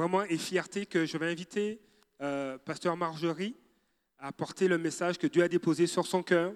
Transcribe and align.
vraiment 0.00 0.22
et 0.22 0.38
fierté 0.38 0.86
que 0.86 1.04
je 1.04 1.18
vais 1.18 1.30
inviter 1.30 1.78
euh, 2.22 2.56
Pasteur 2.56 2.96
Marjorie 2.96 3.54
à 4.18 4.32
porter 4.32 4.66
le 4.66 4.78
message 4.78 5.18
que 5.18 5.26
Dieu 5.26 5.42
a 5.42 5.48
déposé 5.48 5.86
sur 5.86 6.06
son 6.06 6.22
cœur. 6.22 6.54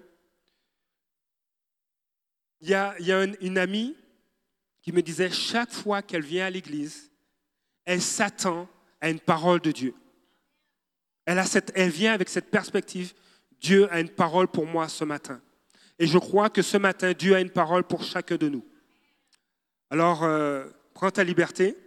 Il 2.61 2.69
y 2.69 2.73
a, 2.73 2.95
une, 2.99 3.57
amie 3.59 3.95
qui 4.81 4.91
me 4.91 5.03
disait 5.03 5.29
chaque 5.29 5.71
fois 5.71 6.01
qu'elle 6.01 6.23
vient 6.23 6.47
à 6.47 6.49
l'église, 6.49 7.11
elle 7.83 8.01
s'attend 8.01 8.67
à 8.99 9.11
une 9.11 9.19
parole 9.19 9.59
de 9.59 9.71
Dieu. 9.71 9.93
Elle 11.25 11.91
vient 11.91 12.13
avec 12.13 12.29
cette 12.29 12.49
perspective, 12.49 13.13
Dieu 13.61 13.87
a 13.93 13.99
une 13.99 14.09
parole 14.09 14.47
pour 14.47 14.65
moi 14.65 14.89
ce 14.89 15.03
matin. 15.03 15.39
Et 15.99 16.07
je 16.07 16.17
crois 16.17 16.49
que 16.49 16.63
ce 16.63 16.77
matin, 16.77 17.13
Dieu 17.13 17.35
a 17.35 17.41
une 17.41 17.51
parole 17.51 17.83
pour 17.83 18.03
chacun 18.03 18.37
de 18.37 18.49
nous. 18.49 18.65
Alors, 19.91 20.23
euh, 20.23 20.65
prends 20.95 21.11
ta 21.11 21.23
liberté. 21.23 21.77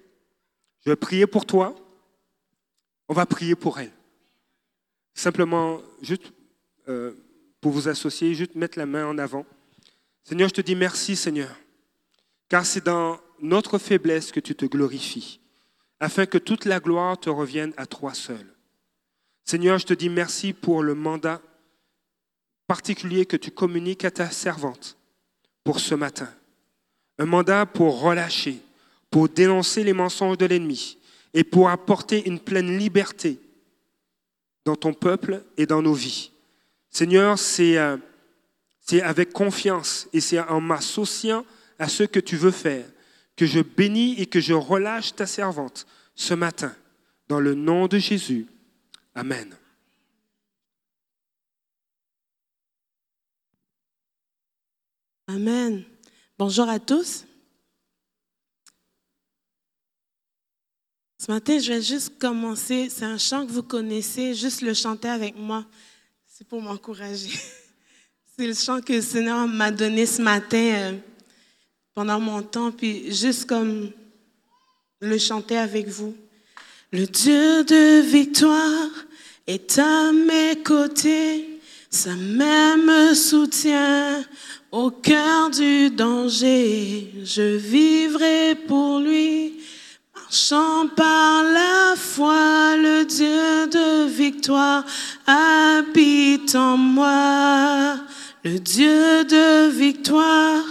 Je 0.85 0.91
vais 0.91 0.97
prier 0.97 1.27
pour 1.27 1.47
toi. 1.47 1.75
On 3.09 3.15
va 3.15 3.27
prier 3.27 3.55
pour 3.55 3.79
elle. 3.79 3.93
Simplement, 5.15 5.81
juste 6.03 6.33
euh, 6.89 7.13
pour 7.61 7.73
vous 7.73 7.89
associer, 7.89 8.35
juste 8.35 8.55
mettre 8.55 8.79
la 8.79 8.87
main 8.87 9.07
en 9.07 9.19
avant. 9.19 9.45
Seigneur, 10.25 10.49
je 10.49 10.55
te 10.55 10.61
dis 10.61 10.77
merci, 10.77 11.17
Seigneur, 11.17 11.55
car 12.49 12.65
c'est 12.65 12.85
dans 12.85 13.19
notre 13.41 13.79
faiblesse 13.79 14.31
que 14.31 14.41
tu 14.41 14.55
te 14.55 14.67
glorifies, 14.67 15.41
afin 16.01 16.27
que 16.27 16.39
toute 16.39 16.65
la 16.67 16.81
gloire 16.81 17.19
te 17.19 17.31
revienne 17.31 17.73
à 17.77 17.87
toi 17.87 18.15
seul. 18.15 18.47
Seigneur, 19.45 19.79
je 19.79 19.87
te 19.87 19.95
dis 19.95 20.11
merci 20.11 20.53
pour 20.53 20.83
le 20.83 20.95
mandat 20.95 21.41
particulier 22.67 23.25
que 23.25 23.37
tu 23.37 23.51
communiques 23.51 24.05
à 24.05 24.11
ta 24.11 24.31
servante 24.31 24.99
pour 25.65 25.81
ce 25.81 25.95
matin. 25.95 26.29
Un 27.19 27.27
mandat 27.27 27.67
pour 27.67 28.01
relâcher, 28.01 28.61
pour 29.11 29.29
dénoncer 29.29 29.85
les 29.85 29.93
mensonges 29.93 30.39
de 30.39 30.47
l'ennemi 30.47 30.99
et 31.35 31.45
pour 31.45 31.69
apporter 31.69 32.27
une 32.29 32.41
pleine 32.41 32.79
liberté 32.79 33.39
dans 34.65 34.77
ton 34.77 34.93
peuple 34.93 35.43
et 35.57 35.67
dans 35.67 35.83
nos 35.83 35.95
vies. 35.95 36.31
Seigneur, 36.91 37.39
c'est 37.39 37.79
euh, 37.79 37.97
avec 39.03 39.33
confiance 39.33 40.09
et 40.13 40.21
c'est 40.21 40.41
en 40.41 40.61
m'associant 40.61 41.45
à 41.79 41.89
ce 41.89 42.05
que 42.05 42.21
tu 42.21 42.37
veux 42.37 42.51
faire 42.51 42.85
que 43.39 43.47
je 43.47 43.61
bénis 43.61 44.21
et 44.21 44.27
que 44.27 44.41
je 44.41 44.53
relâche 44.53 45.15
ta 45.15 45.27
servante 45.27 45.87
ce 46.15 46.35
matin. 46.35 46.75
Dans 47.29 47.41
le 47.41 47.55
nom 47.55 47.87
de 47.87 47.99
Jésus. 47.99 48.47
Amen. 49.15 49.55
Amen. 55.29 55.85
Bonjour 56.39 56.69
à 56.69 56.81
tous. 56.81 57.28
Ce 61.21 61.33
matin, 61.33 61.59
je 61.59 61.73
vais 61.73 61.83
juste 61.83 62.17
commencer. 62.17 62.89
C'est 62.91 63.05
un 63.05 63.19
chant 63.19 63.45
que 63.45 63.51
vous 63.51 63.65
connaissez, 63.65 64.35
juste 64.35 64.63
le 64.63 64.73
chanter 64.73 65.09
avec 65.09 65.37
moi. 65.37 65.65
C'est 66.25 66.47
pour 66.47 66.63
m'encourager. 66.63 67.33
C'est 68.39 68.47
le 68.47 68.55
chant 68.55 68.81
que 68.81 68.93
le 68.93 69.03
Seigneur 69.03 69.49
m'a 69.49 69.73
donné 69.73 70.07
ce 70.07 70.23
matin 70.23 70.57
euh, 70.57 70.93
pendant 71.93 72.21
mon 72.21 72.41
temps, 72.43 72.71
puis 72.71 73.13
juste 73.13 73.47
comme 73.47 73.91
le 75.01 75.19
chanter 75.19 75.59
avec 75.59 75.89
vous. 75.89 76.15
Le 76.93 77.05
Dieu 77.05 77.65
de 77.65 78.01
victoire 78.01 78.89
est 79.49 79.77
à 79.81 80.13
mes 80.13 80.63
côtés, 80.63 81.59
sa 81.91 82.15
main 82.15 82.77
me 82.77 83.15
soutient 83.15 84.25
au 84.71 84.93
cœur 84.93 85.51
du 85.51 85.91
danger. 85.91 87.13
Je 87.25 87.57
vivrai 87.57 88.55
pour 88.69 89.01
lui, 89.01 89.55
marchant 90.29 90.89
par 90.95 91.43
la 91.43 91.97
foi, 91.97 92.77
le 92.77 93.05
Dieu 93.05 93.67
de 93.67 94.07
victoire 94.07 94.85
habite 95.27 96.55
en 96.55 96.77
moi. 96.77 97.97
Le 98.45 98.59
Dieu 98.59 99.25
de 99.25 99.71
victoire 99.71 100.65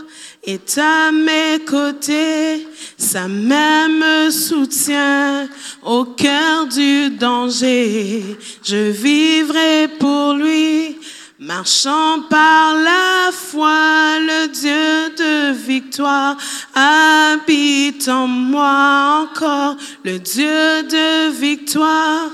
est 0.44 0.78
à 0.78 1.12
mes 1.12 1.60
côtés, 1.66 2.68
sa 2.98 3.28
main 3.28 3.88
me 3.88 4.30
soutient 4.30 5.50
au 5.84 6.06
cœur 6.06 6.68
du 6.68 7.10
danger. 7.10 8.38
Je 8.64 8.92
vivrai 8.92 9.88
pour 10.00 10.34
lui, 10.34 10.97
marchant 11.40 12.22
par 12.30 12.76
la 12.76 13.32
foi, 13.32 14.20
le 14.20 14.48
Dieu 14.48 15.16
de 15.16 15.54
victoire 15.54 16.38
habite 16.74 18.08
en 18.08 18.28
moi 18.28 19.28
encore. 19.28 19.78
Le 20.04 20.18
Dieu 20.20 20.84
de 20.84 21.30
victoire 21.30 22.32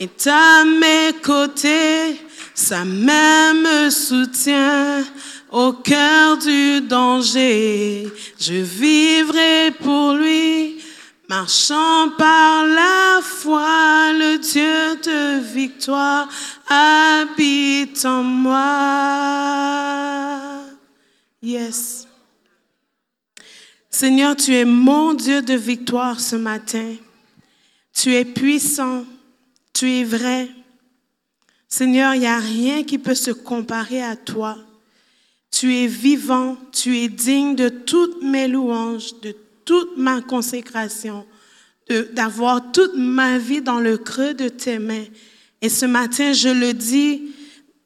est 0.00 0.26
à 0.26 0.64
mes 0.64 1.12
côtés, 1.22 2.20
sa 2.54 2.84
main 2.84 3.54
me 3.54 3.90
soutient 3.90 5.04
au 5.50 5.72
cœur 5.72 6.38
du 6.38 6.80
danger. 6.80 8.08
Je 8.38 8.54
vivrai 8.54 9.72
pour 9.82 10.14
lui, 10.14 10.78
marchant 11.28 12.10
par 12.16 12.66
la 12.66 13.20
foi, 13.22 14.12
le 14.12 14.38
Dieu 14.38 14.96
de 15.02 15.40
victoire 15.40 16.28
habite 16.68 18.04
en 18.04 18.22
moi. 18.22 18.58
Yes. 21.42 22.08
Seigneur, 23.90 24.36
tu 24.36 24.54
es 24.54 24.64
mon 24.64 25.14
Dieu 25.14 25.42
de 25.42 25.54
victoire 25.54 26.18
ce 26.20 26.36
matin. 26.36 26.94
Tu 27.92 28.14
es 28.14 28.24
puissant, 28.24 29.04
tu 29.72 29.90
es 29.90 30.04
vrai. 30.04 30.48
Seigneur, 31.68 32.14
il 32.14 32.20
n'y 32.20 32.26
a 32.26 32.38
rien 32.38 32.84
qui 32.84 32.96
peut 32.98 33.14
se 33.14 33.30
comparer 33.32 34.02
à 34.02 34.16
toi. 34.16 34.56
Tu 35.50 35.74
es 35.74 35.86
vivant, 35.86 36.56
tu 36.72 36.98
es 36.98 37.08
digne 37.08 37.54
de 37.54 37.68
toutes 37.68 38.22
mes 38.22 38.48
louanges, 38.48 39.14
toute 39.68 39.98
ma 39.98 40.22
consécration, 40.22 41.26
d'avoir 42.14 42.72
toute 42.72 42.94
ma 42.96 43.36
vie 43.36 43.60
dans 43.60 43.80
le 43.80 43.98
creux 43.98 44.32
de 44.32 44.48
tes 44.48 44.78
mains. 44.78 45.04
Et 45.60 45.68
ce 45.68 45.84
matin, 45.84 46.32
je 46.32 46.48
le 46.48 46.72
dis, 46.72 47.34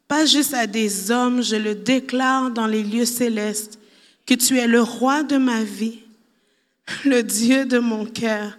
pas 0.07 0.25
juste 0.25 0.55
à 0.55 0.69
des 0.69 1.11
hommes, 1.11 1.43
je 1.43 1.57
le 1.57 1.75
déclare 1.75 2.53
dans 2.53 2.69
les 2.69 2.85
lieux 2.85 3.05
célestes, 3.05 3.81
que 4.27 4.35
tu 4.35 4.59
es 4.59 4.69
le 4.69 4.81
roi 4.81 5.25
de 5.25 5.39
ma 5.39 5.65
vie, 5.65 5.99
le 7.05 7.25
Dieu 7.25 7.65
de 7.65 7.81
mon 7.81 8.07
cœur, 8.07 8.57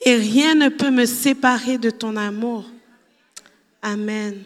et 0.00 0.16
rien 0.16 0.54
ne 0.54 0.70
peut 0.70 0.90
me 0.90 1.04
séparer 1.04 1.76
de 1.76 1.90
ton 1.90 2.16
amour. 2.16 2.64
Amen. 3.82 4.38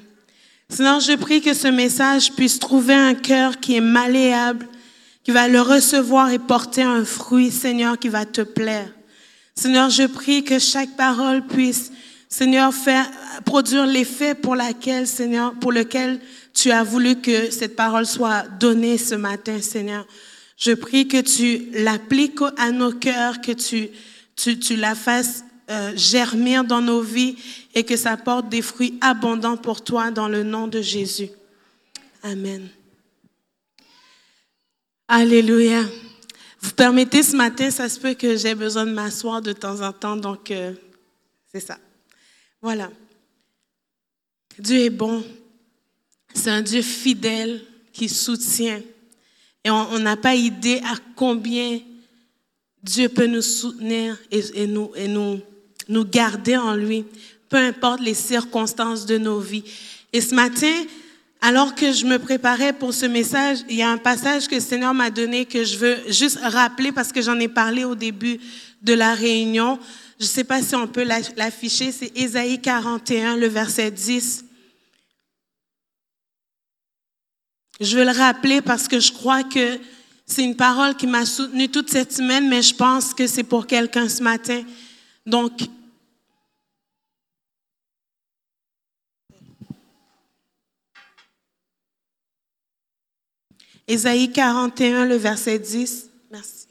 Sinon, 0.69 0.99
je 0.99 1.15
prie 1.15 1.41
que 1.41 1.55
ce 1.55 1.69
message 1.69 2.33
puisse 2.33 2.59
trouver 2.59 2.95
un 2.95 3.15
cœur 3.15 3.61
qui 3.61 3.77
est 3.77 3.81
malléable, 3.81 4.67
qui 5.27 5.33
va 5.33 5.49
le 5.49 5.61
recevoir 5.61 6.31
et 6.31 6.39
porter 6.39 6.85
un 6.85 7.05
fruit, 7.05 7.51
Seigneur, 7.51 7.99
qui 7.99 8.09
va 8.09 8.25
te 8.25 8.43
plaire. 8.43 8.89
Seigneur, 9.57 9.91
je 9.91 10.05
prie 10.05 10.45
que 10.45 10.61
chaque 10.61 10.97
parole 10.97 11.45
puisse, 11.45 11.91
Seigneur, 12.29 12.73
faire, 12.73 13.11
produire 13.45 13.87
l'effet 13.87 14.37
pour 14.37 14.55
laquelle, 14.55 15.05
Seigneur, 15.09 15.53
pour 15.55 15.73
lequel 15.73 16.21
tu 16.55 16.71
as 16.71 16.85
voulu 16.85 17.17
que 17.17 17.51
cette 17.51 17.75
parole 17.75 18.07
soit 18.07 18.43
donnée 18.61 18.99
ce 18.99 19.17
matin, 19.17 19.61
Seigneur. 19.61 20.07
Je 20.57 20.71
prie 20.71 21.09
que 21.09 21.21
tu 21.21 21.73
l'appliques 21.73 22.39
à 22.57 22.71
nos 22.71 22.93
cœurs, 22.93 23.41
que 23.41 23.51
tu, 23.51 23.89
tu, 24.37 24.61
tu 24.61 24.77
la 24.77 24.95
fasses 24.95 25.43
euh, 25.69 25.91
germer 25.97 26.63
dans 26.63 26.81
nos 26.81 27.01
vies 27.01 27.35
et 27.75 27.83
que 27.83 27.97
ça 27.97 28.17
porte 28.17 28.49
des 28.49 28.63
fruits 28.63 28.97
abondants 29.01 29.57
pour 29.57 29.83
toi 29.83 30.13
dans 30.13 30.29
le 30.29 30.45
nom 30.45 30.69
de 30.69 30.81
Jésus. 30.81 31.31
Amen. 32.23 32.69
Alléluia. 35.09 35.85
Vous 36.61 36.73
permettez 36.73 37.23
ce 37.23 37.37
matin, 37.37 37.71
ça 37.71 37.89
se 37.89 38.01
peut 38.01 38.15
que 38.15 38.37
j'ai 38.37 38.57
besoin 38.57 38.87
de 38.87 38.91
m'asseoir 38.91 39.41
de 39.41 39.53
temps 39.53 39.81
en 39.81 39.93
temps, 39.93 40.17
donc 40.17 40.51
euh, 40.51 40.73
c'est 41.53 41.61
ça. 41.61 41.79
Voilà. 42.61 42.91
Dieu 44.59 44.79
est 44.79 44.91
bon. 44.91 45.25
C'est 46.35 46.51
un 46.51 46.63
Dieu 46.63 46.83
fidèle 46.83 47.63
qui 47.93 48.09
soutient. 48.09 48.83
Et 49.63 49.71
on 49.71 49.99
n'a 49.99 50.17
pas 50.17 50.35
idée 50.35 50.81
à 50.85 50.95
combien 51.15 51.81
Dieu 52.83 53.09
peut 53.09 53.27
nous 53.27 53.43
soutenir 53.43 54.19
et, 54.31 54.41
et 54.55 54.67
nous, 54.67 54.91
et 54.95 55.09
nous 55.09 55.41
nous 55.89 56.05
garder 56.05 56.57
en 56.57 56.75
lui, 56.75 57.05
peu 57.49 57.57
importe 57.57 58.01
les 58.01 58.15
circonstances 58.15 59.07
de 59.07 59.19
nos 59.19 59.39
vies. 59.39 59.65
Et 60.13 60.21
ce 60.21 60.35
matin, 60.35 60.85
alors 61.41 61.75
que 61.75 61.93
je 61.93 62.07
me 62.07 62.19
préparais 62.19 62.73
pour 62.73 62.95
ce 62.95 63.07
message, 63.07 63.59
il 63.69 63.77
y 63.77 63.83
a 63.83 63.91
un 63.91 63.99
passage 63.99 64.49
que 64.49 64.55
le 64.55 64.61
Seigneur 64.61 64.95
m'a 64.95 65.11
donné 65.11 65.45
que 65.45 65.65
je 65.65 65.77
veux 65.77 65.97
juste 66.09 66.39
rappeler 66.43 66.93
parce 66.93 67.13
que 67.13 67.23
j'en 67.23 67.39
ai 67.39 67.49
parlé 67.49 67.85
au 67.85 67.95
début 67.95 68.41
de 68.83 68.95
la 68.95 69.15
réunion. 69.15 69.79
Je 70.19 70.25
ne 70.25 70.29
sais 70.29 70.45
pas 70.45 70.63
si 70.63 70.75
on 70.75 70.87
peut 70.87 71.05
l'afficher, 71.37 71.93
c'est 71.93 72.17
Ésaïe 72.17 72.61
41, 72.61 73.37
le 73.37 73.49
verset 73.49 73.91
10. 73.91 74.45
Je 77.81 77.99
veux 77.99 78.05
le 78.05 78.11
rappeler 78.11 78.63
parce 78.63 78.89
que 78.89 78.99
je 78.99 79.13
crois 79.13 79.45
que 79.45 79.79
c'est 80.25 80.43
une 80.43 80.57
parole 80.57 80.97
qui 80.97 81.07
m'a 81.07 81.27
soutenue 81.27 81.69
toute 81.69 81.91
cette 81.91 82.13
semaine, 82.13 82.49
mais 82.49 82.63
je 82.63 82.75
pense 82.75 83.13
que 83.13 83.27
c'est 83.27 83.45
pour 83.45 83.67
quelqu'un 83.67 84.09
ce 84.09 84.23
matin. 84.23 84.63
Donc, 85.27 85.53
Ésaïe 93.89 94.33
41, 94.33 95.05
le 95.05 95.17
verset 95.17 95.59
10. 95.59 96.11
Merci. 96.31 96.67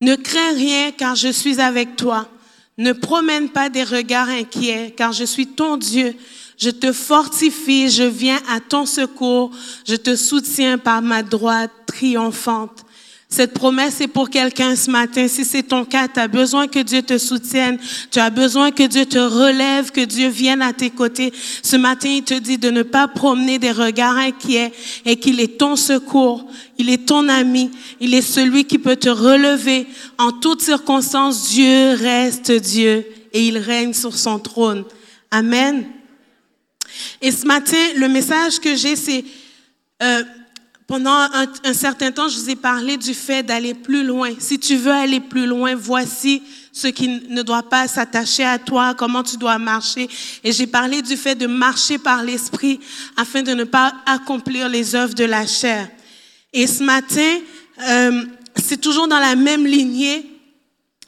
Ne 0.00 0.14
crains 0.14 0.54
rien 0.54 0.92
car 0.92 1.16
je 1.16 1.28
suis 1.28 1.60
avec 1.60 1.96
toi. 1.96 2.28
Ne 2.76 2.92
promène 2.92 3.48
pas 3.48 3.70
des 3.70 3.84
regards 3.84 4.28
inquiets 4.28 4.94
car 4.96 5.12
je 5.12 5.24
suis 5.24 5.48
ton 5.48 5.76
Dieu. 5.76 6.14
Je 6.56 6.70
te 6.70 6.92
fortifie, 6.92 7.90
je 7.90 8.04
viens 8.04 8.40
à 8.48 8.60
ton 8.60 8.86
secours, 8.86 9.50
je 9.86 9.96
te 9.96 10.14
soutiens 10.14 10.78
par 10.78 11.02
ma 11.02 11.22
droite 11.24 11.72
triomphante. 11.86 12.83
Cette 13.34 13.52
promesse 13.52 14.00
est 14.00 14.06
pour 14.06 14.30
quelqu'un 14.30 14.76
ce 14.76 14.88
matin. 14.88 15.26
Si 15.26 15.44
c'est 15.44 15.64
ton 15.64 15.84
cas, 15.84 16.06
tu 16.06 16.20
as 16.20 16.28
besoin 16.28 16.68
que 16.68 16.78
Dieu 16.78 17.02
te 17.02 17.18
soutienne. 17.18 17.80
Tu 18.12 18.20
as 18.20 18.30
besoin 18.30 18.70
que 18.70 18.84
Dieu 18.84 19.06
te 19.06 19.18
relève, 19.18 19.90
que 19.90 20.02
Dieu 20.02 20.28
vienne 20.28 20.62
à 20.62 20.72
tes 20.72 20.90
côtés. 20.90 21.32
Ce 21.60 21.74
matin, 21.74 22.10
il 22.10 22.22
te 22.22 22.34
dit 22.34 22.58
de 22.58 22.70
ne 22.70 22.84
pas 22.84 23.08
promener 23.08 23.58
des 23.58 23.72
regards 23.72 24.16
inquiets 24.16 24.72
et 25.04 25.16
qu'il 25.16 25.40
est 25.40 25.58
ton 25.58 25.74
secours. 25.74 26.48
Il 26.78 26.88
est 26.88 27.08
ton 27.08 27.28
ami. 27.28 27.72
Il 27.98 28.14
est 28.14 28.22
celui 28.22 28.66
qui 28.66 28.78
peut 28.78 28.94
te 28.94 29.08
relever. 29.08 29.88
En 30.16 30.30
toutes 30.30 30.62
circonstances, 30.62 31.48
Dieu 31.48 31.94
reste 31.94 32.52
Dieu 32.52 33.04
et 33.32 33.48
il 33.48 33.58
règne 33.58 33.94
sur 33.94 34.16
son 34.16 34.38
trône. 34.38 34.84
Amen. 35.32 35.84
Et 37.20 37.32
ce 37.32 37.44
matin, 37.46 37.84
le 37.96 38.06
message 38.06 38.60
que 38.60 38.76
j'ai, 38.76 38.94
c'est... 38.94 39.24
Euh, 40.04 40.22
pendant 40.86 41.28
un, 41.64 41.72
certain 41.72 42.12
temps, 42.12 42.28
je 42.28 42.38
vous 42.38 42.50
ai 42.50 42.56
parlé 42.56 42.98
du 42.98 43.14
fait 43.14 43.42
d'aller 43.42 43.72
plus 43.72 44.04
loin. 44.04 44.32
Si 44.38 44.58
tu 44.58 44.76
veux 44.76 44.92
aller 44.92 45.20
plus 45.20 45.46
loin, 45.46 45.74
voici 45.74 46.42
ce 46.72 46.88
qui 46.88 47.08
ne 47.08 47.42
doit 47.42 47.62
pas 47.62 47.88
s'attacher 47.88 48.44
à 48.44 48.58
toi, 48.58 48.94
comment 48.94 49.22
tu 49.22 49.38
dois 49.38 49.58
marcher. 49.58 50.08
Et 50.42 50.52
j'ai 50.52 50.66
parlé 50.66 51.00
du 51.00 51.16
fait 51.16 51.36
de 51.36 51.46
marcher 51.46 51.96
par 51.96 52.22
l'esprit 52.22 52.80
afin 53.16 53.42
de 53.42 53.54
ne 53.54 53.64
pas 53.64 53.94
accomplir 54.04 54.68
les 54.68 54.94
œuvres 54.94 55.14
de 55.14 55.24
la 55.24 55.46
chair. 55.46 55.88
Et 56.52 56.66
ce 56.66 56.82
matin, 56.82 57.38
euh, 57.88 58.24
c'est 58.56 58.80
toujours 58.80 59.08
dans 59.08 59.18
la 59.18 59.36
même 59.36 59.66
lignée, 59.66 60.26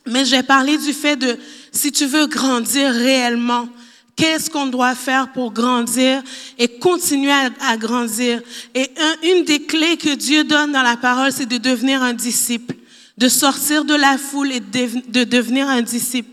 mais 0.06 0.24
j'ai 0.24 0.42
parlé 0.42 0.78
du 0.78 0.94
fait 0.94 1.16
de 1.16 1.38
si 1.70 1.92
tu 1.92 2.06
veux 2.06 2.26
grandir 2.26 2.92
réellement, 2.92 3.68
Qu'est-ce 4.16 4.48
qu'on 4.48 4.66
doit 4.66 4.94
faire 4.94 5.30
pour 5.30 5.52
grandir 5.52 6.22
et 6.58 6.68
continuer 6.68 7.32
à, 7.60 7.76
grandir? 7.76 8.40
Et 8.74 8.90
une 9.22 9.44
des 9.44 9.60
clés 9.60 9.98
que 9.98 10.14
Dieu 10.14 10.42
donne 10.42 10.72
dans 10.72 10.82
la 10.82 10.96
parole, 10.96 11.32
c'est 11.32 11.44
de 11.44 11.58
devenir 11.58 12.02
un 12.02 12.14
disciple, 12.14 12.74
de 13.18 13.28
sortir 13.28 13.84
de 13.84 13.94
la 13.94 14.16
foule 14.16 14.52
et 14.52 14.60
de, 14.60 15.10
de 15.10 15.24
devenir 15.24 15.68
un 15.68 15.82
disciple. 15.82 16.30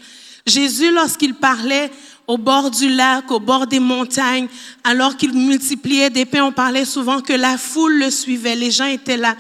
Jésus, 0.47 0.91
lorsqu'il 0.91 1.33
parlait 1.33 1.91
au 2.25 2.38
bord 2.38 2.71
du 2.71 2.88
lac, 2.88 3.30
au 3.30 3.41
bord 3.41 3.68
des 3.68 3.81
montagnes, 3.81 4.47
alors 4.86 5.18
qu'il 5.18 5.33
multipliait 5.33 6.09
des 6.09 6.24
pains, 6.24 6.45
on 6.45 6.53
parlait 6.53 6.86
souvent 6.86 7.19
que 7.19 7.33
la 7.33 7.57
foule 7.57 8.00
le 8.00 8.09
suivait, 8.09 8.56
les 8.56 8.71
gens 8.71 8.86
étaient 8.86 9.18
là, 9.18 9.36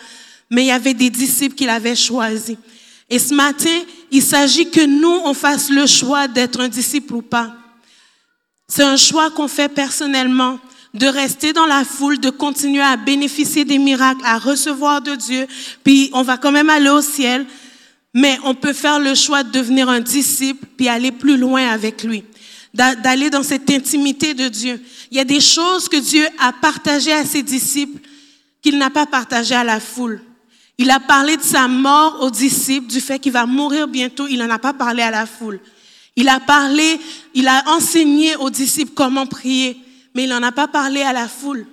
mais 0.49 0.63
il 0.63 0.67
y 0.67 0.71
avait 0.71 0.93
des 0.93 1.09
disciples 1.09 1.55
qu'il 1.55 1.69
avait 1.69 1.95
choisis. 1.95 2.57
Et 3.09 3.19
ce 3.19 3.33
matin, 3.33 3.79
il 4.11 4.21
s'agit 4.21 4.69
que 4.69 4.85
nous, 4.85 5.21
on 5.23 5.33
fasse 5.33 5.69
le 5.69 5.87
choix 5.87 6.27
d'être 6.27 6.59
un 6.59 6.67
disciple 6.67 7.15
ou 7.15 7.21
pas. 7.21 7.55
C'est 8.75 8.81
un 8.81 8.97
choix 8.97 9.29
qu'on 9.29 9.47
fait 9.47 9.69
personnellement 9.69 10.57
de 10.95 11.05
rester 11.05 11.53
dans 11.53 11.67
la 11.67 11.85
foule, 11.85 12.19
de 12.19 12.31
continuer 12.31 12.81
à 12.81 12.97
bénéficier 12.97 13.65
des 13.65 13.77
miracles, 13.77 14.25
à 14.25 14.39
recevoir 14.39 14.99
de 14.99 15.13
Dieu, 15.13 15.45
puis 15.83 16.09
on 16.13 16.23
va 16.23 16.37
quand 16.37 16.51
même 16.51 16.71
aller 16.71 16.89
au 16.89 17.03
ciel, 17.03 17.45
mais 18.15 18.35
on 18.43 18.55
peut 18.55 18.73
faire 18.73 18.99
le 18.99 19.13
choix 19.13 19.43
de 19.43 19.51
devenir 19.51 19.89
un 19.89 19.99
disciple, 19.99 20.65
puis 20.75 20.89
aller 20.89 21.11
plus 21.11 21.37
loin 21.37 21.67
avec 21.67 22.03
lui, 22.03 22.23
d'aller 22.73 23.29
dans 23.29 23.43
cette 23.43 23.69
intimité 23.69 24.33
de 24.33 24.47
Dieu. 24.47 24.81
Il 25.11 25.17
y 25.17 25.19
a 25.19 25.23
des 25.23 25.39
choses 25.39 25.87
que 25.87 25.97
Dieu 25.97 26.25
a 26.39 26.51
partagées 26.51 27.13
à 27.13 27.25
ses 27.25 27.43
disciples 27.43 27.99
qu'il 28.63 28.79
n'a 28.79 28.89
pas 28.89 29.05
partagées 29.05 29.53
à 29.53 29.63
la 29.63 29.79
foule. 29.79 30.19
Il 30.79 30.89
a 30.89 30.99
parlé 30.99 31.37
de 31.37 31.43
sa 31.43 31.67
mort 31.67 32.23
aux 32.23 32.31
disciples, 32.31 32.87
du 32.87 33.01
fait 33.01 33.19
qu'il 33.19 33.33
va 33.33 33.45
mourir 33.45 33.87
bientôt, 33.87 34.25
il 34.27 34.39
n'en 34.39 34.49
a 34.49 34.57
pas 34.57 34.73
parlé 34.73 35.03
à 35.03 35.11
la 35.11 35.27
foule. 35.27 35.59
Il 36.15 36.29
a 36.29 36.39
parlé, 36.39 36.99
il 37.33 37.47
a 37.47 37.63
enseigné 37.67 38.35
aux 38.35 38.49
disciples 38.49 38.93
comment 38.93 39.25
prier, 39.25 39.77
mais 40.13 40.23
il 40.23 40.29
n'en 40.29 40.43
a 40.43 40.51
pas 40.51 40.67
parlé 40.67 41.01
à 41.01 41.13
la 41.13 41.27
foule. 41.27 41.65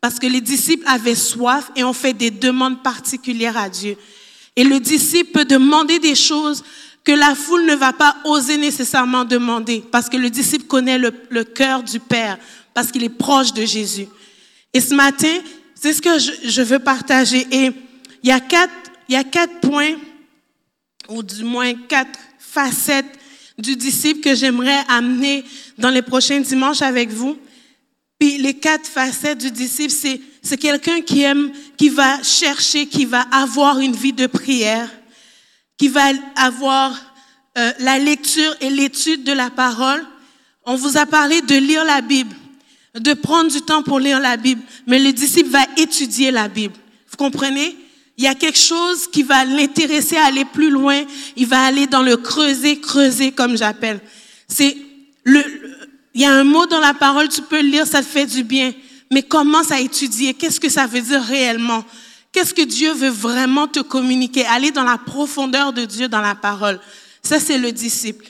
Parce 0.00 0.18
que 0.18 0.26
les 0.26 0.40
disciples 0.40 0.86
avaient 0.86 1.14
soif 1.14 1.70
et 1.76 1.84
ont 1.84 1.92
fait 1.92 2.12
des 2.12 2.30
demandes 2.30 2.82
particulières 2.82 3.56
à 3.56 3.68
Dieu. 3.68 3.96
Et 4.56 4.64
le 4.64 4.80
disciple 4.80 5.30
peut 5.32 5.44
demander 5.44 5.98
des 5.98 6.14
choses 6.14 6.64
que 7.04 7.12
la 7.12 7.34
foule 7.36 7.64
ne 7.66 7.74
va 7.76 7.92
pas 7.92 8.16
oser 8.24 8.56
nécessairement 8.56 9.24
demander, 9.24 9.84
parce 9.92 10.08
que 10.08 10.16
le 10.16 10.28
disciple 10.28 10.66
connaît 10.66 10.98
le, 10.98 11.44
cœur 11.44 11.84
du 11.84 12.00
Père, 12.00 12.36
parce 12.74 12.90
qu'il 12.90 13.04
est 13.04 13.08
proche 13.08 13.52
de 13.52 13.64
Jésus. 13.64 14.08
Et 14.72 14.80
ce 14.80 14.94
matin, 14.94 15.38
c'est 15.74 15.92
ce 15.92 16.02
que 16.02 16.18
je, 16.18 16.32
je, 16.44 16.62
veux 16.62 16.80
partager. 16.80 17.46
Et 17.52 17.70
il 18.22 18.28
y 18.28 18.32
a 18.32 18.40
quatre, 18.40 18.72
il 19.08 19.14
y 19.14 19.16
a 19.16 19.22
quatre 19.22 19.60
points, 19.60 19.94
ou 21.08 21.22
du 21.22 21.44
moins 21.44 21.72
quatre 21.74 22.18
facettes 22.40 23.18
du 23.58 23.76
disciple 23.76 24.20
que 24.20 24.34
j'aimerais 24.34 24.84
amener 24.88 25.44
dans 25.78 25.90
les 25.90 26.02
prochains 26.02 26.40
dimanches 26.40 26.82
avec 26.82 27.10
vous. 27.10 27.38
Puis 28.18 28.38
les 28.38 28.54
quatre 28.54 28.86
facettes 28.86 29.38
du 29.38 29.50
disciple, 29.50 29.92
c'est, 29.92 30.20
c'est 30.42 30.56
quelqu'un 30.56 31.00
qui 31.00 31.22
aime, 31.22 31.50
qui 31.76 31.88
va 31.88 32.22
chercher, 32.22 32.86
qui 32.86 33.04
va 33.04 33.22
avoir 33.32 33.78
une 33.78 33.94
vie 33.94 34.12
de 34.12 34.26
prière, 34.26 34.90
qui 35.76 35.88
va 35.88 36.12
avoir 36.36 37.14
euh, 37.58 37.72
la 37.80 37.98
lecture 37.98 38.54
et 38.60 38.70
l'étude 38.70 39.24
de 39.24 39.32
la 39.32 39.50
parole. 39.50 40.04
On 40.64 40.76
vous 40.76 40.96
a 40.96 41.06
parlé 41.06 41.42
de 41.42 41.56
lire 41.56 41.84
la 41.84 42.00
Bible, 42.00 42.34
de 42.94 43.12
prendre 43.12 43.50
du 43.50 43.60
temps 43.60 43.82
pour 43.82 43.98
lire 43.98 44.20
la 44.20 44.36
Bible, 44.36 44.62
mais 44.86 44.98
le 44.98 45.12
disciple 45.12 45.50
va 45.50 45.64
étudier 45.76 46.30
la 46.30 46.48
Bible. 46.48 46.74
Vous 47.10 47.16
comprenez? 47.16 47.76
Il 48.18 48.24
y 48.24 48.28
a 48.28 48.34
quelque 48.34 48.58
chose 48.58 49.06
qui 49.08 49.22
va 49.22 49.44
l'intéresser 49.44 50.16
à 50.16 50.26
aller 50.26 50.44
plus 50.44 50.70
loin. 50.70 51.02
Il 51.36 51.46
va 51.46 51.64
aller 51.64 51.86
dans 51.86 52.02
le 52.02 52.16
creuser, 52.16 52.80
creuser 52.80 53.30
comme 53.32 53.56
j'appelle. 53.56 54.00
C'est 54.48 54.76
le, 55.24 55.42
il 56.14 56.22
y 56.22 56.24
a 56.24 56.32
un 56.32 56.44
mot 56.44 56.64
dans 56.64 56.80
la 56.80 56.94
parole, 56.94 57.28
tu 57.28 57.42
peux 57.42 57.60
le 57.60 57.68
lire, 57.68 57.86
ça 57.86 58.00
te 58.00 58.06
fait 58.06 58.24
du 58.24 58.42
bien. 58.42 58.72
Mais 59.12 59.22
commence 59.22 59.70
à 59.70 59.80
étudier. 59.80 60.32
Qu'est-ce 60.32 60.58
que 60.58 60.70
ça 60.70 60.86
veut 60.86 61.02
dire 61.02 61.22
réellement? 61.22 61.84
Qu'est-ce 62.32 62.54
que 62.54 62.62
Dieu 62.62 62.92
veut 62.92 63.10
vraiment 63.10 63.66
te 63.66 63.80
communiquer? 63.80 64.46
Aller 64.46 64.70
dans 64.70 64.84
la 64.84 64.96
profondeur 64.96 65.74
de 65.74 65.84
Dieu 65.84 66.08
dans 66.08 66.22
la 66.22 66.34
parole. 66.34 66.80
Ça, 67.22 67.38
c'est 67.38 67.58
le 67.58 67.70
disciple. 67.70 68.24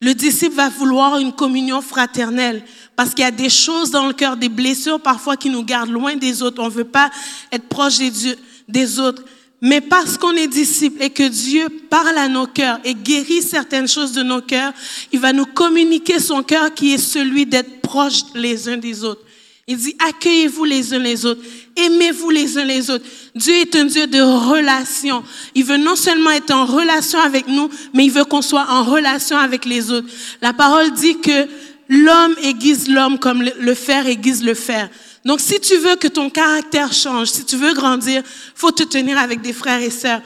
Le 0.00 0.14
disciple 0.14 0.56
va 0.56 0.68
vouloir 0.68 1.18
une 1.18 1.32
communion 1.32 1.80
fraternelle 1.80 2.64
parce 2.96 3.10
qu'il 3.10 3.24
y 3.24 3.28
a 3.28 3.30
des 3.30 3.48
choses 3.48 3.90
dans 3.90 4.06
le 4.06 4.12
cœur, 4.12 4.36
des 4.36 4.48
blessures 4.48 5.00
parfois 5.00 5.36
qui 5.36 5.50
nous 5.50 5.62
gardent 5.62 5.90
loin 5.90 6.16
des 6.16 6.42
autres. 6.42 6.60
On 6.60 6.66
ne 6.66 6.70
veut 6.70 6.84
pas 6.84 7.10
être 7.52 7.68
proche 7.68 7.98
des 7.98 8.10
dieux 8.10 8.36
des 8.68 8.98
autres. 8.98 9.22
Mais 9.60 9.80
parce 9.80 10.18
qu'on 10.18 10.32
est 10.32 10.46
disciple 10.46 11.02
et 11.02 11.10
que 11.10 11.26
Dieu 11.26 11.68
parle 11.88 12.18
à 12.18 12.28
nos 12.28 12.46
cœurs 12.46 12.80
et 12.84 12.94
guérit 12.94 13.40
certaines 13.40 13.88
choses 13.88 14.12
de 14.12 14.22
nos 14.22 14.42
cœurs, 14.42 14.72
il 15.10 15.20
va 15.20 15.32
nous 15.32 15.46
communiquer 15.46 16.18
son 16.18 16.42
cœur 16.42 16.74
qui 16.74 16.92
est 16.92 16.98
celui 16.98 17.46
d'être 17.46 17.80
proche 17.80 18.24
les 18.34 18.68
uns 18.68 18.76
des 18.76 19.04
autres. 19.04 19.22
Il 19.66 19.78
dit, 19.78 19.96
accueillez-vous 20.06 20.64
les 20.64 20.92
uns 20.92 20.98
les 20.98 21.24
autres, 21.24 21.40
aimez-vous 21.76 22.28
les 22.28 22.58
uns 22.58 22.64
les 22.64 22.90
autres. 22.90 23.06
Dieu 23.34 23.54
est 23.54 23.74
un 23.76 23.86
Dieu 23.86 24.06
de 24.06 24.20
relation. 24.20 25.22
Il 25.54 25.64
veut 25.64 25.78
non 25.78 25.96
seulement 25.96 26.32
être 26.32 26.50
en 26.50 26.66
relation 26.66 27.18
avec 27.18 27.48
nous, 27.48 27.70
mais 27.94 28.04
il 28.04 28.10
veut 28.10 28.26
qu'on 28.26 28.42
soit 28.42 28.66
en 28.68 28.84
relation 28.84 29.38
avec 29.38 29.64
les 29.64 29.90
autres. 29.90 30.08
La 30.42 30.52
parole 30.52 30.92
dit 30.92 31.18
que 31.20 31.48
l'homme 31.88 32.34
aiguise 32.42 32.88
l'homme 32.88 33.18
comme 33.18 33.42
le 33.42 33.74
fer 33.74 34.06
aiguise 34.06 34.44
le 34.44 34.52
fer. 34.52 34.90
Donc, 35.24 35.40
si 35.40 35.58
tu 35.58 35.76
veux 35.78 35.96
que 35.96 36.08
ton 36.08 36.28
caractère 36.28 36.92
change, 36.92 37.28
si 37.28 37.44
tu 37.44 37.56
veux 37.56 37.72
grandir, 37.72 38.22
faut 38.54 38.72
te 38.72 38.82
tenir 38.82 39.18
avec 39.18 39.40
des 39.40 39.54
frères 39.54 39.80
et 39.80 39.90
sœurs. 39.90 40.20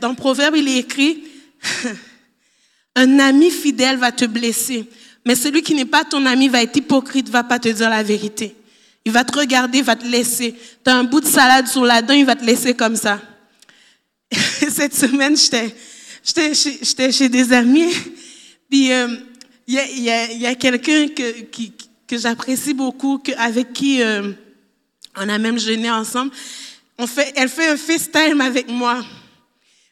Dans 0.00 0.14
Proverbe, 0.14 0.56
il 0.56 0.68
est 0.68 0.78
écrit, 0.78 1.24
un 2.96 3.18
ami 3.18 3.50
fidèle 3.50 3.96
va 3.96 4.12
te 4.12 4.26
blesser, 4.26 4.88
mais 5.24 5.34
celui 5.34 5.62
qui 5.62 5.74
n'est 5.74 5.86
pas 5.86 6.04
ton 6.04 6.26
ami 6.26 6.48
va 6.48 6.62
être 6.62 6.76
hypocrite, 6.76 7.30
va 7.30 7.44
pas 7.44 7.58
te 7.58 7.68
dire 7.68 7.88
la 7.88 8.02
vérité. 8.02 8.54
Il 9.06 9.12
va 9.12 9.24
te 9.24 9.38
regarder, 9.38 9.82
va 9.82 9.96
te 9.96 10.06
laisser. 10.06 10.54
Tu 10.84 10.90
as 10.90 10.96
un 10.96 11.04
bout 11.04 11.20
de 11.20 11.26
salade 11.26 11.66
sur 11.66 11.84
la 11.84 12.02
dent, 12.02 12.14
il 12.14 12.24
va 12.24 12.36
te 12.36 12.44
laisser 12.44 12.74
comme 12.74 12.96
ça. 12.96 13.20
Cette 14.32 14.94
semaine, 14.94 15.36
j'étais 15.36 16.54
chez, 17.12 17.28
des 17.28 17.52
amis, 17.52 17.92
puis 18.70 18.92
euh, 18.92 19.08
il 19.66 20.02
y 20.02 20.10
a, 20.10 20.32
y 20.32 20.46
a 20.46 20.54
quelqu'un 20.54 21.08
qui, 21.08 21.72
que 22.06 22.18
j'apprécie 22.18 22.74
beaucoup, 22.74 23.18
que, 23.18 23.32
avec 23.32 23.72
qui 23.72 24.02
euh, 24.02 24.32
on 25.16 25.28
a 25.28 25.38
même 25.38 25.58
jeûné 25.58 25.90
ensemble. 25.90 26.32
On 26.98 27.06
fait, 27.06 27.32
elle 27.36 27.48
fait 27.48 27.68
un 27.68 27.76
FaceTime 27.76 28.40
avec 28.40 28.68
moi. 28.68 29.04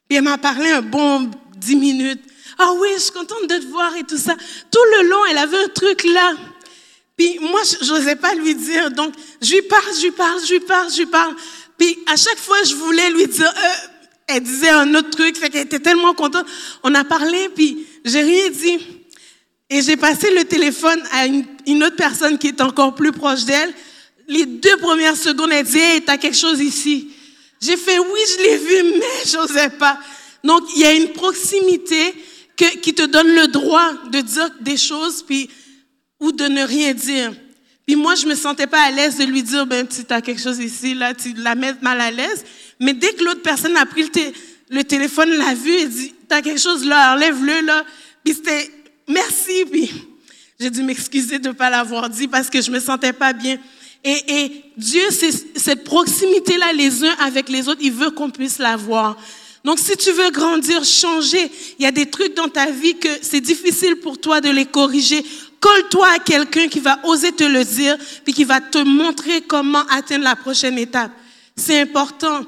Puis 0.08 0.18
elle 0.18 0.24
m'a 0.24 0.38
parlé 0.38 0.70
un 0.70 0.82
bon 0.82 1.30
dix 1.56 1.76
minutes. 1.76 2.22
Ah 2.58 2.72
oui, 2.78 2.88
je 2.96 3.02
suis 3.02 3.12
contente 3.12 3.48
de 3.48 3.56
te 3.56 3.66
voir 3.66 3.96
et 3.96 4.04
tout 4.04 4.18
ça. 4.18 4.34
Tout 4.70 4.84
le 4.98 5.08
long, 5.08 5.24
elle 5.30 5.38
avait 5.38 5.64
un 5.64 5.68
truc 5.68 6.04
là. 6.04 6.34
Puis 7.16 7.38
moi, 7.40 7.60
je 7.80 7.92
n'osais 7.92 8.16
pas 8.16 8.34
lui 8.34 8.54
dire. 8.54 8.90
Donc, 8.90 9.14
je 9.40 9.54
lui 9.54 9.62
parle, 9.62 9.94
je 9.96 10.02
lui 10.02 10.10
parle, 10.12 10.40
je 10.44 10.52
lui 10.52 10.60
parle, 10.60 10.90
je 10.92 10.98
lui 10.98 11.06
parle. 11.06 11.34
Puis 11.78 11.98
à 12.06 12.16
chaque 12.16 12.38
fois, 12.38 12.62
je 12.64 12.74
voulais 12.74 13.10
lui 13.10 13.26
dire, 13.26 13.48
euh, 13.48 13.88
elle 14.28 14.42
disait 14.42 14.70
un 14.70 14.94
autre 14.94 15.10
truc, 15.10 15.36
fait 15.36 15.50
qu'elle 15.50 15.66
était 15.66 15.80
tellement 15.80 16.14
contente. 16.14 16.46
On 16.82 16.94
a 16.94 17.04
parlé, 17.04 17.48
puis 17.54 17.86
j'ai 18.04 18.22
rien 18.22 18.50
dit. 18.50 18.78
Et 19.74 19.80
j'ai 19.80 19.96
passé 19.96 20.28
le 20.34 20.44
téléphone 20.44 21.02
à 21.12 21.24
une, 21.24 21.82
autre 21.82 21.96
personne 21.96 22.36
qui 22.36 22.48
est 22.48 22.60
encore 22.60 22.94
plus 22.94 23.10
proche 23.10 23.46
d'elle. 23.46 23.72
les 24.28 24.44
deux 24.44 24.76
premières 24.76 25.16
secondes, 25.16 25.50
elle 25.50 25.64
dit, 25.64 25.78
hey, 25.78 26.02
t'as 26.02 26.18
quelque 26.18 26.36
chose 26.36 26.60
ici. 26.60 27.10
J'ai 27.58 27.78
fait, 27.78 27.98
oui, 27.98 28.20
je 28.32 28.42
l'ai 28.42 28.58
vu, 28.58 28.98
mais 28.98 29.06
je 29.26 29.34
n'osais 29.38 29.70
pas. 29.70 29.98
Donc, 30.44 30.64
il 30.76 30.82
y 30.82 30.84
a 30.84 30.92
une 30.92 31.08
proximité 31.08 32.14
qui 32.82 32.92
te 32.92 33.06
donne 33.06 33.34
le 33.34 33.46
droit 33.46 33.94
de 34.10 34.20
dire 34.20 34.50
des 34.60 34.76
choses, 34.76 35.22
puis, 35.22 35.48
ou 36.20 36.32
de 36.32 36.44
ne 36.48 36.64
rien 36.64 36.92
dire. 36.92 37.32
Puis 37.86 37.96
moi, 37.96 38.14
je 38.14 38.26
me 38.26 38.34
sentais 38.34 38.66
pas 38.66 38.82
à 38.82 38.90
l'aise 38.90 39.16
de 39.16 39.24
lui 39.24 39.42
dire, 39.42 39.64
ben, 39.64 39.88
tu 39.88 40.02
as 40.12 40.20
quelque 40.20 40.42
chose 40.42 40.58
ici, 40.58 40.92
là, 40.92 41.14
tu 41.14 41.32
la 41.32 41.54
mets 41.54 41.72
mal 41.80 41.98
à 41.98 42.10
l'aise. 42.10 42.44
Mais 42.78 42.92
dès 42.92 43.14
que 43.14 43.24
l'autre 43.24 43.40
personne 43.40 43.74
a 43.78 43.86
pris 43.86 44.04
le, 44.68 44.84
téléphone, 44.84 45.30
l'a 45.30 45.54
vu, 45.54 45.72
et 45.72 45.86
dit, 45.86 46.12
tu 46.28 46.34
as 46.34 46.42
quelque 46.42 46.60
chose 46.60 46.84
là, 46.84 47.14
enlève-le, 47.14 47.62
là. 47.62 47.86
Puis 48.22 48.34
c'était, 48.34 48.70
merci, 49.08 49.64
puis 49.70 49.90
j'ai 50.58 50.70
dû 50.70 50.82
m'excuser 50.82 51.38
de 51.38 51.48
ne 51.48 51.52
pas 51.52 51.70
l'avoir 51.70 52.08
dit 52.08 52.28
parce 52.28 52.48
que 52.48 52.60
je 52.60 52.70
me 52.70 52.80
sentais 52.80 53.12
pas 53.12 53.32
bien. 53.32 53.58
Et, 54.04 54.22
et 54.28 54.64
Dieu, 54.76 55.02
c'est 55.10 55.30
cette 55.58 55.84
proximité-là 55.84 56.72
les 56.72 57.04
uns 57.04 57.14
avec 57.20 57.48
les 57.48 57.68
autres, 57.68 57.80
il 57.82 57.92
veut 57.92 58.10
qu'on 58.10 58.30
puisse 58.30 58.58
la 58.58 58.76
voir. 58.76 59.16
Donc, 59.64 59.78
si 59.78 59.96
tu 59.96 60.10
veux 60.10 60.30
grandir, 60.30 60.84
changer, 60.84 61.50
il 61.78 61.84
y 61.84 61.86
a 61.86 61.92
des 61.92 62.06
trucs 62.06 62.34
dans 62.34 62.48
ta 62.48 62.70
vie 62.70 62.96
que 62.96 63.08
c'est 63.22 63.40
difficile 63.40 63.96
pour 63.96 64.18
toi 64.18 64.40
de 64.40 64.50
les 64.50 64.66
corriger. 64.66 65.24
Colle-toi 65.60 66.08
à 66.08 66.18
quelqu'un 66.18 66.66
qui 66.66 66.80
va 66.80 66.98
oser 67.04 67.30
te 67.30 67.44
le 67.44 67.64
dire, 67.64 67.96
puis 68.24 68.34
qui 68.34 68.42
va 68.42 68.60
te 68.60 68.78
montrer 68.78 69.42
comment 69.42 69.84
atteindre 69.88 70.24
la 70.24 70.34
prochaine 70.34 70.78
étape. 70.78 71.12
C'est 71.54 71.80
important. 71.80 72.40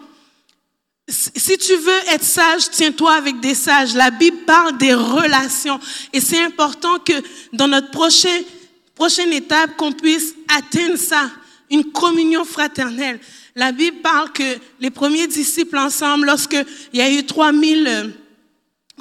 Si 1.06 1.58
tu 1.58 1.76
veux 1.76 2.00
être 2.12 2.25
sage, 2.25 2.70
tiens-toi 2.70 3.12
avec 3.12 3.40
des 3.40 3.54
sages. 3.54 3.94
La 3.94 4.11
Bible 4.11 4.38
parle 4.46 4.78
des 4.78 4.94
relations. 4.94 5.78
Et 6.12 6.20
c'est 6.20 6.42
important 6.42 6.99
que 6.99 7.12
dans 7.52 7.68
notre 7.68 7.90
prochaine, 7.90 9.32
étape, 9.32 9.76
qu'on 9.76 9.92
puisse 9.92 10.34
atteindre 10.49 10.96
ça, 10.96 11.30
une 11.70 11.92
communion 11.92 12.44
fraternelle. 12.44 13.20
La 13.54 13.70
Bible 13.73 13.99
parle 13.99 14.32
que 14.32 14.58
les 14.80 14.90
premiers 14.90 15.26
disciples 15.26 15.76
ensemble, 15.76 16.26
lorsqu'il 16.26 16.64
y 16.94 17.02
a 17.02 17.11
eu 17.11 17.25
3000 17.25 17.87
euh, 17.87 18.08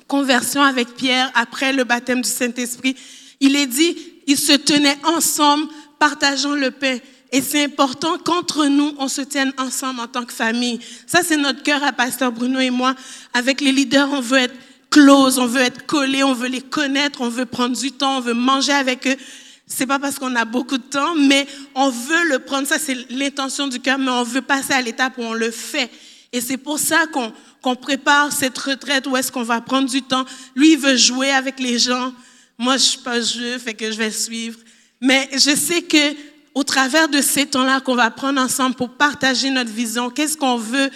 conversions 0.07 0.62
avec 0.62 0.95
Pierre 0.95 1.31
après 1.36 1.72
le 1.72 1.86
baptême 1.86 2.22
du 2.22 2.29
Saint-Esprit, 2.29 2.95
il 3.39 3.55
est 3.55 3.65
dit, 3.65 3.98
ils 4.27 4.38
se 4.38 4.53
tenaient 4.53 4.98
ensemble, 5.05 5.67
partageant 6.00 6.53
le 6.53 6.72
pain. 6.72 6.98
Et 7.33 7.41
c'est 7.41 7.65
important 7.65 8.19
qu'entre 8.19 8.67
nous, 8.67 8.93
on 8.99 9.07
se 9.07 9.21
tienne 9.21 9.51
ensemble 9.57 9.99
en 9.99 10.07
tant 10.07 10.23
que 10.23 10.31
famille. 10.31 10.79
Ça, 11.07 11.21
c'est 11.23 11.35
notre 11.35 11.63
cœur 11.63 11.83
à 11.83 11.91
Pasteur 11.91 12.31
Bruno 12.31 12.59
et 12.59 12.69
moi. 12.69 12.93
Avec 13.33 13.59
les 13.59 13.71
leaders, 13.71 14.07
on 14.13 14.21
veut 14.21 14.37
être 14.37 14.55
close, 14.91 15.39
on 15.39 15.47
veut 15.47 15.61
être 15.61 15.87
collé, 15.87 16.23
on 16.23 16.33
veut 16.33 16.47
les 16.47 16.61
connaître, 16.61 17.21
on 17.21 17.29
veut 17.29 17.47
prendre 17.47 17.75
du 17.75 17.91
temps, 17.91 18.17
on 18.17 18.21
veut 18.21 18.35
manger 18.35 18.71
avec 18.71 19.07
eux. 19.07 19.17
C'est 19.65 19.87
pas 19.87 19.97
parce 19.97 20.19
qu'on 20.19 20.35
a 20.35 20.45
beaucoup 20.45 20.77
de 20.77 20.83
temps, 20.83 21.15
mais 21.15 21.47
on 21.73 21.89
veut 21.89 22.29
le 22.29 22.37
prendre. 22.37 22.67
Ça, 22.67 22.77
c'est 22.77 23.09
l'intention 23.09 23.67
du 23.67 23.79
cœur, 23.79 23.97
mais 23.97 24.11
on 24.11 24.23
veut 24.23 24.43
passer 24.43 24.73
à 24.73 24.81
l'étape 24.83 25.17
où 25.17 25.23
on 25.23 25.33
le 25.33 25.49
fait. 25.49 25.89
Et 26.31 26.39
c'est 26.39 26.57
pour 26.57 26.77
ça 26.77 27.07
qu'on 27.07 27.33
qu'on 27.63 27.75
prépare 27.75 28.31
cette 28.31 28.57
retraite 28.57 29.07
où 29.07 29.15
est-ce 29.17 29.31
qu'on 29.31 29.41
va 29.41 29.61
prendre 29.61 29.89
du 29.89 30.01
temps. 30.01 30.25
Lui, 30.53 30.73
il 30.73 30.77
veut 30.77 30.97
jouer 30.97 31.31
avec 31.31 31.59
les 31.59 31.79
gens. 31.79 32.13
Moi, 32.57 32.75
je 32.77 32.83
suis 32.83 32.97
pas 32.99 33.21
jeu, 33.21 33.57
fait 33.57 33.73
que 33.73 33.89
je 33.89 33.97
vais 33.97 34.11
suivre. 34.11 34.59
Mais 35.01 35.29
je 35.31 35.55
sais 35.55 35.81
que 35.81 36.13
au 36.53 36.63
travers 36.63 37.10
de 37.10 37.22
ces 37.22 37.45
temps-là 37.45 37.79
qu'on 37.79 37.95
va 37.95 38.12
prendre 38.12 38.39
ensemble 38.39 38.75
pour 38.75 38.89
partager 38.89 39.50
notre 39.50 39.72
vision, 39.72 40.10
qu'est-ce 40.10 40.38
qu'on 40.38 40.57
veut 40.57 40.89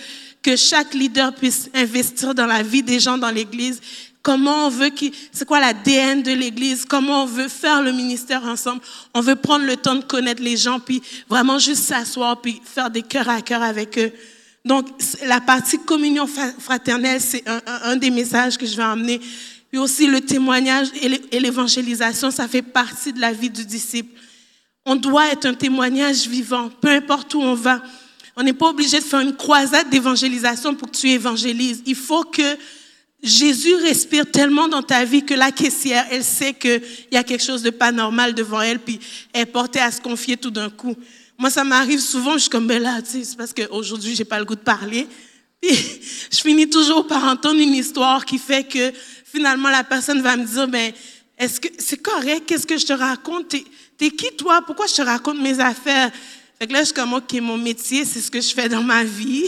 que 0.44 0.56
chaque 0.56 0.94
leader 0.94 1.34
puisse 1.34 1.70
investir 1.74 2.34
dans 2.34 2.46
la 2.46 2.64
vie 2.64 2.84
des 2.84 3.00
gens 3.00 3.18
dans 3.18 3.32
l'Église, 3.32 3.82
comment 4.22 4.68
on 4.68 4.70
veut, 4.70 4.92
c'est 5.32 5.46
quoi 5.46 5.60
l'ADN 5.60 6.22
de 6.22 6.32
l'Église, 6.32 6.86
comment 6.86 7.24
on 7.24 7.26
veut 7.26 7.48
faire 7.48 7.82
le 7.82 7.92
ministère 7.92 8.44
ensemble? 8.44 8.82
On 9.14 9.22
veut 9.22 9.36
prendre 9.36 9.66
le 9.66 9.78
temps 9.78 9.96
de 9.96 10.04
connaître 10.04 10.44
les 10.44 10.58
gens, 10.58 10.80
puis 10.80 11.02
vraiment 11.30 11.60
juste 11.60 11.84
s'asseoir, 11.84 12.42
puis 12.42 12.62
faire 12.64 12.90
des 12.90 13.04
cœurs 13.04 13.30
à 13.30 13.42
cœur 13.42 13.64
avec 13.64 13.98
eux. 13.98 14.12
Donc, 14.66 14.88
la 15.26 15.40
partie 15.40 15.80
communion 15.80 16.28
fraternelle, 16.60 17.22
c'est 17.22 17.44
un, 17.86 17.96
des 17.96 18.10
messages 18.10 18.58
que 18.58 18.66
je 18.66 18.76
vais 18.76 18.84
emmener. 18.84 19.22
Puis 19.72 19.80
aussi 19.80 20.08
le 20.08 20.20
témoignage 20.20 20.88
et 21.02 21.40
l'évangélisation, 21.40 22.30
ça 22.30 22.50
fait 22.50 22.62
partie 22.62 23.14
de 23.14 23.22
la 23.22 23.32
vie 23.32 23.50
du 23.50 23.66
disciple. 23.66 24.10
On 24.90 24.96
doit 24.96 25.28
être 25.34 25.46
un 25.46 25.54
témoignage 25.54 26.30
vivant, 26.30 26.70
peu 26.80 26.88
importe 26.88 27.34
où 27.34 27.42
on 27.42 27.56
va. 27.56 27.84
On 28.38 28.44
n'est 28.44 28.54
pas 28.54 28.70
obligé 28.70 29.00
de 29.00 29.04
faire 29.04 29.20
une 29.20 29.36
croisade 29.36 29.90
d'évangélisation 29.90 30.76
pour 30.76 30.90
que 30.90 30.96
tu 30.96 31.10
évangélises. 31.10 31.84
Il 31.86 31.96
faut 31.96 32.24
que 32.24 32.58
Jésus 33.22 33.76
respire 33.76 34.32
tellement 34.32 34.70
dans 34.70 34.82
ta 34.82 35.04
vie 35.04 35.26
que 35.26 35.34
la 35.34 35.52
caissière, 35.52 36.08
elle 36.10 36.24
sait 36.24 36.54
qu'il 36.54 36.82
y 37.12 37.18
a 37.18 37.24
quelque 37.26 37.44
chose 37.44 37.64
de 37.64 37.70
pas 37.70 37.92
normal 37.92 38.34
devant 38.34 38.62
elle, 38.62 38.80
puis 38.80 38.98
elle 39.34 39.42
est 39.42 39.46
portée 39.46 39.82
à 39.82 39.92
se 39.92 40.00
confier 40.00 40.38
tout 40.38 40.52
d'un 40.52 40.70
coup. 40.70 40.96
Moi, 41.38 41.50
ça 41.50 41.66
m'arrive 41.66 42.00
souvent, 42.00 42.36
je 42.36 42.44
suis 42.44 42.50
comme, 42.50 42.68
ben 42.68 42.82
là, 42.82 43.02
tu 43.02 43.12
sais, 43.12 43.24
c'est 43.26 43.36
parce 43.36 43.52
qu'aujourd'hui, 43.52 44.16
j'ai 44.16 44.24
pas 44.24 44.40
le 44.40 44.46
goût 44.46 44.56
de 44.56 44.62
parler. 44.62 45.06
Puis, 45.62 45.76
je 46.32 46.38
finis 46.38 46.70
toujours 46.70 47.08
par 47.08 47.26
entendre 47.26 47.60
une 47.60 47.74
histoire 47.74 48.24
qui 48.24 48.38
fait 48.38 48.64
que 48.64 48.94
finalement, 49.26 49.70
la 49.70 49.84
personne 49.84 50.22
va 50.22 50.38
me 50.38 50.46
dire, 50.46 50.68
ben, 50.70 50.94
est-ce 51.38 51.60
que 51.60 51.68
c'est 51.78 52.02
correct? 52.02 52.44
Qu'est-ce 52.48 52.66
que 52.66 52.78
je 52.78 52.86
te 52.86 52.94
raconte? 52.94 53.56
T'es 53.98 54.12
qui 54.12 54.36
toi? 54.36 54.62
Pourquoi 54.66 54.86
je 54.88 54.96
te 54.96 55.02
raconte 55.02 55.40
mes 55.40 55.60
affaires? 55.60 56.12
Fait 56.60 56.68
que 56.68 56.74
là, 56.74 56.80
je 56.80 56.86
suis 56.86 56.94
comme, 56.94 57.20
mon 57.42 57.58
métier, 57.58 58.06
c'est 58.06 58.22
ce 58.22 58.30
que 58.30 58.42
je 58.42 58.54
fais 58.54 58.70
dans 58.70 58.84
ma 58.84 59.04
vie. 59.04 59.46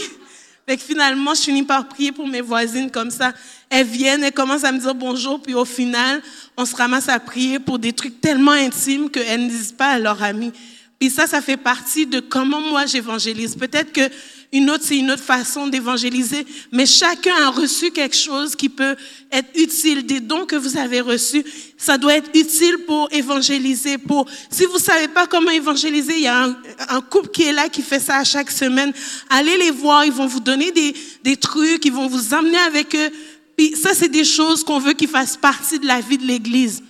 Fait 0.66 0.76
que 0.76 0.82
finalement, 0.82 1.34
je 1.34 1.42
finis 1.42 1.62
par 1.62 1.88
prier 1.88 2.12
pour 2.12 2.28
mes 2.28 2.40
voisines 2.40 2.90
comme 2.90 3.10
ça. 3.10 3.32
Elles 3.68 3.86
viennent, 3.86 4.22
elles 4.22 4.32
commencent 4.32 4.64
à 4.64 4.72
me 4.72 4.78
dire 4.78 4.94
bonjour, 4.94 5.40
puis 5.42 5.54
au 5.54 5.64
final, 5.64 6.22
on 6.56 6.64
se 6.64 6.76
ramasse 6.76 7.08
à 7.08 7.18
prier 7.18 7.58
pour 7.58 7.78
des 7.78 7.92
trucs 7.92 8.20
tellement 8.20 8.52
intimes 8.52 9.10
qu'elles 9.10 9.44
ne 9.44 9.48
disent 9.48 9.72
pas 9.72 9.92
à 9.92 9.98
leurs 9.98 10.22
amis. 10.22 10.52
Puis 10.98 11.10
ça, 11.10 11.26
ça 11.26 11.40
fait 11.40 11.56
partie 11.56 12.06
de 12.06 12.20
comment 12.20 12.60
moi 12.60 12.86
j'évangélise. 12.86 13.56
Peut-être 13.56 13.92
que 13.92 14.08
une 14.52 14.68
autre, 14.68 14.84
c'est 14.84 14.96
une 14.96 15.12
autre 15.12 15.22
façon 15.22 15.68
d'évangéliser, 15.68 16.44
mais 16.72 16.84
chacun 16.84 17.34
a 17.36 17.50
reçu 17.50 17.92
quelque 17.92 18.16
chose 18.16 18.56
qui 18.56 18.68
peut 18.68 18.96
être 19.30 19.48
utile, 19.54 20.04
des 20.04 20.18
dons 20.18 20.44
que 20.44 20.56
vous 20.56 20.76
avez 20.76 21.00
reçus. 21.00 21.44
Ça 21.78 21.96
doit 21.96 22.16
être 22.16 22.30
utile 22.34 22.78
pour 22.78 23.08
évangéliser. 23.12 23.96
Pour, 23.96 24.28
si 24.50 24.64
vous 24.64 24.78
savez 24.78 25.06
pas 25.06 25.28
comment 25.28 25.52
évangéliser, 25.52 26.14
il 26.16 26.22
y 26.22 26.26
a 26.26 26.52
un, 26.88 27.00
couple 27.00 27.28
qui 27.28 27.44
est 27.44 27.52
là, 27.52 27.68
qui 27.68 27.80
fait 27.80 28.00
ça 28.00 28.16
à 28.16 28.24
chaque 28.24 28.50
semaine. 28.50 28.92
Allez 29.28 29.56
les 29.56 29.70
voir, 29.70 30.04
ils 30.04 30.12
vont 30.12 30.26
vous 30.26 30.40
donner 30.40 30.72
des, 30.72 30.94
des 31.22 31.36
trucs, 31.36 31.84
ils 31.84 31.92
vont 31.92 32.08
vous 32.08 32.34
emmener 32.34 32.58
avec 32.58 32.94
eux. 32.96 33.10
Puis 33.56 33.76
ça, 33.76 33.94
c'est 33.94 34.08
des 34.08 34.24
choses 34.24 34.64
qu'on 34.64 34.80
veut 34.80 34.94
qu'ils 34.94 35.08
fassent 35.08 35.36
partie 35.36 35.78
de 35.78 35.86
la 35.86 36.00
vie 36.00 36.18
de 36.18 36.26
l'Église. 36.26 36.82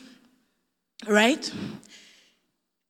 Right? 1.07 1.53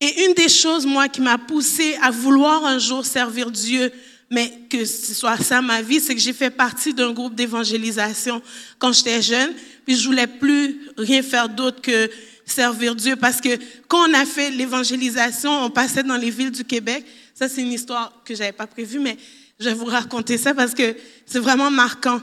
Et 0.00 0.24
une 0.26 0.34
des 0.34 0.48
choses, 0.48 0.86
moi, 0.86 1.08
qui 1.08 1.20
m'a 1.20 1.38
poussé 1.38 1.96
à 2.00 2.10
vouloir 2.10 2.64
un 2.64 2.78
jour 2.78 3.04
servir 3.04 3.50
Dieu, 3.50 3.92
mais 4.30 4.52
que 4.70 4.84
ce 4.84 5.12
soit 5.12 5.36
ça 5.38 5.60
ma 5.60 5.82
vie, 5.82 6.00
c'est 6.00 6.14
que 6.14 6.20
j'ai 6.20 6.32
fait 6.32 6.50
partie 6.50 6.94
d'un 6.94 7.12
groupe 7.12 7.34
d'évangélisation 7.34 8.40
quand 8.78 8.92
j'étais 8.92 9.20
jeune, 9.20 9.52
puis 9.84 9.96
je 9.96 10.06
voulais 10.06 10.28
plus 10.28 10.80
rien 10.96 11.20
faire 11.22 11.48
d'autre 11.48 11.82
que 11.82 12.08
servir 12.46 12.94
Dieu 12.94 13.16
parce 13.16 13.40
que 13.40 13.58
quand 13.88 14.08
on 14.08 14.14
a 14.14 14.24
fait 14.24 14.50
l'évangélisation, 14.50 15.64
on 15.64 15.70
passait 15.70 16.02
dans 16.02 16.16
les 16.16 16.30
villes 16.30 16.50
du 16.50 16.64
Québec. 16.64 17.04
Ça, 17.34 17.48
c'est 17.48 17.62
une 17.62 17.72
histoire 17.72 18.12
que 18.24 18.34
j'avais 18.34 18.52
pas 18.52 18.66
prévue, 18.66 18.98
mais 18.98 19.16
je 19.58 19.68
vais 19.68 19.74
vous 19.74 19.86
raconter 19.86 20.38
ça 20.38 20.54
parce 20.54 20.74
que 20.74 20.96
c'est 21.26 21.38
vraiment 21.38 21.70
marquant. 21.70 22.20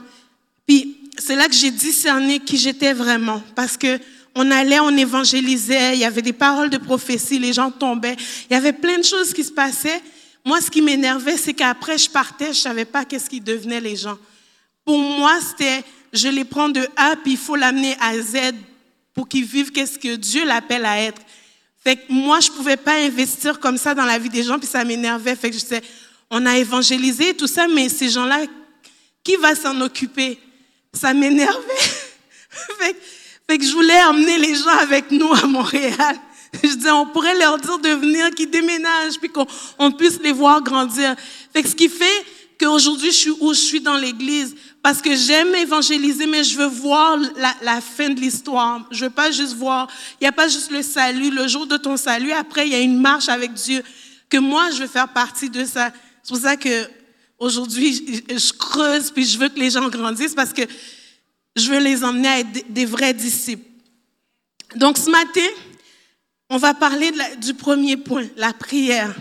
Puis 0.66 0.96
c'est 1.18 1.34
là 1.34 1.46
que 1.48 1.54
j'ai 1.54 1.70
discerné 1.70 2.40
qui 2.40 2.56
j'étais 2.56 2.92
vraiment 2.92 3.42
parce 3.54 3.76
que 3.76 3.98
on 4.34 4.50
allait, 4.50 4.78
on 4.80 4.96
évangélisait, 4.96 5.94
il 5.94 6.00
y 6.00 6.04
avait 6.04 6.22
des 6.22 6.32
paroles 6.32 6.70
de 6.70 6.78
prophétie, 6.78 7.38
les 7.38 7.52
gens 7.52 7.70
tombaient, 7.70 8.16
il 8.48 8.54
y 8.54 8.56
avait 8.56 8.72
plein 8.72 8.98
de 8.98 9.04
choses 9.04 9.32
qui 9.32 9.42
se 9.42 9.50
passaient. 9.50 10.00
Moi, 10.48 10.62
ce 10.62 10.70
qui 10.70 10.80
m'énervait, 10.80 11.36
c'est 11.36 11.52
qu'après, 11.52 11.98
je 11.98 12.08
partais, 12.08 12.54
je 12.54 12.60
savais 12.60 12.86
pas 12.86 13.04
qu'est-ce 13.04 13.28
qui 13.28 13.38
devenaient 13.38 13.82
les 13.82 13.96
gens. 13.96 14.16
Pour 14.82 14.96
moi, 14.96 15.38
c'était, 15.46 15.84
je 16.10 16.28
les 16.28 16.46
prends 16.46 16.70
de 16.70 16.88
A, 16.96 17.16
puis 17.16 17.32
il 17.32 17.36
faut 17.36 17.54
l'amener 17.54 17.94
à 18.00 18.18
Z 18.18 18.54
pour 19.12 19.28
qu'ils 19.28 19.44
vivent 19.44 19.72
qu'est-ce 19.72 19.98
que 19.98 20.16
Dieu 20.16 20.46
l'appelle 20.46 20.86
à 20.86 21.02
être. 21.02 21.20
Fait 21.84 21.96
que 21.96 22.10
moi, 22.10 22.40
je 22.40 22.50
pouvais 22.50 22.78
pas 22.78 22.94
investir 22.94 23.60
comme 23.60 23.76
ça 23.76 23.94
dans 23.94 24.06
la 24.06 24.18
vie 24.18 24.30
des 24.30 24.42
gens, 24.42 24.58
puis 24.58 24.66
ça 24.66 24.84
m'énervait. 24.84 25.36
Fait 25.36 25.50
que 25.50 25.54
je 25.54 25.60
disais, 25.60 25.82
on 26.30 26.46
a 26.46 26.56
évangélisé 26.56 27.34
tout 27.34 27.46
ça, 27.46 27.68
mais 27.68 27.90
ces 27.90 28.08
gens-là, 28.08 28.46
qui 29.22 29.36
va 29.36 29.54
s'en 29.54 29.78
occuper? 29.82 30.38
Ça 30.94 31.12
m'énervait. 31.12 31.76
fait, 32.80 32.96
fait 33.46 33.58
que 33.58 33.64
je 33.66 33.72
voulais 33.72 34.02
emmener 34.04 34.38
les 34.38 34.54
gens 34.54 34.78
avec 34.80 35.10
nous 35.10 35.30
à 35.30 35.46
Montréal. 35.46 36.16
Je 36.62 36.74
disais, 36.74 36.90
on 36.90 37.06
pourrait 37.06 37.36
leur 37.38 37.58
dire 37.58 37.78
de 37.78 37.88
venir, 37.90 38.30
qu'ils 38.30 38.50
déménagent, 38.50 39.18
puis 39.20 39.30
qu'on 39.30 39.92
puisse 39.92 40.20
les 40.20 40.32
voir 40.32 40.62
grandir. 40.62 41.14
Fait 41.52 41.62
que 41.62 41.68
ce 41.68 41.74
qui 41.74 41.88
fait 41.88 42.24
qu'aujourd'hui, 42.58 43.10
je 43.10 43.16
suis 43.16 43.30
où 43.40 43.52
je 43.54 43.60
suis 43.60 43.80
dans 43.80 43.96
l'Église, 43.96 44.54
parce 44.82 45.02
que 45.02 45.14
j'aime 45.14 45.54
évangéliser, 45.54 46.26
mais 46.26 46.42
je 46.42 46.56
veux 46.56 46.66
voir 46.66 47.18
la, 47.62 47.80
fin 47.80 48.08
de 48.10 48.20
l'histoire. 48.20 48.86
Je 48.90 49.04
veux 49.04 49.10
pas 49.10 49.30
juste 49.30 49.54
voir, 49.54 49.88
il 50.20 50.24
n'y 50.24 50.28
a 50.28 50.32
pas 50.32 50.48
juste 50.48 50.70
le 50.70 50.82
salut, 50.82 51.30
le 51.30 51.46
jour 51.46 51.66
de 51.66 51.76
ton 51.76 51.96
salut, 51.96 52.32
après, 52.32 52.66
il 52.66 52.72
y 52.72 52.76
a 52.76 52.80
une 52.80 53.00
marche 53.00 53.28
avec 53.28 53.52
Dieu, 53.52 53.82
que 54.28 54.38
moi, 54.38 54.70
je 54.70 54.78
veux 54.78 54.86
faire 54.86 55.08
partie 55.08 55.50
de 55.50 55.64
ça. 55.64 55.92
C'est 56.22 56.32
pour 56.32 56.42
ça 56.42 56.56
que 56.56 56.88
aujourd'hui, 57.38 58.24
je, 58.28 58.38
je 58.38 58.52
creuse, 58.52 59.10
puis 59.10 59.24
je 59.24 59.38
veux 59.38 59.48
que 59.48 59.58
les 59.58 59.70
gens 59.70 59.88
grandissent, 59.88 60.34
parce 60.34 60.52
que 60.52 60.62
je 61.56 61.70
veux 61.70 61.80
les 61.80 62.02
emmener 62.04 62.28
à 62.28 62.38
être 62.40 62.72
des 62.72 62.84
vrais 62.84 63.14
disciples. 63.14 63.64
Donc, 64.76 64.98
ce 64.98 65.10
matin, 65.10 65.48
on 66.50 66.56
va 66.56 66.72
parler 66.72 67.12
du 67.36 67.52
premier 67.54 67.96
point, 67.98 68.26
la 68.36 68.54
prière. 68.54 69.14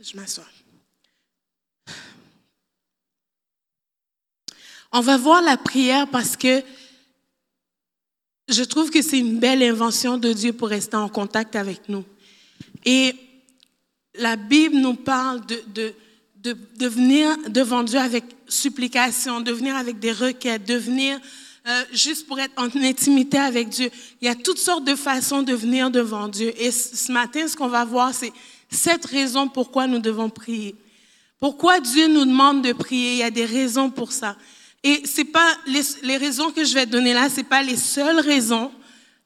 Je 0.00 0.16
m'assois. 0.16 0.46
On 4.92 5.00
va 5.00 5.18
voir 5.18 5.42
la 5.42 5.58
prière 5.58 6.08
parce 6.08 6.36
que 6.36 6.62
je 8.48 8.62
trouve 8.62 8.90
que 8.90 9.02
c'est 9.02 9.18
une 9.18 9.38
belle 9.38 9.62
invention 9.62 10.16
de 10.16 10.32
Dieu 10.32 10.54
pour 10.54 10.68
rester 10.68 10.96
en 10.96 11.10
contact 11.10 11.54
avec 11.54 11.90
nous. 11.90 12.06
Et 12.86 13.14
la 14.14 14.36
Bible 14.36 14.76
nous 14.76 14.94
parle 14.94 15.44
de 15.44 15.94
de, 16.42 16.86
venir 16.86 17.36
devant 17.48 17.82
Dieu 17.82 17.98
avec 17.98 18.24
supplication, 18.48 19.40
de 19.40 19.52
venir 19.52 19.76
avec 19.76 19.98
des 19.98 20.12
requêtes, 20.12 20.64
de 20.64 20.76
venir 20.76 21.18
euh, 21.66 21.82
juste 21.92 22.26
pour 22.26 22.38
être 22.38 22.52
en 22.56 22.68
intimité 22.82 23.38
avec 23.38 23.68
Dieu. 23.68 23.90
Il 24.20 24.26
y 24.26 24.30
a 24.30 24.34
toutes 24.34 24.58
sortes 24.58 24.84
de 24.84 24.94
façons 24.94 25.42
de 25.42 25.52
venir 25.52 25.90
devant 25.90 26.28
Dieu. 26.28 26.52
Et 26.58 26.70
ce 26.70 27.10
matin, 27.12 27.46
ce 27.46 27.56
qu'on 27.56 27.68
va 27.68 27.84
voir, 27.84 28.14
c'est 28.14 28.32
cette 28.70 29.04
raison 29.06 29.48
pourquoi 29.48 29.86
nous 29.86 29.98
devons 29.98 30.30
prier. 30.30 30.74
Pourquoi 31.40 31.80
Dieu 31.80 32.08
nous 32.08 32.24
demande 32.24 32.62
de 32.62 32.72
prier? 32.72 33.12
Il 33.12 33.18
y 33.18 33.22
a 33.22 33.30
des 33.30 33.44
raisons 33.44 33.90
pour 33.90 34.12
ça. 34.12 34.36
Et 34.82 35.02
c'est 35.04 35.24
pas 35.24 35.56
les, 35.66 35.82
les, 36.02 36.16
raisons 36.16 36.50
que 36.50 36.64
je 36.64 36.74
vais 36.74 36.86
donner 36.86 37.12
là, 37.12 37.28
c'est 37.28 37.42
pas 37.42 37.62
les 37.62 37.76
seules 37.76 38.20
raisons. 38.20 38.70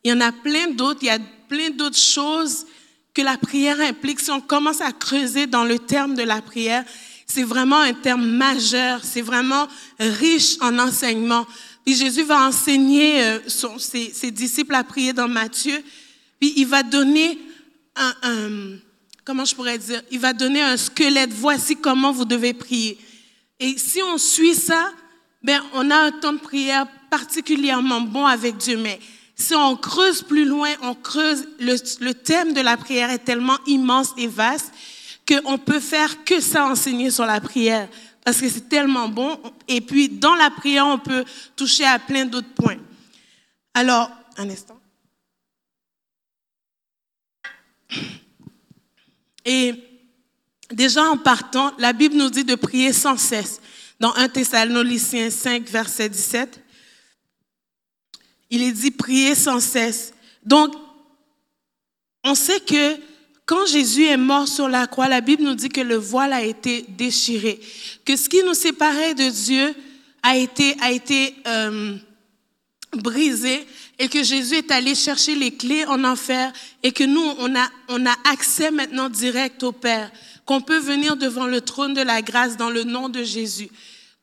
Il 0.02 0.10
y 0.10 0.12
en 0.12 0.20
a 0.20 0.32
plein 0.32 0.68
d'autres. 0.68 1.00
Il 1.02 1.06
y 1.06 1.10
a 1.10 1.18
plein 1.48 1.70
d'autres 1.70 1.98
choses 1.98 2.66
que 3.14 3.22
la 3.22 3.36
prière 3.36 3.80
implique. 3.80 4.20
Si 4.20 4.30
on 4.30 4.40
commence 4.40 4.80
à 4.80 4.92
creuser 4.92 5.46
dans 5.46 5.64
le 5.64 5.78
terme 5.78 6.14
de 6.14 6.22
la 6.22 6.40
prière, 6.40 6.84
c'est 7.26 7.42
vraiment 7.42 7.78
un 7.78 7.94
terme 7.94 8.26
majeur. 8.26 9.00
C'est 9.02 9.22
vraiment 9.22 9.68
riche 9.98 10.56
en 10.60 10.78
enseignements. 10.78 11.46
Puis 11.84 11.96
Jésus 11.96 12.22
va 12.22 12.46
enseigner 12.46 13.22
euh, 13.22 13.38
son, 13.48 13.78
ses, 13.78 14.12
ses, 14.12 14.30
disciples 14.30 14.74
à 14.74 14.84
prier 14.84 15.12
dans 15.12 15.28
Matthieu. 15.28 15.82
Puis 16.40 16.52
il 16.56 16.66
va 16.66 16.82
donner 16.82 17.38
un, 17.96 18.14
un 18.22 18.78
comment 19.24 19.44
je 19.44 19.54
pourrais 19.54 19.78
dire, 19.78 20.02
il 20.10 20.20
va 20.20 20.32
donner 20.32 20.62
un 20.62 20.76
squelette. 20.76 21.32
Voici 21.32 21.76
comment 21.76 22.12
vous 22.12 22.24
devez 22.24 22.54
prier. 22.54 22.98
Et 23.58 23.78
si 23.78 24.02
on 24.02 24.18
suit 24.18 24.54
ça, 24.54 24.92
ben, 25.42 25.60
on 25.74 25.90
a 25.90 25.96
un 25.96 26.10
temps 26.12 26.32
de 26.32 26.38
prière 26.38 26.86
particulièrement 27.10 28.00
bon 28.00 28.26
avec 28.26 28.56
Dieu. 28.56 28.76
Mais 28.76 28.98
si 29.42 29.54
on 29.54 29.76
creuse 29.76 30.22
plus 30.22 30.44
loin, 30.44 30.70
on 30.82 30.94
creuse, 30.94 31.46
le, 31.58 32.12
thème 32.12 32.52
de 32.52 32.60
la 32.60 32.76
prière 32.76 33.10
est 33.10 33.24
tellement 33.24 33.58
immense 33.66 34.12
et 34.16 34.28
vaste 34.28 34.72
qu'on 35.28 35.58
peut 35.58 35.80
faire 35.80 36.24
que 36.24 36.40
ça 36.40 36.66
enseigner 36.66 37.10
sur 37.10 37.26
la 37.26 37.40
prière. 37.40 37.88
Parce 38.24 38.40
que 38.40 38.48
c'est 38.48 38.68
tellement 38.68 39.08
bon. 39.08 39.38
Et 39.66 39.80
puis, 39.80 40.08
dans 40.08 40.34
la 40.36 40.50
prière, 40.50 40.86
on 40.86 40.98
peut 40.98 41.24
toucher 41.56 41.84
à 41.84 41.98
plein 41.98 42.24
d'autres 42.24 42.54
points. 42.54 42.78
Alors, 43.74 44.10
un 44.36 44.48
instant. 44.48 44.78
Et 49.44 49.74
déjà 50.70 51.02
en 51.02 51.16
partant, 51.16 51.72
la 51.78 51.92
Bible 51.92 52.14
nous 52.14 52.30
dit 52.30 52.44
de 52.44 52.54
prier 52.54 52.92
sans 52.92 53.16
cesse. 53.16 53.60
Dans 53.98 54.14
1 54.14 54.28
Thessaloniciens 54.28 55.30
5, 55.30 55.68
verset 55.68 56.08
17, 56.08 56.61
il 58.52 58.62
est 58.62 58.72
dit 58.72 58.90
prier 58.90 59.34
sans 59.34 59.60
cesse. 59.60 60.12
Donc, 60.44 60.74
on 62.22 62.34
sait 62.34 62.60
que 62.60 62.96
quand 63.46 63.66
Jésus 63.66 64.04
est 64.04 64.18
mort 64.18 64.46
sur 64.46 64.68
la 64.68 64.86
croix, 64.86 65.08
la 65.08 65.22
Bible 65.22 65.42
nous 65.42 65.54
dit 65.54 65.70
que 65.70 65.80
le 65.80 65.96
voile 65.96 66.34
a 66.34 66.42
été 66.42 66.84
déchiré, 66.86 67.58
que 68.04 68.14
ce 68.14 68.28
qui 68.28 68.44
nous 68.44 68.54
séparait 68.54 69.14
de 69.14 69.28
Dieu 69.28 69.74
a 70.22 70.36
été, 70.36 70.76
a 70.82 70.92
été 70.92 71.34
euh, 71.46 71.96
brisé 72.94 73.66
et 73.98 74.08
que 74.08 74.22
Jésus 74.22 74.56
est 74.56 74.70
allé 74.70 74.94
chercher 74.94 75.34
les 75.34 75.52
clés 75.52 75.86
en 75.86 76.04
enfer 76.04 76.52
et 76.82 76.92
que 76.92 77.04
nous, 77.04 77.24
on 77.38 77.56
a, 77.56 77.68
on 77.88 78.04
a 78.04 78.14
accès 78.30 78.70
maintenant 78.70 79.08
direct 79.08 79.62
au 79.62 79.72
Père, 79.72 80.12
qu'on 80.44 80.60
peut 80.60 80.78
venir 80.78 81.16
devant 81.16 81.46
le 81.46 81.62
trône 81.62 81.94
de 81.94 82.02
la 82.02 82.20
grâce 82.20 82.58
dans 82.58 82.70
le 82.70 82.84
nom 82.84 83.08
de 83.08 83.22
Jésus. 83.22 83.70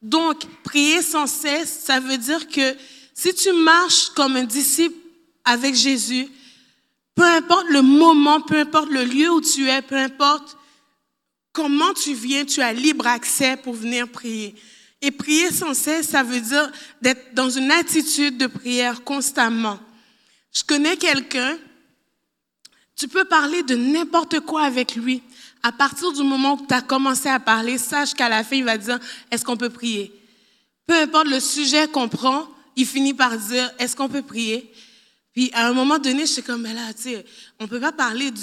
Donc, 0.04 0.44
prier 0.64 1.02
sans 1.02 1.26
cesse, 1.26 1.82
ça 1.84 2.00
veut 2.00 2.18
dire 2.18 2.48
que 2.48 2.76
si 3.20 3.34
tu 3.34 3.52
marches 3.52 4.12
comme 4.12 4.38
un 4.38 4.46
disciple 4.46 4.96
avec 5.44 5.76
Jésus, 5.76 6.30
peu 7.16 7.26
importe 7.26 7.66
le 7.68 7.82
moment, 7.82 8.40
peu 8.40 8.60
importe 8.60 8.90
le 8.90 9.04
lieu 9.04 9.30
où 9.30 9.42
tu 9.42 9.68
es, 9.68 9.82
peu 9.82 9.98
importe 9.98 10.58
comment 11.52 11.94
tu 11.94 12.14
viens, 12.14 12.46
tu 12.46 12.62
as 12.62 12.72
libre 12.72 13.06
accès 13.08 13.58
pour 13.58 13.74
venir 13.74 14.08
prier. 14.08 14.56
Et 15.02 15.12
prier 15.12 15.52
sans 15.52 15.74
cesse, 15.74 16.08
ça 16.08 16.24
veut 16.24 16.40
dire 16.40 16.72
d'être 17.02 17.34
dans 17.34 17.50
une 17.50 17.72
attitude 17.72 18.38
de 18.38 18.48
prière 18.48 19.04
constamment. 19.04 19.80
Je 20.54 20.64
connais 20.64 20.96
quelqu'un, 20.96 21.58
tu 22.96 23.10
peux 23.10 23.26
parler 23.26 23.64
de 23.64 23.76
n'importe 23.76 24.40
quoi 24.40 24.64
avec 24.64 24.96
lui. 24.96 25.22
À 25.62 25.74
partir 25.74 26.14
du 26.14 26.24
moment 26.24 26.54
où 26.54 26.66
tu 26.66 26.74
as 26.74 26.82
commencé 26.82 27.28
à 27.28 27.42
parler, 27.42 27.80
sache 27.80 28.14
qu'à 28.14 28.30
la 28.30 28.46
fin, 28.46 28.56
il 28.56 28.64
va 28.64 28.78
dire, 28.78 28.98
est-ce 29.30 29.44
qu'on 29.44 29.58
peut 29.58 29.70
prier? 29.70 30.10
Peu 30.88 30.96
importe 30.96 31.28
le 31.28 31.42
sujet 31.42 31.90
qu'on 31.90 32.08
prend, 32.08 32.48
il 32.80 32.86
finit 32.86 33.14
par 33.14 33.38
dire, 33.38 33.70
est-ce 33.78 33.94
qu'on 33.94 34.08
peut 34.08 34.22
prier? 34.22 34.72
Puis 35.34 35.52
à 35.54 35.68
un 35.68 35.74
moment 35.74 36.00
donné, 36.00 36.22
je 36.22 36.32
suis 36.32 36.44
comme, 36.44 36.62
mais 36.62 36.74
là, 36.74 36.94
tu 36.94 37.04
sais, 37.04 37.26
on 37.60 37.68
peut 37.68 37.80
pas 37.82 37.92
parler 37.92 38.32
du, 38.32 38.42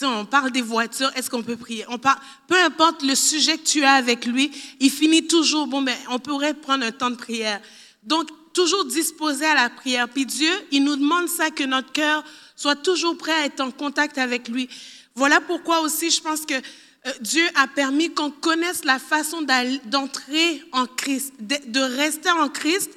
on 0.00 0.24
parle 0.24 0.50
des 0.50 0.62
voitures, 0.62 1.10
est-ce 1.14 1.28
qu'on 1.28 1.42
peut 1.42 1.58
prier? 1.58 1.84
On 1.88 1.98
parle, 1.98 2.18
peu 2.48 2.58
importe 2.58 3.02
le 3.02 3.14
sujet 3.14 3.58
que 3.58 3.64
tu 3.64 3.84
as 3.84 3.92
avec 3.92 4.24
lui, 4.24 4.50
il 4.80 4.90
finit 4.90 5.26
toujours, 5.26 5.66
bon, 5.66 5.82
ben, 5.82 5.94
on 6.08 6.18
pourrait 6.18 6.54
prendre 6.54 6.86
un 6.86 6.90
temps 6.90 7.10
de 7.10 7.16
prière. 7.16 7.60
Donc, 8.02 8.30
toujours 8.54 8.86
disposé 8.86 9.44
à 9.44 9.54
la 9.54 9.68
prière. 9.68 10.08
Puis 10.08 10.24
Dieu, 10.24 10.50
il 10.72 10.82
nous 10.82 10.96
demande 10.96 11.28
ça, 11.28 11.50
que 11.50 11.64
notre 11.64 11.92
cœur 11.92 12.24
soit 12.56 12.76
toujours 12.76 13.18
prêt 13.18 13.32
à 13.32 13.44
être 13.44 13.60
en 13.60 13.70
contact 13.70 14.16
avec 14.16 14.48
lui. 14.48 14.70
Voilà 15.14 15.42
pourquoi 15.42 15.80
aussi 15.80 16.10
je 16.10 16.22
pense 16.22 16.46
que 16.46 16.54
euh, 16.54 17.12
Dieu 17.20 17.44
a 17.56 17.66
permis 17.66 18.14
qu'on 18.14 18.30
connaisse 18.30 18.86
la 18.86 18.98
façon 18.98 19.42
d'entrer 19.84 20.62
en 20.72 20.86
Christ, 20.86 21.34
de 21.38 21.80
rester 21.80 22.30
en 22.30 22.48
Christ. 22.48 22.90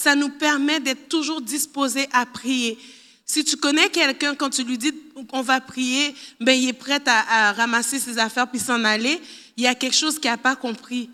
Ça 0.00 0.14
nous 0.14 0.30
permet 0.30 0.80
d'être 0.80 1.10
toujours 1.10 1.42
disposés 1.42 2.08
à 2.10 2.24
prier. 2.24 2.78
Si 3.26 3.44
tu 3.44 3.58
connais 3.58 3.90
quelqu'un, 3.90 4.34
quand 4.34 4.48
tu 4.48 4.64
lui 4.64 4.78
dis 4.78 4.94
qu'on 5.28 5.42
va 5.42 5.60
prier, 5.60 6.14
ben, 6.40 6.54
il 6.54 6.70
est 6.70 6.72
prêt 6.72 7.02
à, 7.04 7.52
ramasser 7.52 7.98
ses 7.98 8.16
affaires 8.16 8.50
puis 8.50 8.58
s'en 8.58 8.82
aller, 8.82 9.20
il 9.58 9.64
y 9.64 9.66
a 9.66 9.74
quelque 9.74 9.94
chose 9.94 10.18
qu'il 10.18 10.30
n'a 10.30 10.38
pas 10.38 10.56
compris. 10.56 11.10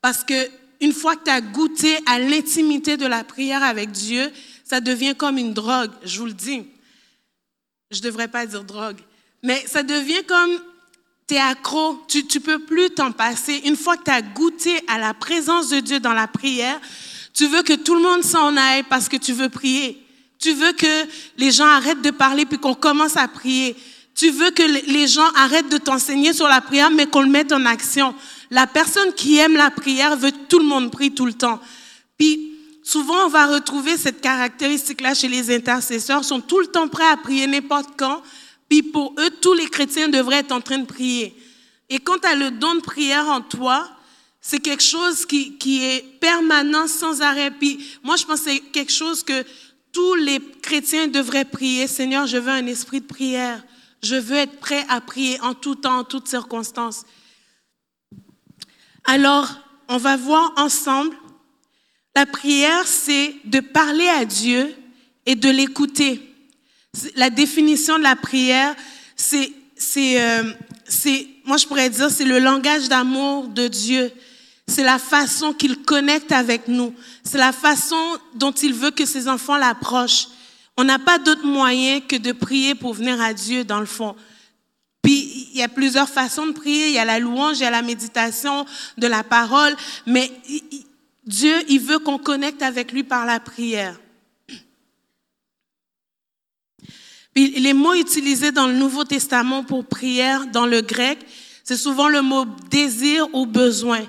Parce 0.00 0.24
que 0.24 0.48
une 0.80 0.94
fois 0.94 1.16
que 1.16 1.24
tu 1.24 1.30
as 1.30 1.42
goûté 1.42 1.98
à 2.06 2.18
l'intimité 2.18 2.96
de 2.96 3.04
la 3.04 3.24
prière 3.24 3.62
avec 3.62 3.90
Dieu, 3.90 4.32
ça 4.64 4.80
devient 4.80 5.14
comme 5.14 5.36
une 5.36 5.52
drogue, 5.52 5.90
je 6.02 6.18
vous 6.18 6.24
le 6.24 6.32
dis. 6.32 6.62
Je 7.90 7.98
ne 7.98 8.04
devrais 8.04 8.28
pas 8.28 8.46
dire 8.46 8.64
drogue. 8.64 9.00
Mais 9.42 9.62
ça 9.66 9.82
devient 9.82 10.24
comme, 10.26 10.58
tu 11.28 11.34
es 11.34 11.38
accro, 11.38 12.02
tu 12.08 12.24
ne 12.24 12.38
peux 12.40 12.60
plus 12.60 12.88
t'en 12.88 13.12
passer. 13.12 13.60
Une 13.66 13.76
fois 13.76 13.98
que 13.98 14.04
tu 14.04 14.10
as 14.10 14.22
goûté 14.22 14.80
à 14.88 14.96
la 14.96 15.12
présence 15.12 15.68
de 15.68 15.80
Dieu 15.80 16.00
dans 16.00 16.14
la 16.14 16.26
prière, 16.26 16.80
tu 17.40 17.46
veux 17.46 17.62
que 17.62 17.72
tout 17.72 17.94
le 17.94 18.02
monde 18.02 18.22
s'en 18.22 18.54
aille 18.54 18.82
parce 18.82 19.08
que 19.08 19.16
tu 19.16 19.32
veux 19.32 19.48
prier. 19.48 19.98
Tu 20.38 20.52
veux 20.52 20.72
que 20.72 21.06
les 21.38 21.50
gens 21.50 21.64
arrêtent 21.64 22.02
de 22.02 22.10
parler 22.10 22.44
puis 22.44 22.58
qu'on 22.58 22.74
commence 22.74 23.16
à 23.16 23.26
prier. 23.28 23.74
Tu 24.14 24.28
veux 24.28 24.50
que 24.50 24.62
les 24.62 25.06
gens 25.06 25.26
arrêtent 25.34 25.70
de 25.70 25.78
t'enseigner 25.78 26.34
sur 26.34 26.46
la 26.48 26.60
prière, 26.60 26.90
mais 26.90 27.06
qu'on 27.06 27.22
le 27.22 27.30
mette 27.30 27.50
en 27.52 27.64
action. 27.64 28.14
La 28.50 28.66
personne 28.66 29.14
qui 29.14 29.38
aime 29.38 29.56
la 29.56 29.70
prière 29.70 30.18
veut 30.18 30.32
que 30.32 30.46
tout 30.50 30.58
le 30.58 30.66
monde 30.66 30.90
prie 30.90 31.12
tout 31.12 31.24
le 31.24 31.32
temps. 31.32 31.58
Puis, 32.18 32.58
souvent, 32.82 33.24
on 33.24 33.30
va 33.30 33.46
retrouver 33.46 33.96
cette 33.96 34.20
caractéristique-là 34.20 35.14
chez 35.14 35.28
les 35.28 35.50
intercesseurs, 35.50 36.24
sont 36.24 36.42
tout 36.42 36.60
le 36.60 36.66
temps 36.66 36.88
prêts 36.88 37.08
à 37.08 37.16
prier 37.16 37.46
n'importe 37.46 37.88
quand, 37.96 38.20
puis 38.68 38.82
pour 38.82 39.14
eux, 39.18 39.30
tous 39.40 39.54
les 39.54 39.68
chrétiens 39.68 40.10
devraient 40.10 40.40
être 40.40 40.52
en 40.52 40.60
train 40.60 40.76
de 40.76 40.86
prier. 40.86 41.34
Et 41.88 42.00
quand 42.00 42.18
tu 42.18 42.28
as 42.28 42.34
le 42.34 42.50
don 42.50 42.74
de 42.74 42.80
prière 42.80 43.30
en 43.30 43.40
toi, 43.40 43.88
c'est 44.40 44.58
quelque 44.58 44.82
chose 44.82 45.26
qui, 45.26 45.56
qui 45.58 45.84
est 45.84 46.02
permanent, 46.18 46.88
sans 46.88 47.20
arrêt. 47.20 47.50
Puis 47.50 47.84
moi, 48.02 48.16
je 48.16 48.24
pense 48.24 48.40
que 48.40 48.50
c'est 48.50 48.60
quelque 48.60 48.92
chose 48.92 49.22
que 49.22 49.44
tous 49.92 50.14
les 50.14 50.40
chrétiens 50.62 51.08
devraient 51.08 51.44
prier. 51.44 51.86
Seigneur, 51.86 52.26
je 52.26 52.38
veux 52.38 52.50
un 52.50 52.66
esprit 52.66 53.00
de 53.00 53.06
prière. 53.06 53.62
Je 54.02 54.16
veux 54.16 54.36
être 54.36 54.58
prêt 54.58 54.84
à 54.88 55.00
prier 55.00 55.38
en 55.40 55.54
tout 55.54 55.74
temps, 55.74 55.98
en 55.98 56.04
toutes 56.04 56.28
circonstances. 56.28 57.04
Alors, 59.04 59.48
on 59.88 59.98
va 59.98 60.16
voir 60.16 60.52
ensemble, 60.56 61.14
la 62.14 62.26
prière, 62.26 62.86
c'est 62.86 63.34
de 63.44 63.60
parler 63.60 64.08
à 64.08 64.24
Dieu 64.24 64.74
et 65.26 65.34
de 65.34 65.48
l'écouter. 65.48 66.20
La 67.14 67.30
définition 67.30 67.98
de 67.98 68.02
la 68.02 68.16
prière, 68.16 68.74
c'est, 69.16 69.52
euh, 69.96 70.52
c'est, 70.86 71.26
moi 71.44 71.56
je 71.56 71.66
pourrais 71.66 71.90
dire, 71.90 72.10
c'est 72.10 72.24
le 72.24 72.38
langage 72.38 72.88
d'amour 72.88 73.48
de 73.48 73.68
Dieu. 73.68 74.10
C'est 74.70 74.84
la 74.84 75.00
façon 75.00 75.52
qu'il 75.52 75.82
connecte 75.82 76.30
avec 76.30 76.68
nous. 76.68 76.94
C'est 77.24 77.38
la 77.38 77.50
façon 77.50 78.00
dont 78.34 78.52
il 78.52 78.72
veut 78.72 78.92
que 78.92 79.04
ses 79.04 79.26
enfants 79.26 79.56
l'approchent. 79.56 80.28
On 80.76 80.84
n'a 80.84 81.00
pas 81.00 81.18
d'autre 81.18 81.44
moyen 81.44 82.00
que 82.00 82.14
de 82.14 82.30
prier 82.30 82.76
pour 82.76 82.94
venir 82.94 83.20
à 83.20 83.34
Dieu, 83.34 83.64
dans 83.64 83.80
le 83.80 83.86
fond. 83.86 84.14
Puis, 85.02 85.48
il 85.52 85.58
y 85.58 85.62
a 85.62 85.68
plusieurs 85.68 86.08
façons 86.08 86.46
de 86.46 86.52
prier. 86.52 86.86
Il 86.86 86.94
y 86.94 86.98
a 86.98 87.04
la 87.04 87.18
louange, 87.18 87.58
il 87.58 87.62
y 87.62 87.66
a 87.66 87.70
la 87.70 87.82
méditation 87.82 88.64
de 88.96 89.06
la 89.08 89.24
parole. 89.24 89.74
Mais 90.06 90.30
Dieu, 91.26 91.56
il 91.68 91.80
veut 91.80 91.98
qu'on 91.98 92.18
connecte 92.18 92.62
avec 92.62 92.92
lui 92.92 93.02
par 93.02 93.26
la 93.26 93.40
prière. 93.40 93.98
Puis 97.34 97.58
les 97.58 97.72
mots 97.72 97.94
utilisés 97.94 98.52
dans 98.52 98.68
le 98.68 98.74
Nouveau 98.74 99.02
Testament 99.02 99.64
pour 99.64 99.84
prière, 99.84 100.46
dans 100.46 100.66
le 100.66 100.80
grec, 100.80 101.18
C'est 101.64 101.76
souvent 101.76 102.08
le 102.08 102.22
mot 102.22 102.46
désir 102.70 103.28
ou 103.32 103.46
besoin. 103.46 104.00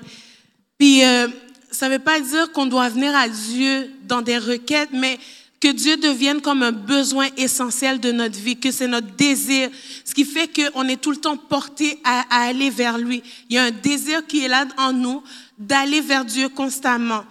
Puis, 0.82 1.06
euh, 1.06 1.28
ça 1.70 1.88
ne 1.88 1.94
veut 1.94 2.00
pas 2.00 2.20
dire 2.20 2.52
qu'on 2.52 2.66
doit 2.66 2.90
venir 2.90 3.16
à 3.16 3.30
Dieu 3.30 3.94
dans 4.06 4.24
des 4.24 4.40
requêtes, 4.40 4.90
mais 4.92 5.20
que 5.60 5.68
Dieu 5.68 5.96
devienne 5.96 6.42
comme 6.42 6.64
un 6.64 6.72
besoin 6.72 7.28
essentiel 7.38 8.00
de 8.00 8.12
notre 8.12 8.40
vie, 8.40 8.60
que 8.60 8.72
c'est 8.72 8.88
notre 8.88 9.16
désir, 9.16 9.70
ce 10.04 10.16
qui 10.16 10.26
fait 10.26 10.50
qu'on 10.52 10.88
est 10.88 11.00
tout 11.00 11.12
le 11.12 11.18
temps 11.18 11.38
porté 11.38 12.00
à, 12.04 12.22
à, 12.32 12.48
aller 12.48 12.72
vers 12.72 12.98
lui. 12.98 13.22
Il 13.48 13.58
y 13.58 13.60
a 13.60 13.66
un 13.66 13.70
désir 13.70 14.26
qui 14.26 14.44
est 14.44 14.48
là 14.48 14.66
en 14.80 14.92
nous 14.92 15.22
d'aller 15.56 16.02
vers 16.02 16.26
Dieu 16.26 16.50
constamment. 16.50 17.26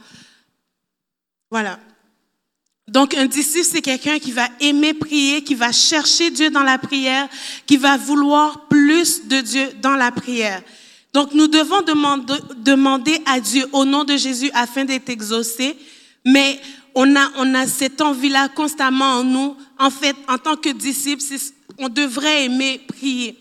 Voilà. 1.51 1.81
Donc 2.87 3.15
un 3.15 3.27
disciple, 3.27 3.67
c'est 3.69 3.83
quelqu'un 3.83 4.21
qui 4.21 4.31
va 4.31 4.47
aimer 4.61 4.95
prier, 4.95 5.43
qui 5.43 5.57
va 5.57 5.73
chercher 5.73 6.31
Dieu 6.31 6.51
dans 6.51 6.63
la 6.63 6.79
prière, 6.79 7.29
qui 7.67 7.79
va 7.79 7.97
vouloir 7.97 8.69
plus 8.69 9.27
de 9.27 9.41
Dieu 9.41 9.71
dans 9.83 9.97
la 9.97 10.13
prière. 10.13 10.63
Donc 11.13 11.35
nous 11.35 11.49
devons 11.49 11.83
demander, 12.57 13.19
à 13.27 13.41
Dieu 13.41 13.67
au 13.73 13.85
nom 13.85 14.05
de 14.05 14.17
Jésus 14.17 14.51
afin 14.55 14.85
d'être 14.85 15.09
exaucés, 15.09 15.77
mais 16.25 16.61
on 16.95 17.17
a, 17.17 17.31
on 17.37 17.55
a 17.55 17.67
cette 17.67 18.01
envie-là 18.01 18.49
constamment 18.49 19.19
en 19.19 19.25
nous. 19.25 19.57
En 19.79 19.91
fait, 19.91 20.17
en 20.29 20.39
tant 20.39 20.57
que 20.57 20.71
disciples, 20.71 21.23
on 21.79 21.89
devrait 21.89 22.45
aimer 22.45 22.81
prier. 22.87 23.37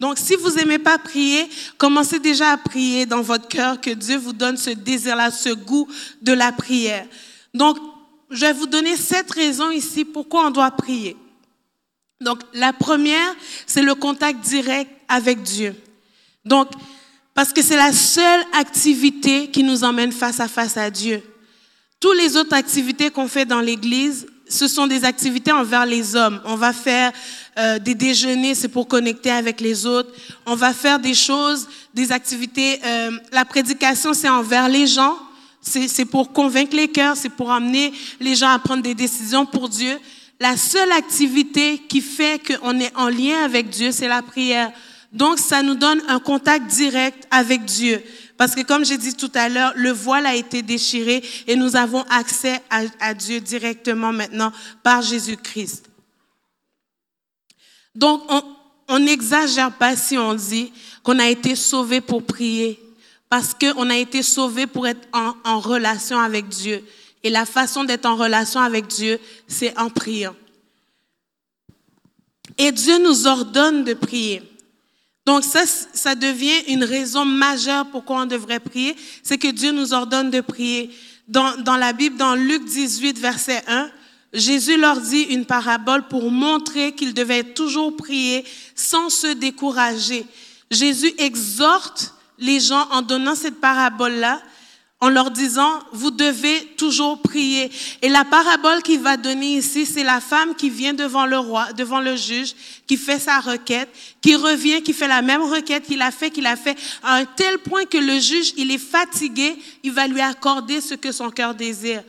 Donc, 0.00 0.18
si 0.18 0.34
vous 0.34 0.50
n'aimez 0.50 0.78
pas 0.78 0.98
prier, 0.98 1.48
commencez 1.78 2.18
déjà 2.18 2.52
à 2.52 2.56
prier 2.56 3.06
dans 3.06 3.22
votre 3.22 3.48
cœur 3.48 3.80
que 3.80 3.90
Dieu 3.90 4.16
vous 4.16 4.32
donne 4.32 4.56
ce 4.56 4.70
désir-là, 4.70 5.30
ce 5.30 5.50
goût 5.50 5.88
de 6.20 6.32
la 6.32 6.52
prière. 6.52 7.06
Donc, 7.52 7.78
je 8.30 8.40
vais 8.40 8.52
vous 8.52 8.66
donner 8.66 8.96
sept 8.96 9.30
raisons 9.30 9.70
ici 9.70 10.04
pourquoi 10.04 10.46
on 10.46 10.50
doit 10.50 10.70
prier. 10.70 11.16
Donc, 12.20 12.40
la 12.54 12.72
première, 12.72 13.34
c'est 13.66 13.82
le 13.82 13.94
contact 13.94 14.40
direct 14.40 14.90
avec 15.08 15.42
Dieu. 15.42 15.74
Donc, 16.44 16.68
parce 17.34 17.52
que 17.52 17.62
c'est 17.62 17.76
la 17.76 17.92
seule 17.92 18.44
activité 18.52 19.48
qui 19.48 19.64
nous 19.64 19.82
emmène 19.82 20.12
face 20.12 20.40
à 20.40 20.48
face 20.48 20.76
à 20.76 20.90
Dieu. 20.90 21.22
Toutes 22.00 22.16
les 22.16 22.36
autres 22.36 22.54
activités 22.54 23.10
qu'on 23.10 23.28
fait 23.28 23.44
dans 23.44 23.60
l'Église, 23.60 24.26
ce 24.48 24.68
sont 24.68 24.86
des 24.86 25.04
activités 25.04 25.52
envers 25.52 25.86
les 25.86 26.14
hommes. 26.14 26.40
On 26.44 26.54
va 26.54 26.72
faire 26.72 27.12
euh, 27.58 27.78
des 27.78 27.94
déjeuners, 27.94 28.54
c'est 28.54 28.68
pour 28.68 28.86
connecter 28.86 29.30
avec 29.30 29.60
les 29.60 29.86
autres. 29.86 30.12
On 30.46 30.54
va 30.54 30.72
faire 30.72 30.98
des 30.98 31.14
choses, 31.14 31.66
des 31.92 32.12
activités. 32.12 32.78
Euh, 32.84 33.10
la 33.32 33.44
prédication, 33.44 34.12
c'est 34.14 34.28
envers 34.28 34.68
les 34.68 34.86
gens. 34.86 35.16
C'est 35.62 36.04
pour 36.04 36.30
convaincre 36.30 36.76
les 36.76 36.88
cœurs, 36.88 37.16
c'est 37.16 37.30
pour 37.30 37.50
amener 37.50 37.90
les 38.20 38.34
gens 38.34 38.50
à 38.50 38.58
prendre 38.58 38.82
des 38.82 38.94
décisions 38.94 39.46
pour 39.46 39.70
Dieu. 39.70 39.98
La 40.38 40.58
seule 40.58 40.92
activité 40.92 41.80
qui 41.88 42.02
fait 42.02 42.38
qu'on 42.38 42.78
est 42.80 42.94
en 42.94 43.08
lien 43.08 43.42
avec 43.42 43.70
Dieu, 43.70 43.90
c'est 43.90 44.08
la 44.08 44.20
prière. 44.20 44.70
Donc, 45.14 45.38
ça 45.38 45.62
nous 45.62 45.76
donne 45.76 46.02
un 46.08 46.18
contact 46.18 46.66
direct 46.66 47.26
avec 47.30 47.64
Dieu. 47.64 48.02
Parce 48.36 48.56
que 48.56 48.62
comme 48.62 48.84
j'ai 48.84 48.98
dit 48.98 49.14
tout 49.14 49.30
à 49.34 49.48
l'heure, 49.48 49.72
le 49.76 49.92
voile 49.92 50.26
a 50.26 50.34
été 50.34 50.60
déchiré 50.60 51.22
et 51.46 51.54
nous 51.54 51.76
avons 51.76 52.02
accès 52.10 52.60
à, 52.68 53.14
Dieu 53.14 53.40
directement 53.40 54.12
maintenant 54.12 54.52
par 54.82 55.02
Jésus-Christ. 55.02 55.88
Donc, 57.94 58.22
on 58.88 58.98
n'exagère 58.98 59.70
pas 59.70 59.94
si 59.94 60.18
on 60.18 60.34
dit 60.34 60.72
qu'on 61.04 61.20
a 61.20 61.28
été 61.28 61.54
sauvé 61.54 62.00
pour 62.00 62.24
prier, 62.24 62.80
parce 63.28 63.54
qu'on 63.54 63.88
a 63.88 63.96
été 63.96 64.20
sauvé 64.24 64.66
pour 64.66 64.88
être 64.88 65.06
en, 65.12 65.34
en 65.44 65.60
relation 65.60 66.18
avec 66.18 66.48
Dieu. 66.48 66.82
Et 67.22 67.30
la 67.30 67.46
façon 67.46 67.84
d'être 67.84 68.04
en 68.04 68.16
relation 68.16 68.60
avec 68.60 68.88
Dieu, 68.88 69.20
c'est 69.46 69.78
en 69.78 69.90
priant. 69.90 70.34
Et 72.58 72.72
Dieu 72.72 72.98
nous 72.98 73.28
ordonne 73.28 73.84
de 73.84 73.94
prier. 73.94 74.42
Donc 75.26 75.42
ça, 75.44 75.64
ça 75.66 76.14
devient 76.14 76.60
une 76.68 76.84
raison 76.84 77.24
majeure 77.24 77.86
pourquoi 77.86 78.22
on 78.22 78.26
devrait 78.26 78.60
prier, 78.60 78.94
c'est 79.22 79.38
que 79.38 79.48
Dieu 79.48 79.72
nous 79.72 79.94
ordonne 79.94 80.30
de 80.30 80.40
prier. 80.40 80.90
Dans, 81.26 81.56
dans 81.62 81.76
la 81.76 81.94
Bible, 81.94 82.18
dans 82.18 82.34
Luc 82.34 82.64
18, 82.66 83.18
verset 83.18 83.62
1, 83.66 83.90
Jésus 84.34 84.76
leur 84.76 85.00
dit 85.00 85.22
une 85.22 85.46
parabole 85.46 86.06
pour 86.08 86.30
montrer 86.30 86.92
qu'ils 86.92 87.14
devaient 87.14 87.44
toujours 87.44 87.96
prier 87.96 88.44
sans 88.74 89.08
se 89.08 89.28
décourager. 89.28 90.26
Jésus 90.70 91.14
exhorte 91.18 92.14
les 92.38 92.60
gens 92.60 92.86
en 92.90 93.00
donnant 93.00 93.36
cette 93.36 93.60
parabole-là 93.60 94.42
en 95.04 95.10
leur 95.10 95.30
disant, 95.30 95.80
vous 95.92 96.10
devez 96.10 96.64
toujours 96.78 97.20
prier. 97.20 97.70
Et 98.00 98.08
la 98.08 98.24
parabole 98.24 98.80
qu'il 98.82 99.00
va 99.00 99.18
donner 99.18 99.58
ici, 99.58 99.84
c'est 99.84 100.02
la 100.02 100.18
femme 100.18 100.54
qui 100.54 100.70
vient 100.70 100.94
devant 100.94 101.26
le 101.26 101.36
roi, 101.36 101.74
devant 101.74 102.00
le 102.00 102.16
juge, 102.16 102.54
qui 102.86 102.96
fait 102.96 103.18
sa 103.18 103.38
requête, 103.40 103.90
qui 104.22 104.34
revient, 104.34 104.80
qui 104.80 104.94
fait 104.94 105.06
la 105.06 105.20
même 105.20 105.42
requête 105.42 105.84
qu'il 105.84 106.00
a 106.00 106.10
fait, 106.10 106.30
qu'il 106.30 106.46
a 106.46 106.56
fait 106.56 106.74
à 107.02 107.16
un 107.16 107.26
tel 107.26 107.58
point 107.58 107.84
que 107.84 107.98
le 107.98 108.18
juge, 108.18 108.54
il 108.56 108.70
est 108.70 108.78
fatigué, 108.78 109.54
il 109.82 109.92
va 109.92 110.06
lui 110.06 110.22
accorder 110.22 110.80
ce 110.80 110.94
que 110.94 111.12
son 111.12 111.28
cœur 111.28 111.54
désire. 111.54 112.02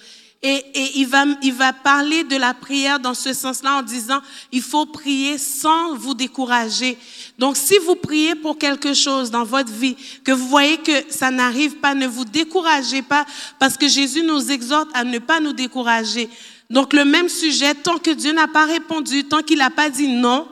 Et, 0.48 0.64
et, 0.76 1.00
il, 1.00 1.08
va, 1.08 1.26
il 1.42 1.54
va 1.54 1.74
parler 1.74 2.24
de 2.24 2.36
la 2.36 2.54
prière 2.54 3.00
dans 3.00 3.16
ce 3.16 3.34
sens-là 3.34 3.78
en 3.78 3.82
disant, 3.82 4.22
il 4.52 4.62
faut 4.62 4.86
prier 4.86 5.40
sans 5.40 5.96
vous 5.96 6.14
décourager. 6.14 7.00
Donc, 7.40 7.58
si 7.58 7.80
vous 7.80 7.96
priez 7.96 8.36
pour 8.36 8.60
quelque 8.60 8.94
chose 8.94 9.32
dans 9.32 9.44
votre 9.44 9.72
vie, 9.72 9.96
que 10.24 10.32
vous 10.32 10.48
voyez 10.48 10.78
que 10.78 10.92
ça 11.10 11.32
n'arrive 11.32 11.78
pas, 11.78 11.96
ne 11.96 12.06
vous 12.06 12.26
découragez 12.26 13.02
pas, 13.02 13.26
parce 13.58 13.76
que 13.76 13.88
Jésus 13.88 14.22
nous 14.22 14.52
exhorte 14.52 14.90
à 14.94 15.04
ne 15.04 15.18
pas 15.18 15.40
nous 15.40 15.52
décourager. 15.52 16.30
Donc, 16.70 16.94
le 16.94 17.06
même 17.06 17.28
sujet, 17.28 17.74
tant 17.74 17.98
que 17.98 18.12
Dieu 18.12 18.32
n'a 18.32 18.48
pas 18.48 18.66
répondu, 18.66 19.24
tant 19.24 19.42
qu'il 19.42 19.58
n'a 19.58 19.72
pas 19.72 19.90
dit 19.90 20.10
non, 20.10 20.48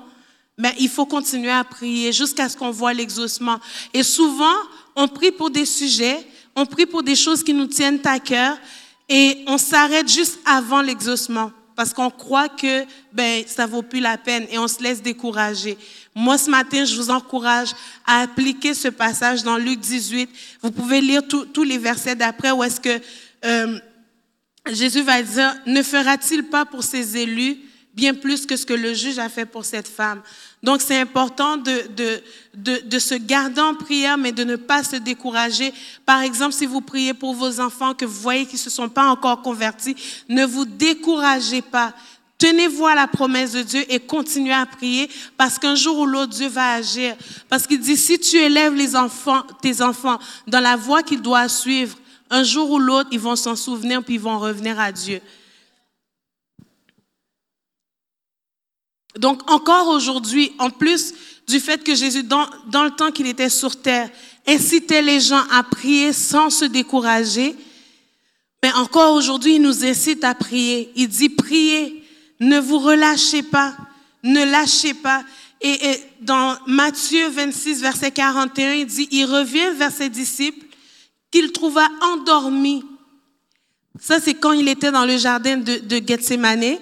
mais 0.58 0.70
ben, 0.70 0.76
il 0.80 0.90
faut 0.90 1.06
continuer 1.06 1.52
à 1.52 1.64
prier 1.64 2.12
jusqu'à 2.12 2.50
ce 2.50 2.58
qu'on 2.58 2.72
voit 2.72 2.94
l'exaucement. 2.96 3.60
Et 3.94 4.02
souvent, 4.02 4.56
on 4.96 5.08
prie 5.08 5.32
pour 5.32 5.52
des 5.52 5.66
sujets, 5.66 6.18
on 6.56 6.66
prie 6.66 6.88
pour 6.88 7.04
des 7.04 7.16
choses 7.16 7.44
qui 7.44 7.54
nous 7.54 7.68
tiennent 7.68 8.00
à 8.06 8.18
cœur, 8.18 8.58
et 9.10 9.44
on 9.48 9.58
s'arrête 9.58 10.08
juste 10.08 10.40
avant 10.46 10.82
l'exaucement 10.82 11.52
parce 11.76 11.94
qu'on 11.94 12.10
croit 12.10 12.50
que 12.50 12.86
ben 13.12 13.44
ça 13.48 13.66
vaut 13.66 13.82
plus 13.82 14.00
la 14.00 14.18
peine 14.18 14.46
et 14.52 14.58
on 14.58 14.68
se 14.68 14.82
laisse 14.82 15.02
décourager. 15.02 15.78
Moi 16.16 16.38
ce 16.38 16.50
matin, 16.50 16.86
je 16.86 16.96
vous 16.96 17.10
encourage 17.10 17.70
à 18.06 18.22
appliquer 18.22 18.74
ce 18.74 18.88
passage 18.88 19.44
dans 19.44 19.58
Luc 19.58 19.80
18. 19.80 20.30
Vous 20.62 20.72
pouvez 20.72 21.02
lire 21.02 21.24
tous 21.28 21.64
les 21.64 21.78
versets 21.78 22.16
d'après 22.16 22.52
où 22.52 22.64
est-ce 22.64 22.80
que 22.80 23.02
euh, 23.46 23.80
Jésus 24.72 25.02
va 25.02 25.22
dire 25.22 25.56
ne 25.66 25.82
fera-t-il 25.82 26.44
pas 26.44 26.66
pour 26.66 26.84
ses 26.84 27.18
élus 27.18 27.58
bien 27.94 28.14
plus 28.14 28.46
que 28.46 28.56
ce 28.56 28.66
que 28.66 28.74
le 28.74 28.94
juge 28.94 29.20
a 29.20 29.30
fait 29.30 29.46
pour 29.46 29.66
cette 29.66 29.88
femme? 29.88 30.22
Donc 30.64 30.82
c'est 30.82 30.98
important 30.98 31.58
de, 31.58 31.88
de, 31.96 32.22
de, 32.56 32.82
de, 32.86 33.00
se 33.00 33.16
garder 33.16 33.60
en 33.60 33.76
prière, 33.76 34.18
mais 34.18 34.32
de 34.32 34.46
ne 34.46 34.56
pas 34.56 34.82
se 34.82 34.96
décourager. 34.96 35.74
Par 36.06 36.22
exemple, 36.22 36.54
si 36.54 36.66
vous 36.66 36.80
priez 36.80 37.14
pour 37.14 37.36
vos 37.36 37.60
enfants 37.60 37.94
que 37.94 38.06
vous 38.06 38.22
voyez 38.22 38.46
qu'ils 38.46 38.56
ne 38.56 38.64
se 38.64 38.70
sont 38.70 38.88
pas 38.88 39.08
encore 39.08 39.42
convertis, 39.42 39.96
ne 40.30 40.46
vous 40.46 40.64
découragez 40.64 41.62
pas. 41.62 41.94
Tenez-vous 42.38 42.86
à 42.86 42.96
la 42.96 43.08
promesse 43.08 43.52
de 43.52 43.62
Dieu 43.62 43.86
et 43.90 44.00
continuez 44.00 44.54
à 44.54 44.66
prier 44.66 45.10
parce 45.38 45.60
qu'un 45.60 45.76
jour 45.76 46.00
ou 46.00 46.06
l'autre, 46.06 46.34
Dieu 46.34 46.48
va 46.48 46.74
agir. 46.74 47.16
Parce 47.50 47.68
qu'il 47.68 47.80
dit, 47.80 47.98
si 47.98 48.18
tu 48.18 48.38
élèves 48.38 48.74
les 48.74 48.96
enfants, 48.96 49.44
tes 49.62 49.82
enfants 49.82 50.18
dans 50.48 50.62
la 50.62 50.78
voie 50.78 51.04
qu'ils 51.04 51.22
doivent 51.22 51.50
suivre, 51.50 51.98
un 52.30 52.44
jour 52.44 52.72
ou 52.72 52.80
l'autre, 52.80 53.10
ils 53.12 53.20
vont 53.20 53.36
s'en 53.36 53.56
souvenir 53.58 54.02
puis 54.02 54.16
ils 54.16 54.20
vont 54.20 54.40
revenir 54.40 54.80
à 54.80 54.92
Dieu. 54.94 55.22
Donc 59.18 59.50
encore 59.50 59.90
aujourd'hui, 59.90 60.52
en 60.60 60.70
plus 60.70 61.14
du 61.48 61.60
fait 61.60 61.84
que 61.84 61.94
Jésus, 61.94 62.24
dans, 62.24 62.48
dans 62.68 62.84
le 62.84 62.92
temps 62.92 63.12
qu'il 63.12 63.28
était 63.28 63.50
sur 63.50 63.82
terre, 63.82 64.10
incitait 64.48 65.02
les 65.02 65.20
gens 65.20 65.44
à 65.52 65.64
prier 65.64 66.14
sans 66.14 66.50
se 66.50 66.66
décourager, 66.66 67.56
mais 68.64 68.72
encore 68.74 69.14
aujourd'hui, 69.14 69.56
il 69.56 69.62
nous 69.62 69.84
incite 69.84 70.24
à 70.24 70.34
prier. 70.34 70.90
Il 70.96 71.10
dit, 71.10 71.28
priez, 71.28 72.02
ne 72.40 72.60
vous 72.60 72.80
relâchez 72.80 73.44
pas, 73.44 73.76
ne 74.24 74.44
lâchez 74.46 74.94
pas. 74.94 75.24
Et, 75.60 75.90
et 75.90 76.04
dans 76.22 76.58
Matthieu 76.66 77.28
26, 77.28 77.82
verset 77.82 78.12
41, 78.12 78.74
il 78.74 78.86
dit, 78.86 79.08
il 79.12 79.26
revient 79.26 79.76
vers 79.76 79.92
ses 79.92 80.08
disciples 80.08 80.66
qu'il 81.30 81.52
trouva 81.52 81.86
endormis. 82.02 82.86
Ça, 84.00 84.20
c'est 84.20 84.34
quand 84.34 84.54
il 84.54 84.68
était 84.70 84.92
dans 84.92 85.06
le 85.06 85.18
jardin 85.18 85.58
de, 85.58 85.80
de 85.80 86.02
Gethsemane. 86.06 86.78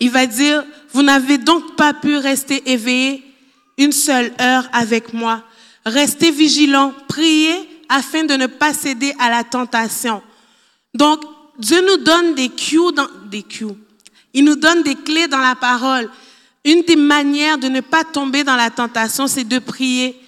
Il 0.00 0.10
va 0.10 0.26
dire, 0.26 0.64
vous 0.92 1.02
n'avez 1.02 1.38
donc 1.38 1.76
pas 1.76 1.94
pu 1.94 2.16
rester 2.16 2.70
éveillé 2.70 3.22
une 3.76 3.92
seule 3.92 4.32
heure 4.40 4.68
avec 4.72 5.12
moi. 5.12 5.42
Restez 5.84 6.30
vigilants, 6.30 6.92
priez 7.08 7.56
afin 7.88 8.24
de 8.24 8.34
ne 8.34 8.46
pas 8.46 8.74
céder 8.74 9.14
à 9.18 9.30
la 9.30 9.44
tentation. 9.44 10.22
Donc, 10.94 11.22
Dieu 11.58 11.80
nous 11.80 12.04
donne 12.04 12.34
des 12.34 12.48
cues 12.48 12.78
des 13.30 13.42
cues. 13.42 13.66
Il 14.34 14.44
nous 14.44 14.56
donne 14.56 14.82
des 14.82 14.94
clés 14.94 15.26
dans 15.26 15.38
la 15.38 15.54
parole. 15.54 16.10
Une 16.64 16.82
des 16.82 16.96
manières 16.96 17.58
de 17.58 17.68
ne 17.68 17.80
pas 17.80 18.04
tomber 18.04 18.44
dans 18.44 18.56
la 18.56 18.70
tentation, 18.70 19.26
c'est 19.26 19.44
de 19.44 19.58
prier. 19.58 20.20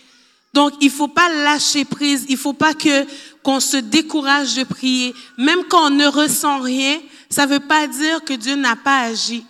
Donc, 0.52 0.72
il 0.80 0.90
faut 0.90 1.08
pas 1.08 1.28
lâcher 1.28 1.84
prise. 1.84 2.26
Il 2.28 2.36
faut 2.36 2.52
pas 2.52 2.74
que, 2.74 3.06
qu'on 3.42 3.60
se 3.60 3.76
décourage 3.76 4.54
de 4.56 4.64
prier. 4.64 5.14
Même 5.38 5.60
quand 5.68 5.86
on 5.86 5.90
ne 5.90 6.06
ressent 6.06 6.60
rien, 6.60 6.98
ça 7.30 7.46
veut 7.46 7.60
pas 7.60 7.86
dire 7.86 8.22
que 8.24 8.34
Dieu 8.34 8.56
n'a 8.56 8.76
pas 8.76 9.02
agi. 9.02 9.44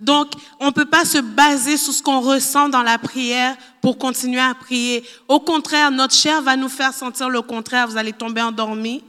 Donc, 0.00 0.32
on 0.58 0.66
ne 0.66 0.70
peut 0.70 0.86
pas 0.86 1.04
se 1.04 1.18
baser 1.18 1.76
sur 1.76 1.92
ce 1.92 2.02
qu'on 2.02 2.20
ressent 2.20 2.68
dans 2.68 2.82
la 2.82 2.98
prière 2.98 3.56
pour 3.82 3.98
continuer 3.98 4.40
à 4.40 4.54
prier. 4.54 5.04
Au 5.28 5.40
contraire, 5.40 5.90
notre 5.90 6.14
chair 6.14 6.40
va 6.42 6.56
nous 6.56 6.70
faire 6.70 6.94
sentir 6.94 7.28
le 7.28 7.42
contraire. 7.42 7.86
Vous 7.86 7.98
allez 7.98 8.14
tomber 8.14 8.40
endormi. 8.40 9.04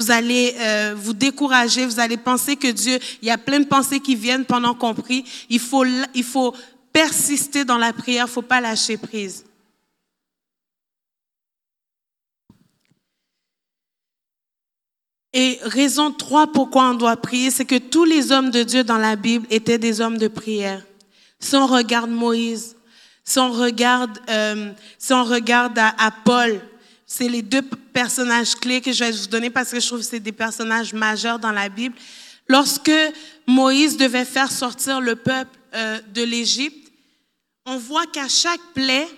Vous 0.00 0.10
allez 0.10 0.56
euh, 0.58 0.94
vous 0.96 1.14
décourager. 1.14 1.86
Vous 1.86 2.00
allez 2.00 2.16
penser 2.16 2.56
que 2.56 2.66
Dieu, 2.66 2.98
il 3.22 3.28
y 3.28 3.30
a 3.30 3.38
plein 3.38 3.60
de 3.60 3.64
pensées 3.64 4.00
qui 4.00 4.16
viennent 4.16 4.44
pendant 4.44 4.74
qu'on 4.74 4.92
prie. 4.92 5.24
Il 5.48 5.60
faut, 5.60 5.84
il 6.14 6.24
faut 6.24 6.52
persister 6.92 7.64
dans 7.64 7.78
la 7.78 7.92
prière. 7.92 8.24
Il 8.26 8.28
ne 8.28 8.32
faut 8.32 8.42
pas 8.42 8.60
lâcher 8.60 8.96
prise. 8.96 9.44
Et 15.36 15.58
raison 15.62 16.12
trois 16.12 16.46
pourquoi 16.46 16.90
on 16.90 16.94
doit 16.94 17.16
prier, 17.16 17.50
c'est 17.50 17.64
que 17.64 17.78
tous 17.78 18.04
les 18.04 18.30
hommes 18.30 18.50
de 18.50 18.62
Dieu 18.62 18.84
dans 18.84 18.98
la 18.98 19.16
Bible 19.16 19.46
étaient 19.50 19.78
des 19.78 20.00
hommes 20.00 20.16
de 20.16 20.28
prière. 20.28 20.80
Si 21.40 21.56
on 21.56 21.66
regarde 21.66 22.08
Moïse, 22.08 22.76
si 23.24 23.40
on 23.40 23.50
regarde, 23.50 24.16
euh, 24.28 24.70
si 24.96 25.12
on 25.12 25.24
regarde 25.24 25.76
à, 25.76 25.92
à 25.98 26.12
Paul, 26.12 26.60
c'est 27.04 27.28
les 27.28 27.42
deux 27.42 27.62
personnages 27.92 28.54
clés 28.54 28.80
que 28.80 28.92
je 28.92 29.02
vais 29.02 29.10
vous 29.10 29.26
donner 29.26 29.50
parce 29.50 29.72
que 29.72 29.80
je 29.80 29.86
trouve 29.88 29.98
que 29.98 30.06
c'est 30.06 30.20
des 30.20 30.30
personnages 30.30 30.94
majeurs 30.94 31.40
dans 31.40 31.52
la 31.52 31.68
Bible. 31.68 31.96
Lorsque 32.46 32.92
Moïse 33.48 33.96
devait 33.96 34.24
faire 34.24 34.52
sortir 34.52 35.00
le 35.00 35.16
peuple 35.16 35.58
euh, 35.74 35.98
de 36.14 36.22
l'Égypte, 36.22 36.92
on 37.66 37.76
voit 37.76 38.06
qu'à 38.06 38.28
chaque 38.28 38.60
plaie, 38.72 39.08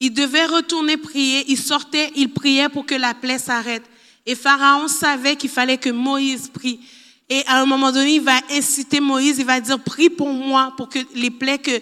il 0.00 0.12
devait 0.12 0.46
retourner 0.46 0.98
prier, 0.98 1.44
il 1.48 1.58
sortait, 1.58 2.10
il 2.14 2.30
priait 2.30 2.68
pour 2.68 2.84
que 2.84 2.94
la 2.94 3.14
plaie 3.14 3.38
s'arrête. 3.38 3.84
Et 4.26 4.34
Pharaon 4.34 4.88
savait 4.88 5.36
qu'il 5.36 5.50
fallait 5.50 5.78
que 5.78 5.90
Moïse 5.90 6.48
prie. 6.48 6.80
Et 7.28 7.44
à 7.46 7.60
un 7.60 7.66
moment 7.66 7.92
donné, 7.92 8.16
il 8.16 8.22
va 8.22 8.40
inciter 8.50 9.00
Moïse, 9.00 9.38
il 9.38 9.46
va 9.46 9.60
dire, 9.60 9.78
prie 9.78 10.10
pour 10.10 10.32
moi, 10.32 10.74
pour 10.76 10.88
que 10.88 10.98
les 11.14 11.30
plaies 11.30 11.58
que, 11.58 11.80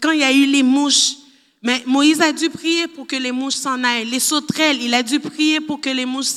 quand 0.00 0.12
il 0.12 0.20
y 0.20 0.24
a 0.24 0.32
eu 0.32 0.46
les 0.46 0.62
mouches, 0.62 1.16
mais 1.62 1.82
Moïse 1.86 2.20
a 2.20 2.32
dû 2.32 2.48
prier 2.50 2.86
pour 2.86 3.06
que 3.06 3.16
les 3.16 3.32
mouches 3.32 3.54
s'en 3.54 3.82
aillent. 3.82 4.08
Les 4.08 4.20
sauterelles, 4.20 4.80
il 4.80 4.94
a 4.94 5.02
dû 5.02 5.18
prier 5.18 5.60
pour 5.60 5.80
que 5.80 5.90
les 5.90 6.06
mouches 6.06 6.34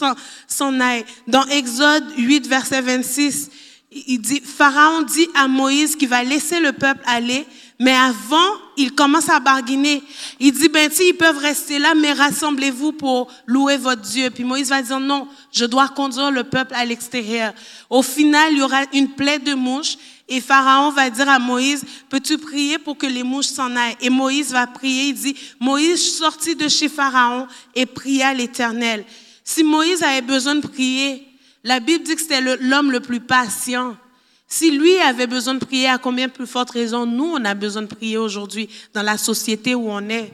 s'en 0.47 0.79
aillent. 0.79 1.05
Dans 1.27 1.45
Exode 1.45 2.05
8, 2.17 2.47
verset 2.47 2.81
26, 2.81 3.51
il 4.07 4.19
dit, 4.19 4.41
Pharaon 4.43 5.03
dit 5.03 5.27
à 5.35 5.47
Moïse 5.47 5.95
qu'il 5.95 6.09
va 6.09 6.23
laisser 6.23 6.59
le 6.59 6.71
peuple 6.71 7.01
aller, 7.05 7.45
mais 7.81 7.95
avant, 7.95 8.59
il 8.77 8.93
commence 8.93 9.27
à 9.27 9.39
barguiner. 9.39 10.03
Il 10.39 10.51
dit, 10.51 10.69
ben 10.69 10.91
si 10.91 11.09
ils 11.09 11.17
peuvent 11.17 11.39
rester 11.39 11.79
là, 11.79 11.95
mais 11.95 12.13
rassemblez-vous 12.13 12.91
pour 12.91 13.27
louer 13.47 13.77
votre 13.77 14.03
Dieu. 14.03 14.29
Puis 14.29 14.43
Moïse 14.43 14.69
va 14.69 14.83
dire, 14.83 14.99
non, 14.99 15.27
je 15.51 15.65
dois 15.65 15.87
conduire 15.87 16.29
le 16.29 16.43
peuple 16.43 16.75
à 16.75 16.85
l'extérieur. 16.85 17.53
Au 17.89 18.03
final, 18.03 18.51
il 18.51 18.59
y 18.59 18.61
aura 18.61 18.81
une 18.93 19.09
plaie 19.09 19.39
de 19.39 19.55
mouches 19.55 19.97
et 20.29 20.41
Pharaon 20.41 20.91
va 20.91 21.09
dire 21.09 21.27
à 21.27 21.39
Moïse, 21.39 21.83
peux-tu 22.07 22.37
prier 22.37 22.77
pour 22.77 22.99
que 22.99 23.07
les 23.07 23.23
mouches 23.23 23.47
s'en 23.47 23.75
aillent? 23.75 23.97
Et 23.99 24.11
Moïse 24.11 24.51
va 24.51 24.67
prier, 24.67 25.05
il 25.05 25.15
dit, 25.15 25.35
Moïse 25.59 26.17
sortit 26.17 26.55
de 26.55 26.67
chez 26.67 26.87
Pharaon 26.87 27.47
et 27.73 27.87
pria 27.87 28.31
l'Éternel. 28.31 29.05
Si 29.43 29.63
Moïse 29.63 30.03
avait 30.03 30.21
besoin 30.21 30.53
de 30.53 30.67
prier, 30.67 31.27
la 31.63 31.79
Bible 31.79 32.03
dit 32.03 32.13
que 32.13 32.21
c'était 32.21 32.57
l'homme 32.57 32.91
le 32.91 32.99
plus 32.99 33.21
patient. 33.21 33.97
Si 34.51 34.69
lui 34.69 34.97
avait 34.97 35.27
besoin 35.27 35.53
de 35.53 35.63
prier, 35.63 35.87
à 35.87 35.97
combien 35.97 36.27
plus 36.27 36.45
forte 36.45 36.71
raison 36.71 37.05
nous, 37.05 37.35
on 37.37 37.45
a 37.45 37.53
besoin 37.53 37.83
de 37.83 37.87
prier 37.87 38.17
aujourd'hui 38.17 38.67
dans 38.93 39.01
la 39.01 39.17
société 39.17 39.75
où 39.75 39.89
on 39.89 40.09
est? 40.09 40.33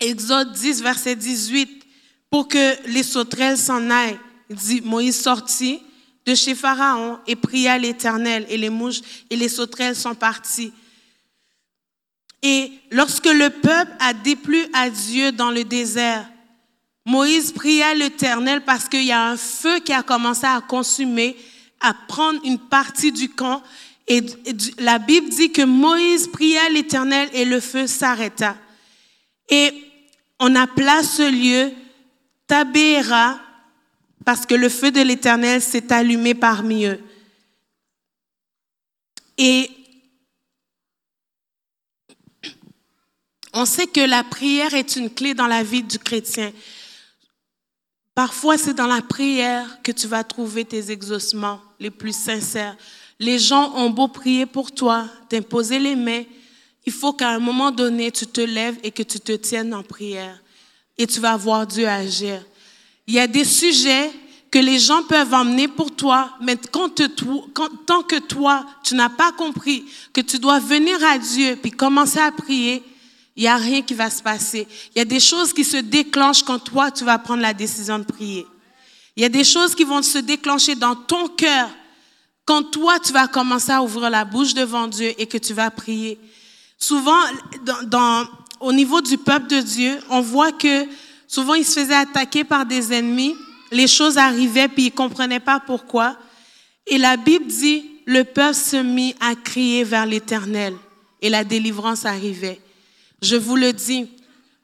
Exode 0.00 0.50
10, 0.50 0.82
verset 0.82 1.14
18, 1.14 1.86
pour 2.28 2.48
que 2.48 2.88
les 2.88 3.04
sauterelles 3.04 3.56
s'en 3.56 3.88
aillent. 3.88 4.18
Il 4.48 4.56
dit, 4.56 4.80
Moïse 4.80 5.20
sortit 5.20 5.80
de 6.26 6.34
chez 6.34 6.56
Pharaon 6.56 7.20
et 7.28 7.36
pria 7.36 7.78
l'Éternel 7.78 8.44
et 8.48 8.58
les 8.58 8.68
mouches 8.68 9.00
et 9.30 9.36
les 9.36 9.48
sauterelles 9.48 9.94
sont 9.94 10.16
parties. 10.16 10.72
Et 12.42 12.72
lorsque 12.90 13.26
le 13.26 13.50
peuple 13.50 13.92
a 14.00 14.12
déplu 14.12 14.66
à 14.72 14.90
Dieu 14.90 15.30
dans 15.30 15.52
le 15.52 15.62
désert, 15.62 16.28
Moïse 17.06 17.52
pria 17.52 17.94
l'Éternel 17.94 18.64
parce 18.64 18.88
qu'il 18.88 19.04
y 19.04 19.12
a 19.12 19.28
un 19.28 19.36
feu 19.36 19.78
qui 19.78 19.92
a 19.92 20.02
commencé 20.02 20.46
à 20.46 20.60
consumer 20.60 21.36
à 21.80 21.94
prendre 21.94 22.40
une 22.44 22.58
partie 22.58 23.12
du 23.12 23.30
camp. 23.30 23.62
Et 24.06 24.22
la 24.78 24.98
Bible 24.98 25.28
dit 25.30 25.52
que 25.52 25.62
Moïse 25.62 26.28
pria 26.28 26.68
l'Éternel 26.68 27.28
et 27.32 27.44
le 27.44 27.60
feu 27.60 27.86
s'arrêta. 27.86 28.56
Et 29.48 29.72
on 30.38 30.54
appela 30.54 31.02
ce 31.02 31.30
lieu 31.30 31.72
Tabéra 32.46 33.40
parce 34.24 34.46
que 34.46 34.54
le 34.54 34.68
feu 34.68 34.90
de 34.90 35.00
l'Éternel 35.00 35.62
s'est 35.62 35.92
allumé 35.92 36.34
parmi 36.34 36.86
eux. 36.86 37.00
Et 39.38 39.70
on 43.52 43.64
sait 43.64 43.86
que 43.86 44.00
la 44.00 44.22
prière 44.22 44.74
est 44.74 44.96
une 44.96 45.10
clé 45.10 45.34
dans 45.34 45.46
la 45.46 45.62
vie 45.62 45.82
du 45.82 45.98
chrétien. 45.98 46.52
Parfois, 48.14 48.58
c'est 48.58 48.74
dans 48.74 48.86
la 48.86 49.02
prière 49.02 49.80
que 49.82 49.92
tu 49.92 50.06
vas 50.06 50.24
trouver 50.24 50.64
tes 50.64 50.90
exaucements 50.90 51.60
les 51.80 51.90
plus 51.90 52.14
sincères. 52.14 52.76
Les 53.18 53.38
gens 53.38 53.74
ont 53.74 53.90
beau 53.90 54.06
prier 54.06 54.46
pour 54.46 54.70
toi, 54.70 55.06
t'imposer 55.28 55.78
les 55.78 55.96
mains, 55.96 56.22
il 56.86 56.92
faut 56.92 57.12
qu'à 57.12 57.30
un 57.30 57.38
moment 57.38 57.70
donné, 57.70 58.10
tu 58.10 58.26
te 58.26 58.40
lèves 58.40 58.78
et 58.82 58.90
que 58.90 59.02
tu 59.02 59.20
te 59.20 59.32
tiennes 59.32 59.74
en 59.74 59.82
prière. 59.82 60.40
Et 60.96 61.06
tu 61.06 61.20
vas 61.20 61.36
voir 61.36 61.66
Dieu 61.66 61.86
agir. 61.86 62.44
Il 63.06 63.14
y 63.14 63.20
a 63.20 63.26
des 63.26 63.44
sujets 63.44 64.10
que 64.50 64.58
les 64.58 64.78
gens 64.78 65.02
peuvent 65.04 65.32
emmener 65.32 65.68
pour 65.68 65.94
toi, 65.94 66.30
mais 66.40 66.56
quand, 66.72 66.88
tant 67.86 68.02
que 68.02 68.18
toi, 68.18 68.66
tu 68.82 68.94
n'as 68.94 69.08
pas 69.08 69.32
compris 69.32 69.84
que 70.12 70.20
tu 70.20 70.38
dois 70.38 70.58
venir 70.58 71.02
à 71.04 71.18
Dieu 71.18 71.56
puis 71.60 71.70
commencer 71.70 72.18
à 72.18 72.32
prier, 72.32 72.82
il 73.36 73.42
n'y 73.42 73.48
a 73.48 73.56
rien 73.56 73.82
qui 73.82 73.94
va 73.94 74.10
se 74.10 74.22
passer. 74.22 74.66
Il 74.94 74.98
y 74.98 75.02
a 75.02 75.04
des 75.04 75.20
choses 75.20 75.52
qui 75.52 75.64
se 75.64 75.76
déclenchent 75.76 76.42
quand 76.42 76.58
toi, 76.58 76.90
tu 76.90 77.04
vas 77.04 77.18
prendre 77.18 77.42
la 77.42 77.54
décision 77.54 77.98
de 77.98 78.04
prier. 78.04 78.46
Il 79.20 79.24
y 79.24 79.26
a 79.26 79.28
des 79.28 79.44
choses 79.44 79.74
qui 79.74 79.84
vont 79.84 80.00
se 80.00 80.16
déclencher 80.16 80.74
dans 80.74 80.94
ton 80.94 81.28
cœur 81.28 81.68
quand 82.46 82.62
toi, 82.62 82.98
tu 82.98 83.12
vas 83.12 83.28
commencer 83.28 83.70
à 83.70 83.82
ouvrir 83.82 84.08
la 84.08 84.24
bouche 84.24 84.54
devant 84.54 84.86
Dieu 84.86 85.12
et 85.18 85.26
que 85.26 85.36
tu 85.36 85.52
vas 85.52 85.70
prier. 85.70 86.18
Souvent, 86.78 87.18
au 88.60 88.72
niveau 88.72 89.02
du 89.02 89.18
peuple 89.18 89.48
de 89.48 89.60
Dieu, 89.60 90.00
on 90.08 90.22
voit 90.22 90.52
que 90.52 90.86
souvent, 91.28 91.52
ils 91.52 91.66
se 91.66 91.80
faisaient 91.80 91.96
attaquer 91.96 92.44
par 92.44 92.64
des 92.64 92.94
ennemis. 92.94 93.34
Les 93.70 93.88
choses 93.88 94.16
arrivaient, 94.16 94.68
puis 94.68 94.84
ils 94.84 94.92
ne 94.92 94.96
comprenaient 94.96 95.38
pas 95.38 95.60
pourquoi. 95.60 96.16
Et 96.86 96.96
la 96.96 97.18
Bible 97.18 97.46
dit, 97.46 97.84
le 98.06 98.24
peuple 98.24 98.54
se 98.54 98.76
mit 98.76 99.14
à 99.20 99.34
crier 99.34 99.84
vers 99.84 100.06
l'Éternel 100.06 100.74
et 101.20 101.28
la 101.28 101.44
délivrance 101.44 102.06
arrivait. 102.06 102.58
Je 103.20 103.36
vous 103.36 103.56
le 103.56 103.74
dis, 103.74 104.08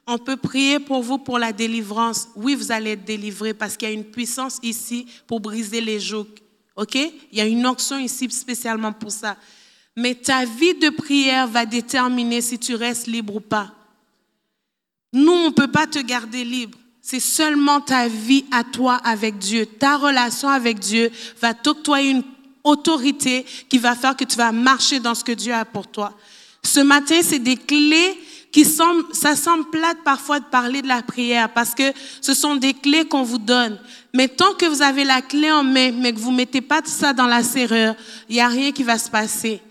on 0.07 0.17
peut 0.17 0.37
prier 0.37 0.79
pour 0.79 1.03
vous 1.03 1.17
pour 1.17 1.37
la 1.37 1.51
délivrance. 1.51 2.29
Oui, 2.35 2.55
vous 2.55 2.71
allez 2.71 2.91
être 2.91 3.03
délivré 3.03 3.53
parce 3.53 3.75
qu'il 3.75 3.89
y 3.89 3.91
a 3.91 3.93
une 3.93 4.05
puissance 4.05 4.57
ici 4.63 5.05
pour 5.27 5.41
briser 5.41 5.81
les 5.81 5.99
jougs. 5.99 6.39
OK? 6.77 6.95
Il 6.95 7.37
y 7.37 7.41
a 7.41 7.45
une 7.45 7.67
onction 7.67 7.97
ici 7.97 8.29
spécialement 8.31 8.93
pour 8.93 9.11
ça. 9.11 9.35
Mais 9.97 10.15
ta 10.15 10.45
vie 10.45 10.75
de 10.75 10.89
prière 10.89 11.47
va 11.47 11.65
déterminer 11.65 12.39
si 12.39 12.57
tu 12.57 12.75
restes 12.75 13.07
libre 13.07 13.35
ou 13.35 13.39
pas. 13.41 13.73
Nous, 15.11 15.31
on 15.31 15.47
ne 15.47 15.53
peut 15.53 15.71
pas 15.71 15.87
te 15.87 15.99
garder 15.99 16.45
libre. 16.45 16.77
C'est 17.01 17.19
seulement 17.19 17.81
ta 17.81 18.07
vie 18.07 18.45
à 18.51 18.63
toi 18.63 18.95
avec 19.03 19.37
Dieu. 19.37 19.65
Ta 19.65 19.97
relation 19.97 20.47
avec 20.47 20.79
Dieu 20.79 21.11
va 21.41 21.53
t'octroyer 21.53 22.11
une 22.11 22.23
autorité 22.63 23.45
qui 23.69 23.77
va 23.77 23.95
faire 23.95 24.15
que 24.15 24.25
tu 24.25 24.37
vas 24.37 24.51
marcher 24.51 24.99
dans 24.99 25.15
ce 25.15 25.23
que 25.23 25.31
Dieu 25.31 25.53
a 25.53 25.65
pour 25.65 25.87
toi. 25.87 26.13
Ce 26.63 26.79
matin, 26.79 27.19
c'est 27.23 27.39
des 27.39 27.57
clés 27.57 28.17
qui 28.51 28.65
semble, 28.65 29.03
ça 29.13 29.35
semble 29.35 29.69
plate 29.69 29.97
parfois 30.03 30.39
de 30.39 30.45
parler 30.45 30.81
de 30.81 30.87
la 30.87 31.01
prière 31.01 31.51
parce 31.53 31.75
que 31.75 31.91
ce 32.21 32.33
sont 32.33 32.55
des 32.55 32.73
clés 32.73 33.05
qu'on 33.05 33.23
vous 33.23 33.37
donne. 33.37 33.77
Mais 34.13 34.27
tant 34.27 34.53
que 34.53 34.65
vous 34.65 34.81
avez 34.81 35.03
la 35.03 35.21
clé 35.21 35.51
en 35.51 35.63
main, 35.63 35.91
mais 35.91 36.13
que 36.13 36.19
vous 36.19 36.31
mettez 36.31 36.61
pas 36.61 36.81
tout 36.81 36.89
ça 36.89 37.13
dans 37.13 37.27
la 37.27 37.43
serrure, 37.43 37.95
il 38.29 38.35
n'y 38.35 38.41
a 38.41 38.47
rien 38.47 38.71
qui 38.71 38.83
va 38.83 38.97
se 38.97 39.09
passer. 39.09 39.61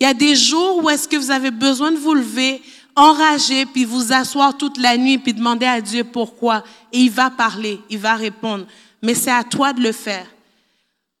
Il 0.00 0.04
y 0.04 0.06
a 0.06 0.14
des 0.14 0.34
jours 0.34 0.82
où 0.82 0.90
est-ce 0.90 1.06
que 1.06 1.16
vous 1.16 1.30
avez 1.30 1.50
besoin 1.50 1.92
de 1.92 1.96
vous 1.96 2.14
lever, 2.14 2.60
enrager, 2.96 3.66
puis 3.66 3.84
vous 3.84 4.12
asseoir 4.12 4.56
toute 4.56 4.78
la 4.78 4.96
nuit, 4.96 5.18
puis 5.18 5.32
demander 5.32 5.66
à 5.66 5.80
Dieu 5.80 6.04
pourquoi. 6.04 6.64
Et 6.92 7.00
il 7.00 7.10
va 7.10 7.30
parler, 7.30 7.80
il 7.90 7.98
va 7.98 8.14
répondre. 8.14 8.66
Mais 9.02 9.14
c'est 9.14 9.30
à 9.30 9.44
toi 9.44 9.72
de 9.72 9.80
le 9.80 9.92
faire. 9.92 10.26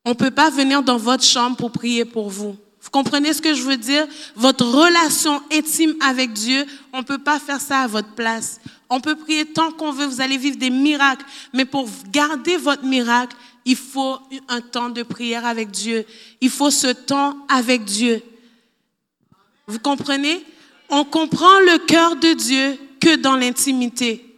On 0.04 0.10
ne 0.10 0.14
peut 0.14 0.30
pas 0.30 0.50
venir 0.50 0.82
dans 0.82 0.96
votre 0.96 1.24
chambre 1.24 1.56
pour 1.56 1.70
prier 1.70 2.04
pour 2.04 2.28
vous. 2.28 2.56
Vous 2.84 2.90
comprenez 2.90 3.32
ce 3.32 3.40
que 3.40 3.54
je 3.54 3.62
veux 3.62 3.78
dire? 3.78 4.06
Votre 4.36 4.66
relation 4.66 5.40
intime 5.50 5.94
avec 6.00 6.34
Dieu, 6.34 6.66
on 6.92 6.98
ne 6.98 7.02
peut 7.02 7.18
pas 7.18 7.38
faire 7.38 7.60
ça 7.60 7.80
à 7.80 7.86
votre 7.86 8.10
place. 8.10 8.60
On 8.90 9.00
peut 9.00 9.16
prier 9.16 9.46
tant 9.46 9.72
qu'on 9.72 9.90
veut, 9.90 10.04
vous 10.04 10.20
allez 10.20 10.36
vivre 10.36 10.58
des 10.58 10.68
miracles, 10.68 11.24
mais 11.54 11.64
pour 11.64 11.88
garder 12.10 12.58
votre 12.58 12.84
miracle, 12.84 13.34
il 13.64 13.76
faut 13.76 14.18
un 14.48 14.60
temps 14.60 14.90
de 14.90 15.02
prière 15.02 15.46
avec 15.46 15.70
Dieu. 15.70 16.04
Il 16.42 16.50
faut 16.50 16.70
ce 16.70 16.88
temps 16.88 17.38
avec 17.48 17.84
Dieu. 17.84 18.22
Vous 19.66 19.78
comprenez? 19.78 20.44
On 20.90 21.04
comprend 21.04 21.58
le 21.60 21.78
cœur 21.86 22.16
de 22.16 22.34
Dieu 22.34 22.78
que 23.00 23.16
dans 23.16 23.36
l'intimité. 23.36 24.33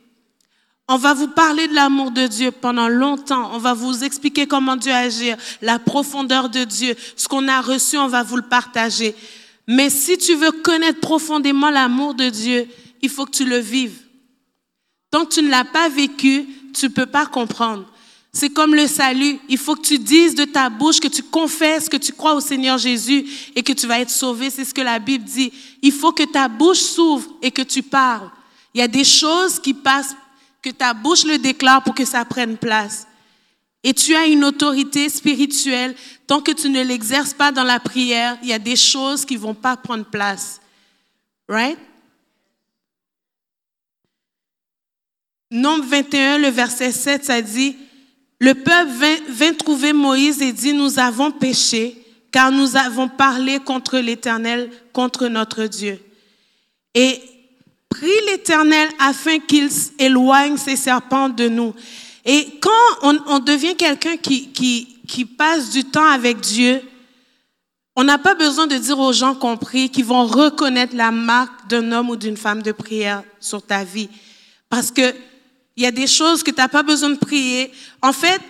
On 0.89 0.99
va 0.99 1.15
vous 1.15 1.29
parler 1.29 1.67
de 1.67 1.75
l'amour 1.75 2.13
de 2.13 2.27
Dieu 2.29 2.53
pendant 2.53 2.89
longtemps. 2.89 3.51
On 3.53 3.59
va 3.59 3.75
vous 3.75 4.05
expliquer 4.05 4.47
comment 4.47 4.77
Dieu 4.77 4.93
agit, 4.93 5.33
la 5.61 5.81
profondeur 5.81 6.49
de 6.49 6.63
Dieu. 6.63 6.95
Ce 7.17 7.27
qu'on 7.27 7.49
a 7.49 7.61
reçu, 7.61 7.99
on 7.99 8.07
va 8.07 8.23
vous 8.23 8.37
le 8.37 8.43
partager. 8.43 9.15
Mais 9.67 9.91
si 9.91 10.17
tu 10.17 10.35
veux 10.37 10.53
connaître 10.53 11.01
profondément 11.01 11.71
l'amour 11.71 12.15
de 12.15 12.29
Dieu, 12.29 12.69
il 13.03 13.09
faut 13.09 13.27
que 13.27 13.37
tu 13.37 13.45
le 13.45 13.59
vives. 13.59 13.99
Tant 15.11 15.25
que 15.25 15.35
tu 15.35 15.43
ne 15.43 15.51
l'as 15.51 15.65
pas 15.65 15.89
vécu, 15.89 16.47
tu 16.73 16.87
ne 16.87 16.91
peux 16.91 17.07
pas 17.07 17.27
comprendre. 17.27 17.85
C'est 18.33 18.51
comme 18.51 18.75
le 18.75 18.87
salut. 18.87 19.41
Il 19.49 19.59
faut 19.59 19.75
que 19.75 19.87
tu 19.87 19.99
dises 19.99 20.35
de 20.35 20.45
ta 20.45 20.69
bouche, 20.69 21.01
que 21.01 21.09
tu 21.09 21.23
confesses 21.23 21.89
que 21.89 21.97
tu 21.97 22.13
crois 22.13 22.35
au 22.35 22.41
Seigneur 22.41 22.79
Jésus 22.79 23.25
et 23.57 23.63
que 23.63 23.73
tu 23.73 23.87
vas 23.87 23.99
être 23.99 24.11
sauvé. 24.11 24.51
C'est 24.51 24.65
ce 24.65 24.75
que 24.75 24.83
la 24.83 24.99
Bible 24.99 25.25
dit. 25.25 25.53
Il 25.83 25.93
faut 25.93 26.13
que 26.13 26.23
ta 26.23 26.47
bouche 26.47 26.81
s'ouvre 26.81 27.27
et 27.43 27.51
que 27.51 27.63
tu 27.63 27.83
parles. 27.83 28.31
Il 28.75 28.81
y 28.81 28.83
a 28.83 28.89
des 28.89 29.05
choses 29.05 29.59
qui 29.59 29.73
passent, 29.73 30.15
que 30.67 30.73
ta 30.73 30.95
bouche 30.95 31.25
le 31.25 31.39
déclare 31.39 31.85
pour 31.85 31.95
que 31.95 32.05
ça 32.05 32.25
prenne 32.25 32.57
place. 32.57 33.07
Et 33.85 33.95
tu 33.95 34.17
as 34.17 34.27
une 34.27 34.45
autorité 34.45 35.09
spirituelle. 35.09 35.95
Tant 36.27 36.41
que 36.41 36.51
tu 36.51 36.69
ne 36.69 36.83
l'exerces 36.83 37.35
pas 37.35 37.53
dans 37.53 37.63
la 37.63 37.79
prière, 37.79 38.37
il 38.43 38.49
y 38.49 38.53
a 38.53 38.59
des 38.59 38.75
choses 38.75 39.25
qui 39.25 39.37
vont 39.37 39.55
pas 39.55 39.77
prendre 39.77 40.05
place. 40.07 40.61
Right? 41.49 41.79
Nombre 45.53 45.85
21, 45.85 46.39
le 46.39 46.49
verset 46.49 46.91
7, 46.91 47.25
ça 47.25 47.41
dit, 47.41 47.77
le 48.41 48.55
peuple 48.55 49.23
vint, 49.29 49.53
trouver 49.53 49.93
Moïse 49.93 50.43
et 50.43 50.53
dit, 50.53 50.73
nous 50.73 50.99
avons 50.99 51.31
péché 51.31 51.97
car 52.33 52.51
nous 52.51 52.77
avons 52.77 53.09
parlé 53.09 53.61
contre 53.61 53.99
l'Éternel, 53.99 54.69
contre 54.93 55.29
notre 55.29 55.67
Dieu. 55.67 56.01
Et 56.93 57.23
prie 57.97 58.27
l'Éternel 58.27 58.89
afin 58.99 59.39
qu'il 59.39 59.71
éloigne 59.99 60.57
ces 60.57 60.77
serpents 60.77 61.29
de 61.29 61.49
nous. 61.49 61.75
Et 62.25 62.59
quand 62.61 63.17
on, 63.27 63.39
devient 63.39 63.77
quelqu'un 63.77 64.17
qui, 64.17 65.25
passe 65.39 65.71
du 65.71 65.85
temps 65.85 66.09
avec 66.09 66.41
Dieu, 66.41 66.83
on 67.95 68.05
n'a 68.05 68.19
pas 68.19 68.35
besoin 68.35 68.67
de 68.67 68.77
dire 68.77 68.99
aux 68.99 69.13
gens 69.13 69.35
qu'on 69.35 69.57
prie, 69.57 69.89
qui 69.89 70.03
vont 70.03 70.27
reconnaître 70.27 70.95
la 70.95 71.11
marque 71.11 71.69
d'un 71.69 71.93
homme 71.93 72.11
ou 72.11 72.17
d'une 72.17 72.37
femme 72.37 72.63
de 72.63 72.73
prière 72.73 73.23
sur 73.41 73.63
ta 73.63 73.85
vie. 73.85 74.09
Parce 74.69 74.91
que 74.91 75.15
il 75.77 75.83
y 75.83 75.87
a 75.87 75.91
des 75.91 76.07
choses 76.07 76.43
que 76.43 76.51
tu 76.51 76.57
n'as 76.57 76.69
pas 76.69 76.83
besoin 76.83 77.11
de 77.11 77.19
prier. 77.19 77.71
En 78.01 78.13
fait, 78.13 78.41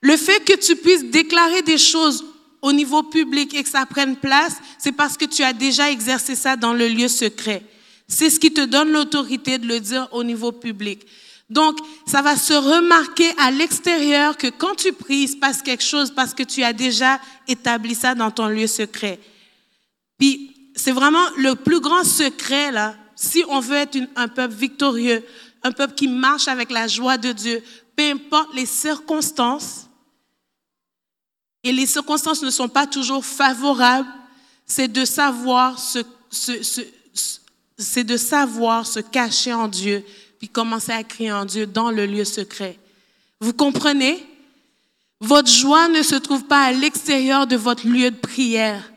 le 0.00 0.16
fait 0.16 0.40
que 0.44 0.56
tu 0.56 0.74
puisses 0.74 1.04
déclarer 1.04 1.62
des 1.62 1.78
choses 1.78 2.24
au 2.60 2.72
niveau 2.72 3.04
public 3.04 3.54
et 3.54 3.62
que 3.62 3.68
ça 3.68 3.86
prenne 3.86 4.16
place, 4.16 4.54
c'est 4.78 4.92
parce 4.92 5.16
que 5.16 5.24
tu 5.24 5.42
as 5.44 5.52
déjà 5.52 5.90
exercé 5.90 6.34
ça 6.34 6.56
dans 6.56 6.74
le 6.74 6.88
lieu 6.88 7.06
secret. 7.06 7.62
C'est 8.06 8.30
ce 8.30 8.38
qui 8.38 8.52
te 8.52 8.64
donne 8.64 8.90
l'autorité 8.90 9.58
de 9.58 9.66
le 9.66 9.80
dire 9.80 10.08
au 10.12 10.22
niveau 10.24 10.52
public. 10.52 11.06
Donc, 11.50 11.78
ça 12.06 12.22
va 12.22 12.36
se 12.36 12.54
remarquer 12.54 13.30
à 13.38 13.50
l'extérieur 13.50 14.36
que 14.36 14.46
quand 14.46 14.74
tu 14.76 14.92
pries, 14.92 15.22
il 15.22 15.28
se 15.28 15.36
passe 15.36 15.62
quelque 15.62 15.84
chose 15.84 16.10
parce 16.10 16.34
que 16.34 16.42
tu 16.42 16.62
as 16.62 16.72
déjà 16.72 17.20
établi 17.46 17.94
ça 17.94 18.14
dans 18.14 18.30
ton 18.30 18.48
lieu 18.48 18.66
secret. 18.66 19.20
Puis, 20.18 20.50
c'est 20.74 20.92
vraiment 20.92 21.24
le 21.36 21.54
plus 21.54 21.80
grand 21.80 22.04
secret, 22.04 22.72
là, 22.72 22.96
si 23.14 23.44
on 23.48 23.60
veut 23.60 23.76
être 23.76 23.98
un 24.16 24.28
peuple 24.28 24.54
victorieux, 24.54 25.24
un 25.62 25.72
peuple 25.72 25.94
qui 25.94 26.08
marche 26.08 26.48
avec 26.48 26.70
la 26.70 26.88
joie 26.88 27.16
de 27.16 27.32
Dieu, 27.32 27.62
peu 27.96 28.10
importe 28.10 28.54
les 28.54 28.66
circonstances, 28.66 29.88
et 31.62 31.72
les 31.72 31.86
circonstances 31.86 32.42
ne 32.42 32.50
sont 32.50 32.68
pas 32.68 32.86
toujours 32.86 33.24
favorables, 33.24 34.08
c'est 34.66 34.88
de 34.88 35.04
savoir 35.04 35.78
se, 35.78 36.00
c'est 37.78 38.04
de 38.04 38.16
savoir 38.16 38.86
se 38.86 39.00
cacher 39.00 39.52
en 39.52 39.68
Dieu, 39.68 40.04
puis 40.38 40.48
commencer 40.48 40.92
à 40.92 41.02
crier 41.02 41.32
en 41.32 41.44
Dieu 41.44 41.66
dans 41.66 41.90
le 41.90 42.06
lieu 42.06 42.24
secret. 42.24 42.78
Vous 43.40 43.52
comprenez? 43.52 44.24
Votre 45.20 45.50
joie 45.50 45.88
ne 45.88 46.02
se 46.02 46.16
trouve 46.16 46.44
pas 46.44 46.64
à 46.64 46.72
l'extérieur 46.72 47.46
de 47.46 47.56
votre 47.56 47.86
lieu 47.86 48.10
de 48.10 48.16
prière. 48.16 48.92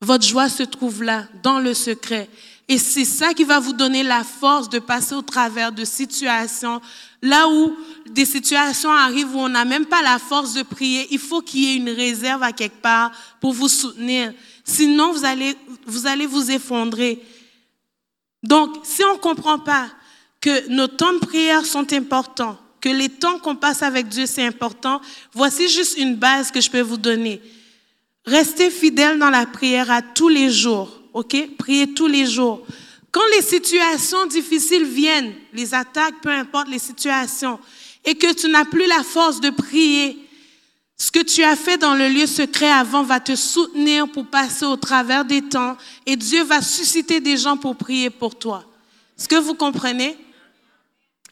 Votre 0.00 0.26
joie 0.26 0.48
se 0.48 0.62
trouve 0.62 1.02
là, 1.02 1.26
dans 1.42 1.58
le 1.58 1.74
secret. 1.74 2.28
Et 2.68 2.76
c'est 2.76 3.04
ça 3.04 3.32
qui 3.32 3.44
va 3.44 3.60
vous 3.60 3.72
donner 3.72 4.02
la 4.02 4.22
force 4.24 4.68
de 4.68 4.78
passer 4.78 5.14
au 5.14 5.22
travers 5.22 5.72
de 5.72 5.84
situations, 5.84 6.82
là 7.22 7.48
où 7.48 7.74
des 8.10 8.26
situations 8.26 8.92
arrivent 8.92 9.34
où 9.34 9.38
on 9.38 9.48
n'a 9.48 9.64
même 9.64 9.86
pas 9.86 10.02
la 10.02 10.18
force 10.18 10.52
de 10.52 10.62
prier. 10.62 11.08
Il 11.10 11.18
faut 11.18 11.40
qu'il 11.40 11.60
y 11.60 11.72
ait 11.72 11.76
une 11.76 11.88
réserve 11.88 12.42
à 12.42 12.52
quelque 12.52 12.82
part 12.82 13.10
pour 13.40 13.54
vous 13.54 13.68
soutenir. 13.68 14.34
Sinon, 14.64 15.12
vous 15.12 15.24
allez 15.24 15.56
vous, 15.86 16.06
allez 16.06 16.26
vous 16.26 16.50
effondrer. 16.50 17.22
Donc, 18.42 18.76
si 18.84 19.02
on 19.04 19.14
ne 19.14 19.18
comprend 19.18 19.58
pas 19.58 19.88
que 20.40 20.68
nos 20.68 20.86
temps 20.86 21.12
de 21.12 21.18
prière 21.18 21.66
sont 21.66 21.92
importants, 21.92 22.58
que 22.80 22.88
les 22.88 23.08
temps 23.08 23.38
qu'on 23.38 23.56
passe 23.56 23.82
avec 23.82 24.08
Dieu, 24.08 24.26
c'est 24.26 24.46
important, 24.46 25.00
voici 25.32 25.68
juste 25.68 25.98
une 25.98 26.14
base 26.14 26.50
que 26.50 26.60
je 26.60 26.70
peux 26.70 26.80
vous 26.80 26.96
donner. 26.96 27.40
Restez 28.24 28.70
fidèle 28.70 29.18
dans 29.18 29.30
la 29.30 29.46
prière 29.46 29.90
à 29.90 30.02
tous 30.02 30.28
les 30.28 30.50
jours. 30.50 31.02
OK? 31.12 31.36
Priez 31.58 31.92
tous 31.94 32.06
les 32.06 32.26
jours. 32.26 32.64
Quand 33.10 33.26
les 33.34 33.42
situations 33.42 34.26
difficiles 34.26 34.84
viennent, 34.84 35.34
les 35.52 35.74
attaques, 35.74 36.20
peu 36.22 36.30
importe 36.30 36.68
les 36.68 36.78
situations, 36.78 37.58
et 38.04 38.14
que 38.14 38.32
tu 38.32 38.48
n'as 38.48 38.64
plus 38.64 38.86
la 38.86 39.02
force 39.02 39.40
de 39.40 39.50
prier, 39.50 40.27
ce 40.98 41.12
que 41.12 41.20
tu 41.20 41.44
as 41.44 41.54
fait 41.54 41.78
dans 41.78 41.94
le 41.94 42.08
lieu 42.08 42.26
secret 42.26 42.70
avant 42.70 43.04
va 43.04 43.20
te 43.20 43.36
soutenir 43.36 44.08
pour 44.08 44.26
passer 44.26 44.64
au 44.64 44.76
travers 44.76 45.24
des 45.24 45.42
temps 45.42 45.76
et 46.04 46.16
Dieu 46.16 46.42
va 46.42 46.60
susciter 46.60 47.20
des 47.20 47.36
gens 47.36 47.56
pour 47.56 47.76
prier 47.76 48.10
pour 48.10 48.36
toi. 48.36 48.64
Est-ce 49.16 49.28
que 49.28 49.36
vous 49.36 49.54
comprenez? 49.54 50.16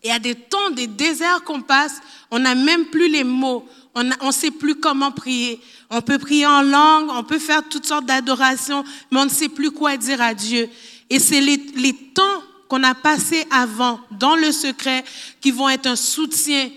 Il 0.04 0.08
y 0.08 0.12
a 0.12 0.20
des 0.20 0.36
temps, 0.36 0.70
des 0.70 0.86
déserts 0.86 1.42
qu'on 1.42 1.62
passe, 1.62 2.00
on 2.30 2.38
n'a 2.38 2.54
même 2.54 2.86
plus 2.86 3.08
les 3.08 3.24
mots, 3.24 3.66
on 3.94 4.04
ne 4.04 4.32
sait 4.32 4.52
plus 4.52 4.76
comment 4.76 5.10
prier. 5.10 5.60
On 5.90 6.00
peut 6.00 6.18
prier 6.18 6.46
en 6.46 6.62
langue, 6.62 7.08
on 7.10 7.24
peut 7.24 7.38
faire 7.38 7.62
toutes 7.68 7.86
sortes 7.86 8.06
d'adorations, 8.06 8.84
mais 9.10 9.20
on 9.20 9.24
ne 9.24 9.30
sait 9.30 9.48
plus 9.48 9.70
quoi 9.70 9.96
dire 9.96 10.20
à 10.20 10.34
Dieu. 10.34 10.68
Et 11.10 11.18
c'est 11.18 11.40
les, 11.40 11.92
temps 12.14 12.42
qu'on 12.68 12.82
a 12.82 12.94
passés 12.94 13.46
avant, 13.50 14.00
dans 14.10 14.36
le 14.36 14.52
secret, 14.52 15.04
qui 15.40 15.50
vont 15.50 15.68
être 15.68 15.86
un 15.86 15.96
soutien 15.96 16.70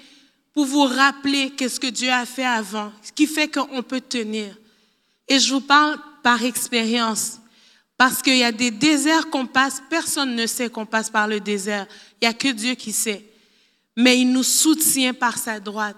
pour 0.53 0.65
vous 0.65 0.83
rappeler 0.83 1.51
qu'est-ce 1.51 1.79
que 1.79 1.87
Dieu 1.87 2.11
a 2.11 2.25
fait 2.25 2.45
avant, 2.45 2.91
ce 3.01 3.11
qui 3.11 3.27
fait 3.27 3.47
qu'on 3.47 3.83
peut 3.83 4.01
tenir. 4.01 4.55
Et 5.27 5.39
je 5.39 5.53
vous 5.53 5.61
parle 5.61 5.97
par 6.23 6.43
expérience, 6.43 7.39
parce 7.97 8.21
qu'il 8.21 8.37
y 8.37 8.43
a 8.43 8.51
des 8.51 8.71
déserts 8.71 9.29
qu'on 9.29 9.45
passe, 9.45 9.81
personne 9.89 10.35
ne 10.35 10.47
sait 10.47 10.69
qu'on 10.69 10.85
passe 10.85 11.09
par 11.09 11.27
le 11.27 11.39
désert, 11.39 11.85
il 12.13 12.25
n'y 12.25 12.27
a 12.27 12.33
que 12.33 12.47
Dieu 12.49 12.75
qui 12.75 12.91
sait. 12.91 13.25
Mais 13.95 14.19
il 14.19 14.31
nous 14.31 14.43
soutient 14.43 15.13
par 15.13 15.37
sa 15.37 15.59
droite. 15.59 15.97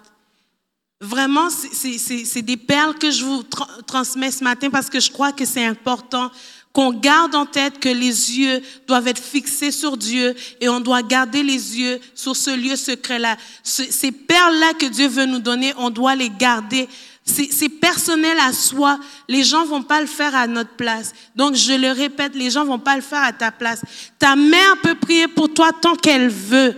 Vraiment, 0.99 1.49
c'est 1.49 2.41
des 2.41 2.57
perles 2.57 2.97
que 2.97 3.09
je 3.09 3.23
vous 3.23 3.43
transmets 3.87 4.31
ce 4.31 4.43
matin 4.43 4.69
parce 4.69 4.89
que 4.89 4.99
je 4.99 5.11
crois 5.11 5.31
que 5.31 5.45
c'est 5.45 5.65
important 5.65 6.31
qu'on 6.73 6.91
garde 6.91 7.35
en 7.35 7.45
tête 7.45 7.79
que 7.79 7.89
les 7.89 8.37
yeux 8.39 8.61
doivent 8.87 9.07
être 9.07 9.21
fixés 9.21 9.71
sur 9.71 9.97
Dieu 9.97 10.33
et 10.61 10.69
on 10.69 10.79
doit 10.79 11.03
garder 11.03 11.43
les 11.43 11.79
yeux 11.79 11.99
sur 12.15 12.35
ce 12.35 12.55
lieu 12.55 12.75
secret-là. 12.75 13.35
Ces 13.63 14.11
perles-là 14.11 14.73
que 14.73 14.85
Dieu 14.85 15.07
veut 15.07 15.25
nous 15.25 15.39
donner, 15.39 15.73
on 15.77 15.89
doit 15.89 16.15
les 16.15 16.29
garder. 16.29 16.87
C'est 17.23 17.69
personnel 17.69 18.37
à 18.39 18.53
soi. 18.53 18.99
Les 19.27 19.43
gens 19.43 19.65
vont 19.65 19.83
pas 19.83 20.01
le 20.01 20.07
faire 20.07 20.35
à 20.35 20.47
notre 20.47 20.71
place. 20.71 21.13
Donc, 21.35 21.55
je 21.55 21.73
le 21.73 21.91
répète, 21.91 22.35
les 22.35 22.49
gens 22.49 22.65
vont 22.65 22.79
pas 22.79 22.95
le 22.95 23.01
faire 23.01 23.21
à 23.21 23.33
ta 23.33 23.51
place. 23.51 23.81
Ta 24.17 24.35
mère 24.35 24.77
peut 24.81 24.95
prier 24.95 25.27
pour 25.27 25.53
toi 25.53 25.71
tant 25.73 25.95
qu'elle 25.95 26.29
veut. 26.29 26.75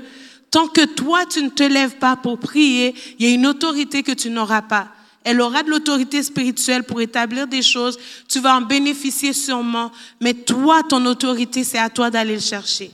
Tant 0.52 0.68
que 0.68 0.86
toi, 0.86 1.26
tu 1.26 1.42
ne 1.42 1.50
te 1.50 1.64
lèves 1.64 1.98
pas 1.98 2.16
pour 2.16 2.38
prier, 2.38 2.94
il 3.18 3.28
y 3.28 3.32
a 3.32 3.34
une 3.34 3.48
autorité 3.48 4.04
que 4.04 4.12
tu 4.12 4.30
n'auras 4.30 4.62
pas. 4.62 4.90
Elle 5.24 5.42
aura 5.42 5.64
de 5.64 5.70
l'autorité 5.70 6.22
spirituelle 6.22 6.84
pour 6.84 7.02
établir 7.02 7.48
des 7.48 7.62
choses. 7.62 7.98
Tu 8.28 8.40
vas 8.40 8.56
en 8.56 8.62
bénéficier 8.62 9.34
sûrement. 9.34 9.92
Mais 10.20 10.34
toi, 10.34 10.84
ton 10.84 11.06
autorité, 11.06 11.64
c'est 11.64 11.78
à 11.78 11.90
toi 11.90 12.10
d'aller 12.10 12.36
le 12.36 12.42
chercher. 12.42 12.92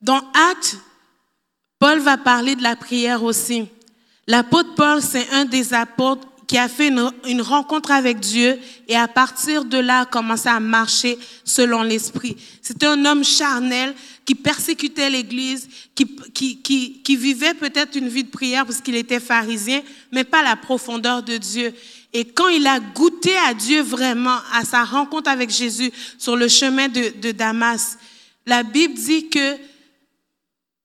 Dans 0.00 0.22
Actes, 0.50 0.76
Paul 1.78 2.00
va 2.00 2.16
parler 2.16 2.56
de 2.56 2.62
la 2.62 2.74
prière 2.74 3.22
aussi. 3.22 3.68
L'apôtre 4.26 4.74
Paul, 4.74 5.00
c'est 5.00 5.30
un 5.30 5.44
des 5.44 5.74
apôtres 5.74 6.26
qui 6.52 6.58
a 6.58 6.68
fait 6.68 6.88
une, 6.88 7.40
rencontre 7.40 7.92
avec 7.92 8.20
Dieu 8.20 8.58
et 8.86 8.94
à 8.94 9.08
partir 9.08 9.64
de 9.64 9.78
là 9.78 10.00
a 10.00 10.04
commencé 10.04 10.50
à 10.50 10.60
marcher 10.60 11.18
selon 11.46 11.80
l'Esprit. 11.80 12.36
C'était 12.60 12.84
un 12.84 13.06
homme 13.06 13.24
charnel 13.24 13.94
qui 14.26 14.34
persécutait 14.34 15.08
l'Église, 15.08 15.66
qui, 15.94 16.14
qui, 16.34 16.60
qui, 16.60 17.00
qui 17.02 17.16
vivait 17.16 17.54
peut-être 17.54 17.96
une 17.96 18.08
vie 18.08 18.24
de 18.24 18.28
prière 18.28 18.66
parce 18.66 18.82
qu'il 18.82 18.96
était 18.96 19.18
pharisien, 19.18 19.80
mais 20.12 20.24
pas 20.24 20.42
la 20.42 20.56
profondeur 20.56 21.22
de 21.22 21.38
Dieu. 21.38 21.72
Et 22.12 22.26
quand 22.26 22.48
il 22.48 22.66
a 22.66 22.80
goûté 22.80 23.34
à 23.46 23.54
Dieu 23.54 23.80
vraiment, 23.80 24.36
à 24.52 24.66
sa 24.66 24.84
rencontre 24.84 25.30
avec 25.30 25.48
Jésus 25.48 25.90
sur 26.18 26.36
le 26.36 26.48
chemin 26.48 26.88
de, 26.88 27.18
de 27.18 27.32
Damas, 27.32 27.96
la 28.44 28.62
Bible 28.62 28.92
dit 28.92 29.30
que 29.30 29.56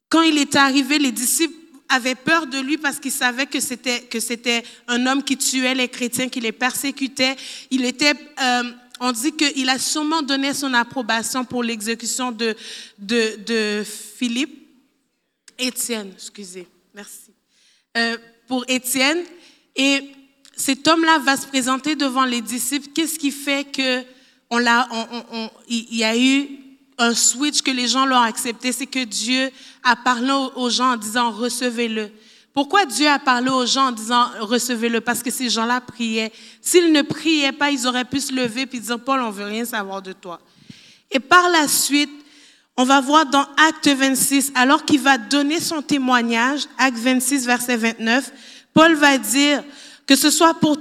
quand 0.08 0.22
il 0.22 0.38
est 0.38 0.56
arrivé, 0.56 0.98
les 0.98 1.12
disciples 1.12 1.67
avait 1.90 2.16
peur 2.16 2.48
de 2.48 2.60
lui 2.60 2.78
parce 2.78 3.00
qu'il 3.00 3.12
savait 3.12 3.46
que 3.46 3.60
c'était 3.60 4.02
que 4.02 4.20
c'était 4.20 4.64
un 4.88 5.06
homme 5.06 5.24
qui 5.24 5.38
tuait 5.38 5.76
les 5.76 5.88
chrétiens, 5.88 6.30
qui 6.30 6.40
les 6.40 6.52
persécutait. 6.52 7.36
Il 7.72 7.86
était 7.86 8.14
euh, 8.42 8.64
on 9.00 9.12
dit 9.12 9.32
qu'il 9.34 9.70
a 9.70 9.78
sûrement 9.78 10.22
donné 10.22 10.54
son 10.54 10.74
approbation 10.74 11.46
pour 11.46 11.64
l'exécution 11.64 12.32
de, 12.32 12.56
de, 12.98 13.38
de 13.46 13.84
Philippe, 13.84 14.68
Étienne, 15.60 16.12
excusez, 16.16 16.68
merci, 16.94 17.32
euh, 17.98 18.18
pour 18.48 18.66
Étienne. 18.68 19.24
Et 19.76 20.12
cet 20.56 20.88
homme-là 20.88 21.20
va 21.20 21.38
se 21.38 21.48
présenter 21.48 21.96
devant 21.96 22.26
les 22.26 22.42
disciples. 22.42 22.90
Qu'est-ce 22.94 23.20
qui 23.20 23.32
fait 23.32 23.72
que 23.72 24.04
on 24.50 24.66
on, 24.66 25.50
y 25.70 26.04
a 26.04 26.18
eu 26.18 26.50
un 26.98 27.14
switch 27.14 27.62
que 27.62 27.72
les 27.72 27.88
gens 27.88 28.06
l'ont 28.06 28.20
accepté, 28.20 28.72
c'est 28.72 28.88
que 28.88 29.04
Dieu 29.04 29.52
a 29.84 29.96
parlé 29.96 30.32
aux 30.56 30.70
gens 30.70 30.94
en 30.94 30.98
disant 30.98 31.32
recevez-le. 31.32 32.10
Pourquoi 32.54 32.86
Dieu 32.86 33.08
a 33.08 33.20
parlé 33.20 33.50
aux 33.52 33.68
gens 33.68 33.90
en 33.90 33.92
disant 33.92 34.30
recevez-le? 34.40 35.00
Parce 35.00 35.22
que 35.22 35.30
ces 35.30 35.50
gens-là 35.50 35.80
priaient. 35.80 36.32
S'ils 36.60 36.92
ne 36.92 37.04
priaient 37.04 37.52
pas, 37.52 37.70
ils 37.70 37.86
auraient 37.86 38.06
pu 38.06 38.20
se 38.20 38.34
lever 38.34 38.62
et 38.62 38.80
dire 38.80 39.00
Paul, 39.00 39.22
on 39.22 39.30
veut 39.30 39.46
rien 39.46 39.64
savoir 39.64 40.02
de 40.02 40.14
toi. 40.14 40.40
Et 41.12 41.20
par 41.20 41.50
la 41.50 41.68
suite, 41.68 42.10
on 42.76 42.84
va 42.84 43.00
voir 43.00 43.26
dans 43.26 43.46
Acte 43.58 43.88
26, 43.88 44.52
alors 44.56 44.86
qu'il 44.86 45.00
va 45.00 45.18
donner 45.18 45.60
son 45.60 45.82
témoignage, 45.82 46.64
Acte 46.78 46.98
26, 46.98 47.46
verset 47.46 47.78
29, 47.78 48.32
Paul 48.74 48.96
va 48.96 49.18
dire 49.18 49.64
que 50.08 50.16
ce 50.16 50.30
soit 50.30 50.54
pour, 50.56 50.78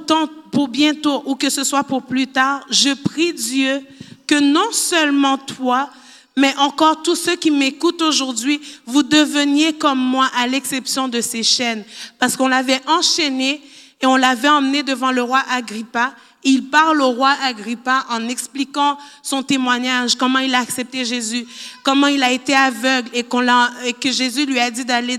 pour 0.53 0.69
bientôt 0.69 1.23
ou 1.27 1.35
que 1.35 1.51
ce 1.51 1.65
soit 1.65 1.85
pour 1.85 2.03
plus 2.03 2.27
tard, 2.27 2.65
je 2.71 2.95
prie 2.95 3.33
Dieu 3.33 3.83
que 4.27 4.41
non 4.41 4.73
seulement 4.73 5.39
toi, 5.39 5.91
mais 6.37 6.55
encore 6.59 7.03
tous 7.03 7.17
ceux 7.17 7.37
qui 7.37 7.51
m'écoutent 7.51 8.03
aujourd'hui, 8.03 8.61
vous 8.85 9.03
deveniez 9.03 9.73
comme 9.73 9.99
moi 9.99 10.31
à 10.37 10.47
l'exception 10.47 11.09
de 11.09 11.21
ces 11.21 11.43
chaînes, 11.43 11.85
parce 12.19 12.37
qu'on 12.37 12.49
l'avait 12.49 12.81
enchaîné 12.87 13.63
et 14.01 14.07
on 14.07 14.17
l'avait 14.17 14.49
emmené 14.49 14.83
devant 14.83 15.13
le 15.13 15.23
roi 15.23 15.43
Agrippa 15.51 16.15
il 16.47 16.69
parle 16.69 17.03
au 17.03 17.11
roi 17.11 17.35
Agrippa 17.43 18.07
en 18.09 18.29
expliquant 18.29 18.97
son 19.21 19.43
témoignage, 19.43 20.15
comment 20.15 20.39
il 20.39 20.55
a 20.55 20.61
accepté 20.61 21.05
Jésus, 21.05 21.45
comment 21.83 22.07
il 22.07 22.23
a 22.23 22.31
été 22.31 22.55
aveugle 22.55 23.09
et, 23.13 23.27
et 23.85 23.93
que 23.93 24.13
Jésus 24.13 24.47
lui 24.47 24.61
a 24.61 24.71
dit 24.71 24.85
d'aller 24.85 25.19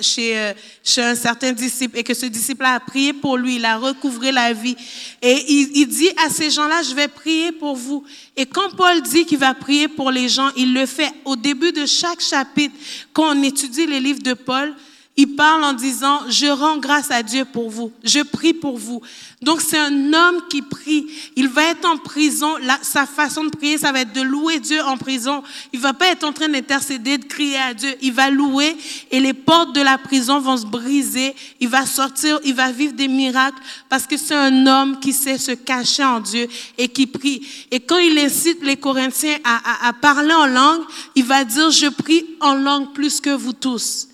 chez, 0.00 0.38
euh, 0.38 0.52
chez 0.84 1.02
un 1.02 1.16
certain 1.16 1.52
disciple 1.52 1.98
et 1.98 2.04
que 2.04 2.14
ce 2.14 2.26
disciple 2.26 2.64
a 2.64 2.78
prié 2.78 3.12
pour 3.12 3.36
lui, 3.36 3.56
il 3.56 3.64
a 3.64 3.76
recouvré 3.76 4.30
la 4.30 4.52
vie. 4.52 4.76
Et 5.20 5.44
il, 5.48 5.70
il 5.74 5.88
dit 5.88 6.10
à 6.24 6.30
ces 6.30 6.48
gens-là, 6.48 6.82
je 6.84 6.94
vais 6.94 7.08
prier 7.08 7.50
pour 7.50 7.74
vous. 7.74 8.04
Et 8.36 8.46
quand 8.46 8.76
Paul 8.76 9.02
dit 9.02 9.26
qu'il 9.26 9.38
va 9.38 9.54
prier 9.54 9.88
pour 9.88 10.12
les 10.12 10.28
gens, 10.28 10.50
il 10.56 10.72
le 10.72 10.86
fait 10.86 11.10
au 11.24 11.34
début 11.34 11.72
de 11.72 11.86
chaque 11.86 12.20
chapitre. 12.20 12.76
Quand 13.12 13.36
on 13.36 13.42
étudie 13.42 13.86
les 13.86 13.98
livres 13.98 14.22
de 14.22 14.34
Paul, 14.34 14.76
il 15.18 15.34
parle 15.34 15.64
en 15.64 15.72
disant, 15.72 16.20
je 16.28 16.46
rends 16.46 16.76
grâce 16.76 17.10
à 17.10 17.24
Dieu 17.24 17.44
pour 17.44 17.70
vous, 17.70 17.90
je 18.04 18.20
prie 18.20 18.54
pour 18.54 18.78
vous. 18.78 19.02
Donc 19.42 19.60
c'est 19.60 19.76
un 19.76 20.12
homme 20.12 20.42
qui 20.48 20.62
prie. 20.62 21.08
Il 21.34 21.48
va 21.48 21.64
être 21.64 21.84
en 21.86 21.96
prison. 21.96 22.54
sa 22.82 23.04
façon 23.04 23.42
de 23.42 23.50
prier, 23.50 23.78
ça 23.78 23.90
va 23.90 24.02
être 24.02 24.12
de 24.12 24.20
louer 24.20 24.60
Dieu 24.60 24.80
en 24.80 24.96
prison. 24.96 25.42
Il 25.72 25.80
va 25.80 25.92
pas 25.92 26.06
être 26.06 26.22
en 26.22 26.32
train 26.32 26.48
d'intercéder, 26.48 27.18
de 27.18 27.24
crier 27.24 27.58
à 27.58 27.74
Dieu. 27.74 27.96
Il 28.00 28.12
va 28.12 28.30
louer 28.30 28.76
et 29.10 29.18
les 29.18 29.34
portes 29.34 29.74
de 29.74 29.80
la 29.80 29.98
prison 29.98 30.38
vont 30.38 30.56
se 30.56 30.66
briser. 30.66 31.34
Il 31.58 31.68
va 31.68 31.84
sortir, 31.84 32.38
il 32.44 32.54
va 32.54 32.70
vivre 32.70 32.92
des 32.92 33.08
miracles 33.08 33.58
parce 33.88 34.06
que 34.06 34.16
c'est 34.16 34.36
un 34.36 34.68
homme 34.68 35.00
qui 35.00 35.12
sait 35.12 35.38
se 35.38 35.50
cacher 35.50 36.04
en 36.04 36.20
Dieu 36.20 36.46
et 36.78 36.86
qui 36.86 37.08
prie. 37.08 37.44
Et 37.72 37.80
quand 37.80 37.98
il 37.98 38.16
incite 38.20 38.62
les 38.62 38.76
Corinthiens 38.76 39.38
à, 39.42 39.88
à 39.88 39.92
parler 39.94 40.34
en 40.34 40.46
langue, 40.46 40.82
il 41.16 41.24
va 41.24 41.42
dire, 41.42 41.72
je 41.72 41.88
prie 41.88 42.24
en 42.38 42.54
langue 42.54 42.92
plus 42.92 43.20
que 43.20 43.30
vous 43.30 43.52
tous. 43.52 44.06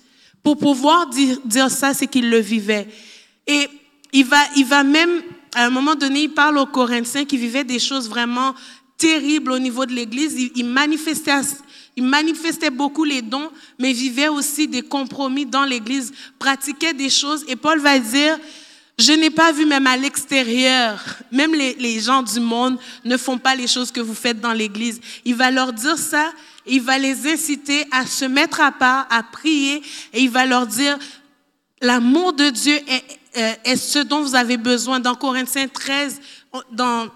Pour 0.45 0.57
pouvoir 0.57 1.07
dire, 1.07 1.39
dire 1.43 1.71
ça, 1.71 1.95
c'est 1.95 2.05
qu'il 2.05 2.29
le 2.29 2.37
vivait. 2.37 2.87
Et 3.47 3.67
il 4.13 4.25
va, 4.25 4.37
il 4.55 4.63
va 4.63 4.83
même, 4.83 5.23
à 5.55 5.65
un 5.65 5.71
moment 5.71 5.95
donné, 5.95 6.21
il 6.21 6.29
parle 6.29 6.59
aux 6.59 6.67
Corinthiens 6.67 7.25
qui 7.25 7.35
vivaient 7.35 7.63
des 7.63 7.79
choses 7.79 8.07
vraiment 8.07 8.53
terribles 8.95 9.51
au 9.51 9.57
niveau 9.57 9.87
de 9.87 9.93
l'Église. 9.93 10.35
Il, 10.37 10.51
il, 10.55 10.65
manifestait, 10.65 11.31
il 11.97 12.69
beaucoup 12.69 13.03
les 13.03 13.23
dons, 13.23 13.49
mais 13.79 13.91
vivait 13.91 14.27
aussi 14.27 14.67
des 14.67 14.83
compromis 14.83 15.47
dans 15.47 15.65
l'Église, 15.65 16.13
pratiquait 16.37 16.93
des 16.93 17.09
choses. 17.09 17.43
Et 17.47 17.55
Paul 17.55 17.79
va 17.79 17.97
dire, 17.97 18.37
je 18.99 19.13
n'ai 19.13 19.31
pas 19.31 19.51
vu 19.51 19.65
même 19.65 19.87
à 19.87 19.97
l'extérieur, 19.97 21.03
même 21.31 21.55
les 21.55 21.99
gens 21.99 22.21
du 22.21 22.39
monde 22.39 22.77
ne 23.03 23.17
font 23.17 23.39
pas 23.39 23.55
les 23.55 23.65
choses 23.67 23.91
que 23.91 23.99
vous 23.99 24.13
faites 24.13 24.39
dans 24.39 24.53
l'Église. 24.53 25.01
Il 25.25 25.33
va 25.33 25.49
leur 25.49 25.73
dire 25.73 25.97
ça 25.97 26.31
il 26.67 26.81
va 26.81 26.97
les 26.97 27.27
inciter 27.27 27.85
à 27.91 28.05
se 28.05 28.25
mettre 28.25 28.61
à 28.61 28.71
part, 28.71 29.07
à 29.09 29.23
prier, 29.23 29.81
et 30.13 30.21
il 30.21 30.29
va 30.29 30.45
leur 30.45 30.67
dire, 30.67 30.97
l'amour 31.81 32.33
de 32.33 32.49
Dieu 32.49 32.79
est, 32.87 33.03
est, 33.63 33.75
ce 33.75 33.99
dont 33.99 34.21
vous 34.21 34.35
avez 34.35 34.57
besoin. 34.57 34.99
Dans 34.99 35.15
Corinthiens 35.15 35.67
13, 35.67 36.21
dans 36.71 37.07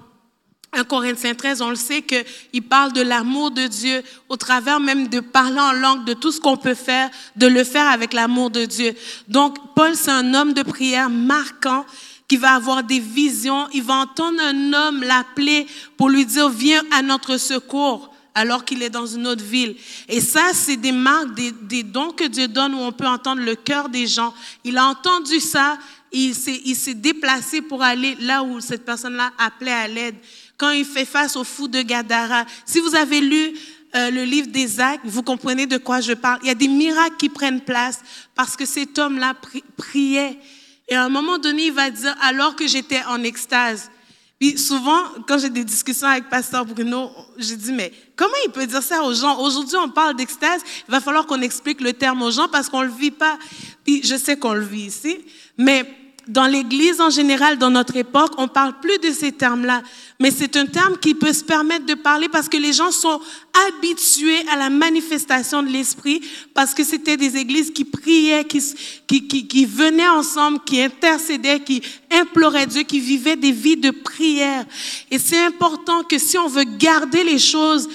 1 0.72 0.84
Corinthiens 0.84 1.34
13, 1.34 1.62
on 1.62 1.70
le 1.70 1.76
sait 1.76 2.04
qu'il 2.04 2.62
parle 2.62 2.94
de 2.94 3.02
l'amour 3.02 3.52
de 3.52 3.66
Dieu 3.66 4.04
au 4.28 4.38
travers 4.38 4.80
même 4.80 5.08
de 5.08 5.20
parler 5.20 5.60
en 5.60 5.72
langue, 5.72 6.06
de 6.06 6.14
tout 6.14 6.32
ce 6.32 6.40
qu'on 6.40 6.58
peut 6.58 6.76
faire, 6.76 7.10
de 7.36 7.48
le 7.48 7.64
faire 7.64 7.88
avec 7.88 8.14
l'amour 8.14 8.52
de 8.52 8.66
Dieu. 8.66 8.94
Donc, 9.28 9.58
Paul, 9.76 9.96
c'est 9.96 10.12
un 10.12 10.34
homme 10.34 10.54
de 10.54 10.62
prière 10.62 11.10
marquant 11.10 11.86
qui 12.28 12.38
va 12.38 12.54
avoir 12.54 12.84
des 12.84 13.00
visions. 13.00 13.68
Il 13.74 13.82
va 13.82 13.96
entendre 13.96 14.40
un 14.42 14.74
homme 14.74 15.02
l'appeler 15.02 15.66
pour 15.98 16.10
lui 16.10 16.26
dire, 16.26 16.50
viens 16.50 16.84
à 16.92 17.02
notre 17.02 17.38
secours 17.38 18.14
alors 18.40 18.64
qu'il 18.64 18.82
est 18.82 18.90
dans 18.90 19.06
une 19.06 19.28
autre 19.28 19.44
ville. 19.44 19.76
Et 20.08 20.22
ça, 20.22 20.52
c'est 20.54 20.78
des 20.78 20.94
marques, 20.94 21.34
des, 21.34 21.84
dons 21.84 22.12
que 22.12 22.24
Dieu 22.24 22.48
donne 22.48 22.74
où 22.74 22.78
on 22.78 22.94
peut 22.94 23.06
entendre 23.06 23.42
le 23.42 23.56
cœur 23.56 23.90
des 23.90 24.08
gens. 24.08 24.34
Il 24.64 24.78
a 24.78 24.86
entendu 24.86 25.42
ça, 25.42 25.78
il 26.14 26.34
s'est 26.34 26.94
déplacé 26.94 27.62
pour 27.62 27.84
aller 27.84 28.16
là 28.22 28.42
où 28.42 28.62
cette 28.62 28.86
personne-là 28.86 29.34
appelait 29.38 29.74
à 29.74 29.90
l'aide. 29.90 30.16
Quand 30.56 30.72
il 30.72 30.86
fait 30.86 31.04
face 31.04 31.36
au 31.36 31.44
fou 31.44 31.68
de 31.68 31.82
Gadara. 31.82 32.46
Si 32.66 32.80
vous 32.80 32.96
avez 32.96 33.20
lu 33.20 33.54
euh, 33.96 34.10
le 34.10 34.24
livre 34.24 34.48
des 34.48 34.80
actes, 34.80 35.02
vous 35.04 35.24
comprenez 35.24 35.66
de 35.66 35.78
quoi 35.78 36.00
je 36.00 36.14
parle. 36.14 36.40
Il 36.44 36.48
y 36.48 36.52
a 36.52 36.56
des 36.56 36.70
miracles 36.70 37.18
qui 37.18 37.28
prennent 37.28 37.62
place 37.62 38.00
parce 38.36 38.56
que 38.56 38.66
cet 38.66 38.98
homme-là 38.98 39.36
priait. 39.76 40.40
Et 40.88 40.96
à 40.96 41.04
un 41.04 41.10
moment 41.10 41.40
donné, 41.40 41.66
il 41.66 41.74
va 41.74 41.90
dire, 41.90 42.16
alors 42.22 42.56
que 42.56 42.68
j'étais 42.68 43.04
en 43.04 43.22
extase, 43.22 43.92
puis 44.40 44.58
souvent, 44.58 45.04
quand 45.28 45.38
j'ai 45.38 45.50
des 45.50 45.66
discussions 45.66 46.08
avec 46.08 46.30
Pasteur 46.30 46.66
Bruno, 46.66 47.12
je 47.38 47.56
dis, 47.56 47.74
mais 47.74 47.92
comment 48.16 48.34
il 48.46 48.52
peut 48.52 48.66
dire 48.66 48.82
ça 48.82 49.04
aux 49.04 49.14
gens? 49.14 49.38
Aujourd'hui, 49.42 49.76
on 49.76 49.90
parle 49.90 50.16
d'extase, 50.16 50.62
il 50.88 50.92
va 50.92 51.02
falloir 51.02 51.26
qu'on 51.26 51.42
explique 51.42 51.82
le 51.82 51.92
terme 51.92 52.22
aux 52.22 52.32
gens 52.32 52.48
parce 52.48 52.70
qu'on 52.70 52.82
ne 52.82 52.88
le 52.88 52.94
vit 52.94 53.12
pas. 53.12 53.38
Puis 53.84 54.02
je 54.02 54.16
sais 54.16 54.38
qu'on 54.38 54.54
le 54.54 54.64
vit 54.64 54.84
ici, 54.84 55.20
mais 55.58 55.84
dans 56.30 56.46
l'Église 56.46 57.02
en 57.02 57.10
général, 57.10 57.58
dans 57.58 57.72
notre 57.72 57.98
époque, 57.98 58.34
on 58.38 58.48
parle 58.48 58.80
plus 58.80 59.00
de 59.00 59.12
ces 59.12 59.32
termes-là. 59.32 59.82
Mais 60.20 60.30
c'est 60.30 60.56
un 60.58 60.68
terme 60.68 60.98
qui 60.98 61.16
peut 61.16 61.34
se 61.34 61.44
permettre 61.44 61.88
de 61.88 61.96
parler 61.96 62.30
parce 62.30 62.48
que 62.48 62.58
les 62.58 62.72
gens 62.72 62.92
sont 62.92 63.20
habitués 63.68 64.48
à 64.52 64.56
la 64.56 64.70
manifestation 64.70 65.64
de 65.64 65.70
l'Esprit, 65.70 66.22
parce 66.54 66.76
que 66.76 66.84
c'était 66.84 67.18
des 67.18 67.36
églises 67.36 67.72
qui 67.72 67.84
priaient, 67.84 68.46
qui, 68.46 68.62
qui, 69.08 69.28
qui, 69.28 69.48
qui, 69.48 69.66
venaient 69.66 70.08
ensemble, 70.08 70.60
qui 70.66 70.80
intercédaient, 70.82 71.62
qui 71.62 71.82
imploraient 72.12 72.68
Dieu, 72.68 72.84
qui 72.84 73.00
vivaient 73.00 73.36
des 73.36 73.52
vies 73.52 73.78
de 73.78 73.90
prière. 73.90 74.66
Et 75.10 75.18
c'est 75.18 75.44
important 75.44 76.04
que 76.04 76.20
si 76.20 76.38
on 76.38 76.48
veut 76.48 76.66
garder 76.78 77.24
les 77.24 77.40
choses 77.40 77.90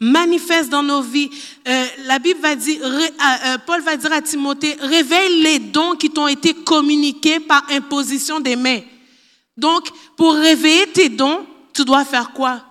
manifeste 0.00 0.70
dans 0.70 0.82
nos 0.82 1.02
vies. 1.02 1.30
Euh, 1.68 1.84
la 2.06 2.18
Bible 2.18 2.40
va 2.40 2.56
dire, 2.56 2.80
euh, 2.82 3.58
Paul 3.66 3.82
va 3.82 3.96
dire 3.96 4.12
à 4.12 4.22
Timothée, 4.22 4.76
réveille 4.80 5.42
les 5.42 5.58
dons 5.58 5.94
qui 5.94 6.10
t'ont 6.10 6.26
été 6.26 6.54
communiqués 6.54 7.38
par 7.38 7.64
imposition 7.70 8.40
des 8.40 8.56
mains. 8.56 8.80
Donc, 9.56 9.88
pour 10.16 10.34
réveiller 10.34 10.86
tes 10.86 11.10
dons, 11.10 11.46
tu 11.74 11.84
dois 11.84 12.04
faire 12.04 12.32
quoi? 12.32 12.64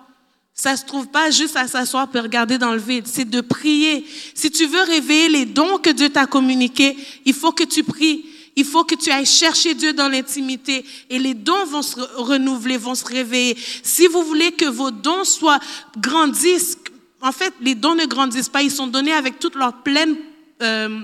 Ça 0.52 0.76
se 0.76 0.84
trouve 0.84 1.06
pas 1.06 1.30
juste 1.30 1.56
à 1.56 1.68
s'asseoir 1.68 2.08
et 2.12 2.20
regarder 2.20 2.58
dans 2.58 2.72
le 2.72 2.80
vide. 2.80 3.06
C'est 3.06 3.24
de 3.24 3.40
prier. 3.40 4.04
Si 4.34 4.50
tu 4.50 4.66
veux 4.66 4.82
réveiller 4.82 5.28
les 5.28 5.46
dons 5.46 5.78
que 5.78 5.90
Dieu 5.90 6.10
t'a 6.10 6.26
communiqués, 6.26 6.96
il 7.24 7.32
faut 7.32 7.52
que 7.52 7.64
tu 7.64 7.82
pries. 7.82 8.26
Il 8.56 8.64
faut 8.64 8.84
que 8.84 8.96
tu 8.96 9.10
ailles 9.10 9.24
chercher 9.24 9.74
Dieu 9.74 9.92
dans 9.92 10.08
l'intimité 10.08 10.84
et 11.08 11.18
les 11.18 11.34
dons 11.34 11.64
vont 11.64 11.82
se 11.82 11.98
renouveler, 12.16 12.76
vont 12.76 12.96
se 12.96 13.04
réveiller. 13.04 13.56
Si 13.82 14.06
vous 14.08 14.22
voulez 14.22 14.52
que 14.52 14.66
vos 14.66 14.90
dons 14.90 15.24
soient 15.24 15.60
grandissent, 15.96 16.76
en 17.20 17.32
fait, 17.32 17.52
les 17.60 17.74
dons 17.74 17.94
ne 17.94 18.06
grandissent 18.06 18.48
pas, 18.48 18.62
ils 18.62 18.70
sont 18.70 18.86
donnés 18.86 19.12
avec 19.12 19.38
toute 19.38 19.54
leur 19.54 19.82
pleine 19.82 20.16
euh, 20.62 21.00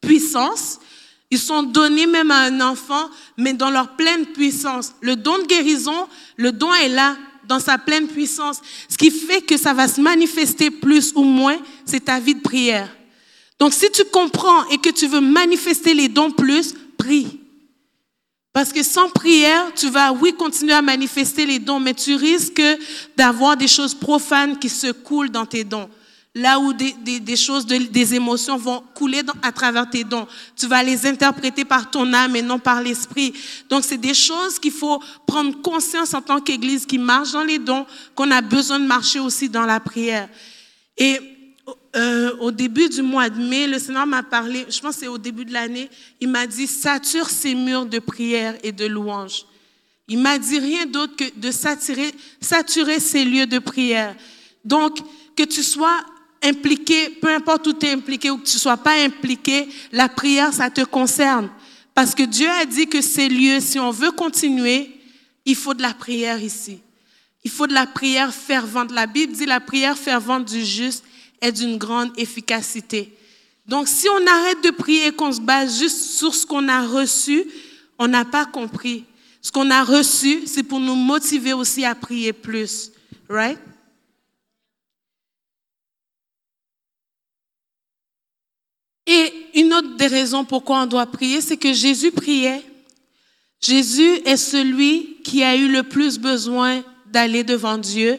puissance. 0.00 0.80
Ils 1.30 1.38
sont 1.38 1.62
donnés 1.62 2.06
même 2.06 2.30
à 2.30 2.42
un 2.42 2.60
enfant, 2.60 3.10
mais 3.36 3.52
dans 3.52 3.70
leur 3.70 3.96
pleine 3.96 4.26
puissance. 4.26 4.94
Le 5.00 5.16
don 5.16 5.38
de 5.38 5.46
guérison, 5.46 6.08
le 6.36 6.52
don 6.52 6.72
est 6.74 6.88
là, 6.88 7.16
dans 7.46 7.60
sa 7.60 7.78
pleine 7.78 8.08
puissance. 8.08 8.60
Ce 8.88 8.96
qui 8.96 9.10
fait 9.10 9.42
que 9.42 9.56
ça 9.56 9.74
va 9.74 9.88
se 9.88 10.00
manifester 10.00 10.70
plus 10.70 11.12
ou 11.14 11.24
moins, 11.24 11.58
c'est 11.84 12.04
ta 12.04 12.18
vie 12.18 12.34
de 12.34 12.40
prière. 12.40 12.88
Donc 13.58 13.72
si 13.72 13.90
tu 13.90 14.04
comprends 14.04 14.66
et 14.68 14.78
que 14.78 14.90
tu 14.90 15.06
veux 15.06 15.20
manifester 15.20 15.94
les 15.94 16.08
dons 16.08 16.30
plus, 16.30 16.74
prie. 16.96 17.40
Parce 18.54 18.72
que 18.72 18.82
sans 18.84 19.10
prière, 19.10 19.72
tu 19.74 19.90
vas, 19.90 20.12
oui, 20.12 20.32
continuer 20.32 20.72
à 20.74 20.80
manifester 20.80 21.44
les 21.44 21.58
dons, 21.58 21.80
mais 21.80 21.92
tu 21.92 22.14
risques 22.14 22.62
d'avoir 23.16 23.56
des 23.56 23.66
choses 23.68 23.94
profanes 23.94 24.58
qui 24.58 24.68
se 24.68 24.92
coulent 24.92 25.30
dans 25.30 25.44
tes 25.44 25.64
dons. 25.64 25.90
là 26.36 26.58
où 26.58 26.72
des, 26.72 27.36
choses, 27.36 27.64
de- 27.64 27.76
des 27.92 28.12
émotions 28.16 28.56
vont 28.56 28.82
couler 28.96 29.22
à 29.40 29.52
travers 29.52 29.88
tes 29.88 30.02
dons. 30.02 30.26
Tu 30.56 30.66
vas 30.66 30.82
les 30.82 31.06
interpréter 31.06 31.64
par 31.64 31.88
ton 31.88 32.12
âme 32.12 32.34
et 32.34 32.42
non 32.42 32.58
par 32.58 32.82
l'esprit. 32.82 33.32
Donc, 33.70 33.84
c'est 33.84 33.98
des 34.00 34.14
choses 34.14 34.58
qu'il 34.58 34.72
faut 34.72 35.00
prendre 35.28 35.60
conscience 35.62 36.12
en 36.12 36.20
tant 36.20 36.40
qu'Église 36.40 36.86
qui 36.86 36.98
marche 36.98 37.30
dans 37.30 37.44
les 37.44 37.60
dons, 37.60 37.86
qu'on 38.16 38.32
a 38.32 38.40
besoin 38.40 38.80
de 38.80 38.84
marcher 38.86 39.20
aussi 39.20 39.48
dans 39.48 39.64
la 39.64 39.78
prière. 39.78 40.28
Euh, 41.96 42.36
au 42.40 42.50
début 42.50 42.88
du 42.88 43.02
mois 43.02 43.30
de 43.30 43.40
mai, 43.40 43.66
le 43.66 43.78
Seigneur 43.78 44.06
m'a 44.06 44.22
parlé, 44.22 44.66
je 44.68 44.80
pense 44.80 44.94
que 44.94 45.00
c'est 45.02 45.08
au 45.08 45.18
début 45.18 45.44
de 45.44 45.52
l'année, 45.52 45.88
il 46.20 46.28
m'a 46.28 46.46
dit, 46.46 46.66
sature 46.66 47.30
ces 47.30 47.54
murs 47.54 47.86
de 47.86 47.98
prière 47.98 48.56
et 48.62 48.72
de 48.72 48.86
louange. 48.86 49.44
Il 50.08 50.18
m'a 50.18 50.38
dit 50.38 50.58
rien 50.58 50.86
d'autre 50.86 51.14
que 51.16 51.24
de 51.36 51.50
saturer, 51.50 52.12
saturer 52.40 53.00
ces 53.00 53.24
lieux 53.24 53.46
de 53.46 53.58
prière. 53.58 54.14
Donc, 54.64 54.98
que 55.36 55.44
tu 55.44 55.62
sois 55.62 56.04
impliqué, 56.42 57.10
peu 57.10 57.28
importe 57.34 57.66
où 57.68 57.72
tu 57.72 57.86
es 57.86 57.92
impliqué 57.92 58.30
ou 58.30 58.38
que 58.38 58.46
tu 58.46 58.58
sois 58.58 58.76
pas 58.76 59.02
impliqué, 59.02 59.68
la 59.92 60.08
prière, 60.08 60.52
ça 60.52 60.70
te 60.70 60.82
concerne. 60.82 61.48
Parce 61.94 62.14
que 62.14 62.24
Dieu 62.24 62.48
a 62.50 62.64
dit 62.66 62.86
que 62.86 63.00
ces 63.00 63.28
lieux, 63.28 63.60
si 63.60 63.78
on 63.78 63.90
veut 63.90 64.10
continuer, 64.10 64.90
il 65.46 65.54
faut 65.54 65.74
de 65.74 65.82
la 65.82 65.94
prière 65.94 66.42
ici. 66.42 66.80
Il 67.44 67.50
faut 67.50 67.66
de 67.66 67.74
la 67.74 67.86
prière 67.86 68.34
fervente. 68.34 68.90
La 68.90 69.06
Bible 69.06 69.32
dit 69.32 69.46
la 69.46 69.60
prière 69.60 69.96
fervente 69.96 70.46
du 70.46 70.64
juste 70.64 71.04
est 71.40 71.52
d'une 71.52 71.78
grande 71.78 72.10
efficacité. 72.18 73.16
Donc, 73.66 73.88
si 73.88 74.08
on 74.08 74.26
arrête 74.26 74.62
de 74.62 74.70
prier 74.70 75.06
et 75.06 75.12
qu'on 75.12 75.32
se 75.32 75.40
base 75.40 75.78
juste 75.78 76.00
sur 76.18 76.34
ce 76.34 76.46
qu'on 76.46 76.68
a 76.68 76.86
reçu, 76.86 77.44
on 77.98 78.08
n'a 78.08 78.24
pas 78.24 78.44
compris. 78.44 79.04
Ce 79.40 79.52
qu'on 79.52 79.70
a 79.70 79.84
reçu, 79.84 80.46
c'est 80.46 80.62
pour 80.62 80.80
nous 80.80 80.94
motiver 80.94 81.52
aussi 81.52 81.84
à 81.84 81.94
prier 81.94 82.32
plus. 82.32 82.92
Right? 83.28 83.58
Et 89.06 89.32
une 89.54 89.72
autre 89.74 89.96
des 89.96 90.06
raisons 90.06 90.44
pourquoi 90.44 90.82
on 90.82 90.86
doit 90.86 91.06
prier, 91.06 91.40
c'est 91.40 91.56
que 91.56 91.72
Jésus 91.72 92.10
priait. 92.10 92.62
Jésus 93.60 94.20
est 94.24 94.36
celui 94.36 95.18
qui 95.22 95.42
a 95.42 95.56
eu 95.56 95.68
le 95.68 95.82
plus 95.82 96.18
besoin 96.18 96.82
d'aller 97.06 97.44
devant 97.44 97.78
Dieu, 97.78 98.18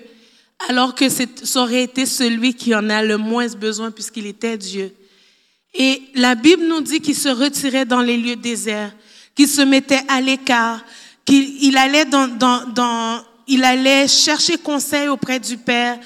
alors 0.70 0.96
que 0.96 1.10
ça 1.10 1.26
aurait 1.62 1.84
été 1.84 2.06
celui 2.06 2.54
qui 2.54 2.74
en 2.74 2.90
a 2.90 3.04
le 3.04 3.18
moins 3.18 3.48
besoin 3.48 3.92
puisqu'il 3.92 4.26
était 4.26 4.58
Dieu. 4.58 4.94
Et 5.74 6.02
la 6.16 6.36
Bible 6.36 6.66
nous 6.68 6.82
dit 6.82 7.02
qu'il 7.02 7.16
se 7.16 7.30
retirait 7.30 7.86
dans 7.86 8.02
les 8.02 8.18
lieux 8.18 8.38
déserts, 8.38 8.94
qu'il 9.36 9.48
se 9.48 9.62
mettait 9.62 10.02
à 10.08 10.22
l'écart, 10.22 10.84
qu'il 11.26 11.64
il 11.64 11.78
allait 11.78 12.06
dans, 12.06 12.28
dans, 12.28 12.66
dans, 12.68 13.22
il 13.48 13.64
allait 13.64 14.08
chercher 14.08 14.58
conseil 14.58 15.10
auprès 15.10 15.40
du 15.40 15.58
Père, 15.58 16.00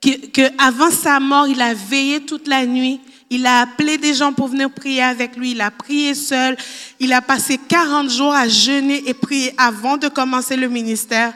que, 0.00 0.26
que 0.28 0.42
avant 0.58 0.90
sa 0.90 1.18
mort, 1.18 1.48
il 1.48 1.60
a 1.60 1.74
veillé 1.74 2.20
toute 2.20 2.46
la 2.46 2.64
nuit. 2.64 3.00
Il 3.28 3.44
a 3.44 3.62
appelé 3.62 3.98
des 3.98 4.14
gens 4.14 4.32
pour 4.32 4.46
venir 4.46 4.70
prier 4.70 5.02
avec 5.02 5.36
lui. 5.36 5.50
Il 5.50 5.60
a 5.60 5.72
prié 5.72 6.14
seul. 6.14 6.56
Il 7.00 7.12
a 7.12 7.20
passé 7.20 7.58
40 7.58 8.08
jours 8.08 8.32
à 8.32 8.46
jeûner 8.46 9.02
et 9.08 9.14
prier 9.14 9.52
avant 9.58 9.96
de 9.96 10.06
commencer 10.06 10.56
le 10.56 10.68
ministère. 10.68 11.34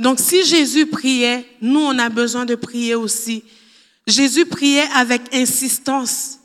Donc, 0.00 0.18
si 0.18 0.44
Jésus 0.46 0.86
priait, 0.86 1.46
nous, 1.60 1.80
on 1.80 1.98
a 1.98 2.08
besoin 2.08 2.46
de 2.46 2.54
prier 2.54 2.94
aussi. 2.94 3.44
Jésus 4.06 4.46
priait 4.46 4.88
avec 4.94 5.34
insistance. 5.34 6.38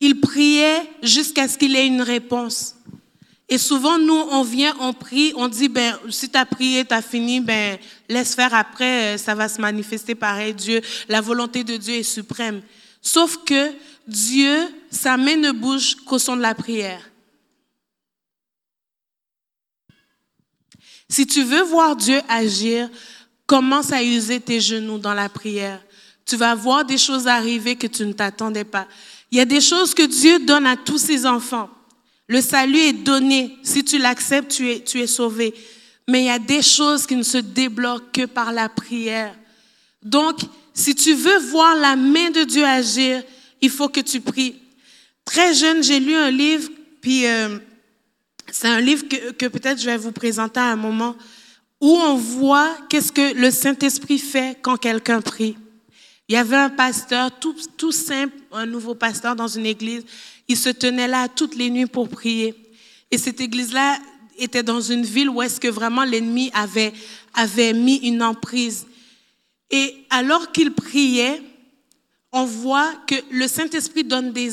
Il 0.00 0.20
priait 0.20 0.88
jusqu'à 1.02 1.48
ce 1.48 1.58
qu'il 1.58 1.74
ait 1.74 1.88
une 1.88 2.00
réponse. 2.00 2.76
Et 3.48 3.58
souvent, 3.58 3.98
nous, 3.98 4.14
on 4.30 4.44
vient, 4.44 4.72
on 4.78 4.92
prie, 4.92 5.32
on 5.34 5.48
dit, 5.48 5.68
ben, 5.68 5.98
si 6.10 6.28
tu 6.28 6.38
as 6.38 6.46
prié, 6.46 6.84
tu 6.84 6.94
as 6.94 7.02
fini, 7.02 7.40
ben, 7.40 7.76
laisse 8.08 8.36
faire 8.36 8.54
après, 8.54 9.14
euh, 9.14 9.18
ça 9.18 9.34
va 9.34 9.48
se 9.48 9.60
manifester 9.60 10.14
pareil. 10.14 10.54
Dieu, 10.54 10.80
la 11.08 11.20
volonté 11.20 11.64
de 11.64 11.76
Dieu 11.76 11.96
est 11.96 12.02
suprême. 12.04 12.62
Sauf 13.02 13.38
que 13.44 13.72
Dieu, 14.06 14.68
sa 14.92 15.16
main 15.16 15.36
ne 15.36 15.50
bouge 15.50 15.96
qu'au 16.06 16.20
son 16.20 16.36
de 16.36 16.42
la 16.42 16.54
prière. 16.54 17.02
Si 21.08 21.26
tu 21.26 21.42
veux 21.42 21.62
voir 21.62 21.96
Dieu 21.96 22.20
agir, 22.28 22.88
commence 23.46 23.92
à 23.92 24.02
user 24.02 24.40
tes 24.40 24.60
genoux 24.60 24.98
dans 24.98 25.14
la 25.14 25.28
prière. 25.28 25.80
Tu 26.24 26.36
vas 26.36 26.54
voir 26.54 26.84
des 26.84 26.98
choses 26.98 27.26
arriver 27.28 27.76
que 27.76 27.86
tu 27.86 28.04
ne 28.04 28.12
t'attendais 28.12 28.64
pas. 28.64 28.88
Il 29.30 29.38
y 29.38 29.40
a 29.40 29.44
des 29.44 29.60
choses 29.60 29.94
que 29.94 30.02
Dieu 30.02 30.40
donne 30.40 30.66
à 30.66 30.76
tous 30.76 30.98
ses 30.98 31.26
enfants. 31.26 31.70
Le 32.28 32.40
salut 32.40 32.78
est 32.78 32.92
donné. 32.92 33.56
Si 33.62 33.84
tu 33.84 33.98
l'acceptes, 33.98 34.50
tu 34.50 34.70
es, 34.70 34.80
tu 34.80 35.00
es 35.00 35.06
sauvé. 35.06 35.54
Mais 36.08 36.22
il 36.22 36.26
y 36.26 36.30
a 36.30 36.40
des 36.40 36.62
choses 36.62 37.06
qui 37.06 37.14
ne 37.14 37.22
se 37.22 37.38
débloquent 37.38 38.06
que 38.12 38.26
par 38.26 38.52
la 38.52 38.68
prière. 38.68 39.34
Donc, 40.02 40.40
si 40.74 40.94
tu 40.94 41.14
veux 41.14 41.38
voir 41.38 41.76
la 41.76 41.96
main 41.96 42.30
de 42.30 42.44
Dieu 42.44 42.64
agir, 42.64 43.22
il 43.60 43.70
faut 43.70 43.88
que 43.88 44.00
tu 44.00 44.20
pries. 44.20 44.56
Très 45.24 45.54
jeune, 45.54 45.82
j'ai 45.82 45.98
lu 45.98 46.14
un 46.14 46.30
livre, 46.30 46.68
puis 47.00 47.26
euh, 47.26 47.58
c'est 48.50 48.68
un 48.68 48.80
livre 48.80 49.04
que, 49.08 49.46
peut-être 49.48 49.80
je 49.80 49.86
vais 49.86 49.96
vous 49.96 50.12
présenter 50.12 50.60
à 50.60 50.72
un 50.72 50.76
moment, 50.76 51.16
où 51.80 51.90
on 51.90 52.14
voit 52.14 52.76
qu'est-ce 52.88 53.12
que 53.12 53.34
le 53.34 53.50
Saint-Esprit 53.50 54.18
fait 54.18 54.58
quand 54.62 54.76
quelqu'un 54.76 55.20
prie. 55.20 55.56
Il 56.28 56.34
y 56.34 56.38
avait 56.38 56.56
un 56.56 56.70
pasteur 56.70 57.30
tout, 57.38 57.92
simple, 57.92 58.34
un 58.50 58.66
nouveau 58.66 58.94
pasteur 58.94 59.36
dans 59.36 59.46
une 59.46 59.66
église. 59.66 60.04
Il 60.48 60.56
se 60.56 60.70
tenait 60.70 61.06
là 61.06 61.28
toutes 61.28 61.54
les 61.54 61.70
nuits 61.70 61.86
pour 61.86 62.08
prier. 62.08 62.54
Et 63.10 63.18
cette 63.18 63.40
église-là 63.40 63.98
était 64.38 64.64
dans 64.64 64.80
une 64.80 65.04
ville 65.04 65.30
où 65.30 65.40
est-ce 65.40 65.60
que 65.60 65.68
vraiment 65.68 66.04
l'ennemi 66.04 66.50
avait, 66.52 66.92
avait 67.34 67.72
mis 67.72 67.96
une 67.96 68.22
emprise. 68.22 68.86
Et 69.70 70.04
alors 70.10 70.50
qu'il 70.50 70.72
priait, 70.72 71.40
on 72.32 72.44
voit 72.44 72.92
que 73.06 73.14
le 73.30 73.46
Saint-Esprit 73.46 74.04
donne 74.04 74.32
des, 74.32 74.50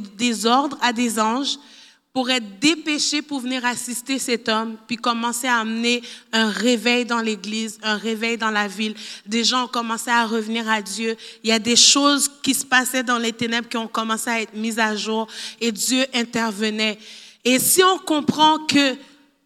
des 0.00 0.46
ordres 0.46 0.78
à 0.82 0.92
des 0.92 1.18
anges 1.18 1.58
pour 2.14 2.30
être 2.30 2.60
dépêchés 2.60 3.22
pour 3.22 3.40
venir 3.40 3.64
assister 3.64 4.20
cet 4.20 4.48
homme, 4.48 4.76
puis 4.86 4.96
commencer 4.96 5.48
à 5.48 5.58
amener 5.58 6.00
un 6.32 6.48
réveil 6.48 7.04
dans 7.04 7.20
l'église, 7.20 7.80
un 7.82 7.96
réveil 7.96 8.38
dans 8.38 8.52
la 8.52 8.68
ville. 8.68 8.94
Des 9.26 9.42
gens 9.42 9.64
ont 9.64 9.68
commencé 9.68 10.10
à 10.10 10.24
revenir 10.24 10.68
à 10.70 10.80
Dieu. 10.80 11.16
Il 11.42 11.50
y 11.50 11.52
a 11.52 11.58
des 11.58 11.74
choses 11.74 12.30
qui 12.40 12.54
se 12.54 12.64
passaient 12.64 13.02
dans 13.02 13.18
les 13.18 13.32
ténèbres 13.32 13.68
qui 13.68 13.76
ont 13.76 13.88
commencé 13.88 14.30
à 14.30 14.40
être 14.40 14.54
mises 14.54 14.78
à 14.78 14.94
jour 14.94 15.26
et 15.60 15.72
Dieu 15.72 16.06
intervenait. 16.14 17.00
Et 17.44 17.58
si 17.58 17.82
on 17.82 17.98
comprend 17.98 18.58
que 18.60 18.94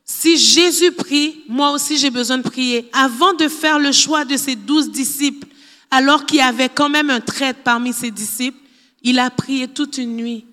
si 0.04 0.36
Jésus 0.36 0.92
prie, 0.92 1.40
moi 1.48 1.70
aussi 1.70 1.96
j'ai 1.96 2.10
besoin 2.10 2.36
de 2.36 2.42
prier. 2.42 2.90
Avant 2.92 3.32
de 3.32 3.48
faire 3.48 3.78
le 3.78 3.92
choix 3.92 4.26
de 4.26 4.36
ses 4.36 4.56
douze 4.56 4.90
disciples, 4.90 5.48
alors 5.90 6.26
qu'il 6.26 6.36
y 6.36 6.42
avait 6.42 6.68
quand 6.68 6.90
même 6.90 7.08
un 7.08 7.20
traître 7.20 7.60
parmi 7.64 7.94
ses 7.94 8.10
disciples, 8.10 8.58
il 9.02 9.18
a 9.18 9.30
prié 9.30 9.68
toute 9.68 9.96
une 9.96 10.16
nuit. 10.16 10.44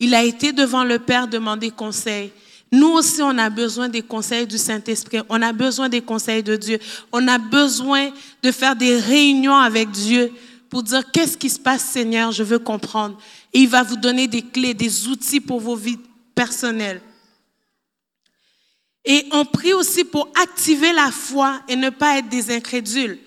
Il 0.00 0.14
a 0.14 0.22
été 0.22 0.52
devant 0.52 0.84
le 0.84 0.98
Père 0.98 1.28
demander 1.28 1.70
conseil. 1.70 2.32
Nous 2.70 2.88
aussi, 2.88 3.22
on 3.22 3.36
a 3.38 3.50
besoin 3.50 3.88
des 3.88 4.02
conseils 4.02 4.46
du 4.46 4.58
Saint-Esprit. 4.58 5.20
On 5.28 5.40
a 5.40 5.52
besoin 5.52 5.88
des 5.88 6.02
conseils 6.02 6.42
de 6.42 6.56
Dieu. 6.56 6.78
On 7.12 7.26
a 7.26 7.38
besoin 7.38 8.10
de 8.42 8.52
faire 8.52 8.76
des 8.76 8.96
réunions 8.98 9.56
avec 9.56 9.90
Dieu 9.90 10.32
pour 10.68 10.82
dire 10.82 11.10
qu'est-ce 11.10 11.36
qui 11.36 11.48
se 11.48 11.58
passe, 11.58 11.82
Seigneur, 11.82 12.30
je 12.30 12.42
veux 12.42 12.58
comprendre. 12.58 13.18
Et 13.54 13.60
il 13.60 13.68
va 13.68 13.82
vous 13.82 13.96
donner 13.96 14.28
des 14.28 14.42
clés, 14.42 14.74
des 14.74 15.08
outils 15.08 15.40
pour 15.40 15.60
vos 15.60 15.76
vies 15.76 15.98
personnelles. 16.34 17.00
Et 19.04 19.26
on 19.32 19.46
prie 19.46 19.72
aussi 19.72 20.04
pour 20.04 20.28
activer 20.42 20.92
la 20.92 21.10
foi 21.10 21.62
et 21.68 21.76
ne 21.76 21.88
pas 21.88 22.18
être 22.18 22.28
des 22.28 22.54
incrédules. 22.54 23.18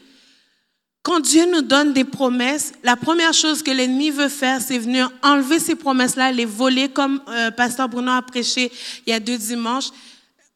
Quand 1.04 1.20
Dieu 1.20 1.48
nous 1.52 1.64
donne 1.64 1.94
des 1.94 2.04
promesses, 2.04 2.74
la 2.84 2.96
première 2.96 3.34
chose 3.34 3.64
que 3.64 3.72
l'ennemi 3.72 4.12
veut 4.12 4.30
faire, 4.30 4.62
c'est 4.62 4.78
venir 4.78 5.12
enlever 5.24 5.58
ces 5.58 5.76
promesses-là, 5.76 6.32
les 6.32 6.46
voler, 6.46 6.90
comme 6.90 7.22
euh, 7.28 7.50
Pasteur 7.50 7.90
Bruno 7.90 8.12
a 8.12 8.22
prêché 8.22 8.72
il 9.08 9.10
y 9.10 9.14
a 9.14 9.20
deux 9.20 9.38
dimanches. 9.38 9.90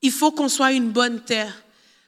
Il 0.04 0.12
faut 0.12 0.32
qu'on 0.32 0.50
soit 0.50 0.74
une 0.74 0.90
bonne 0.90 1.20
terre. 1.22 1.64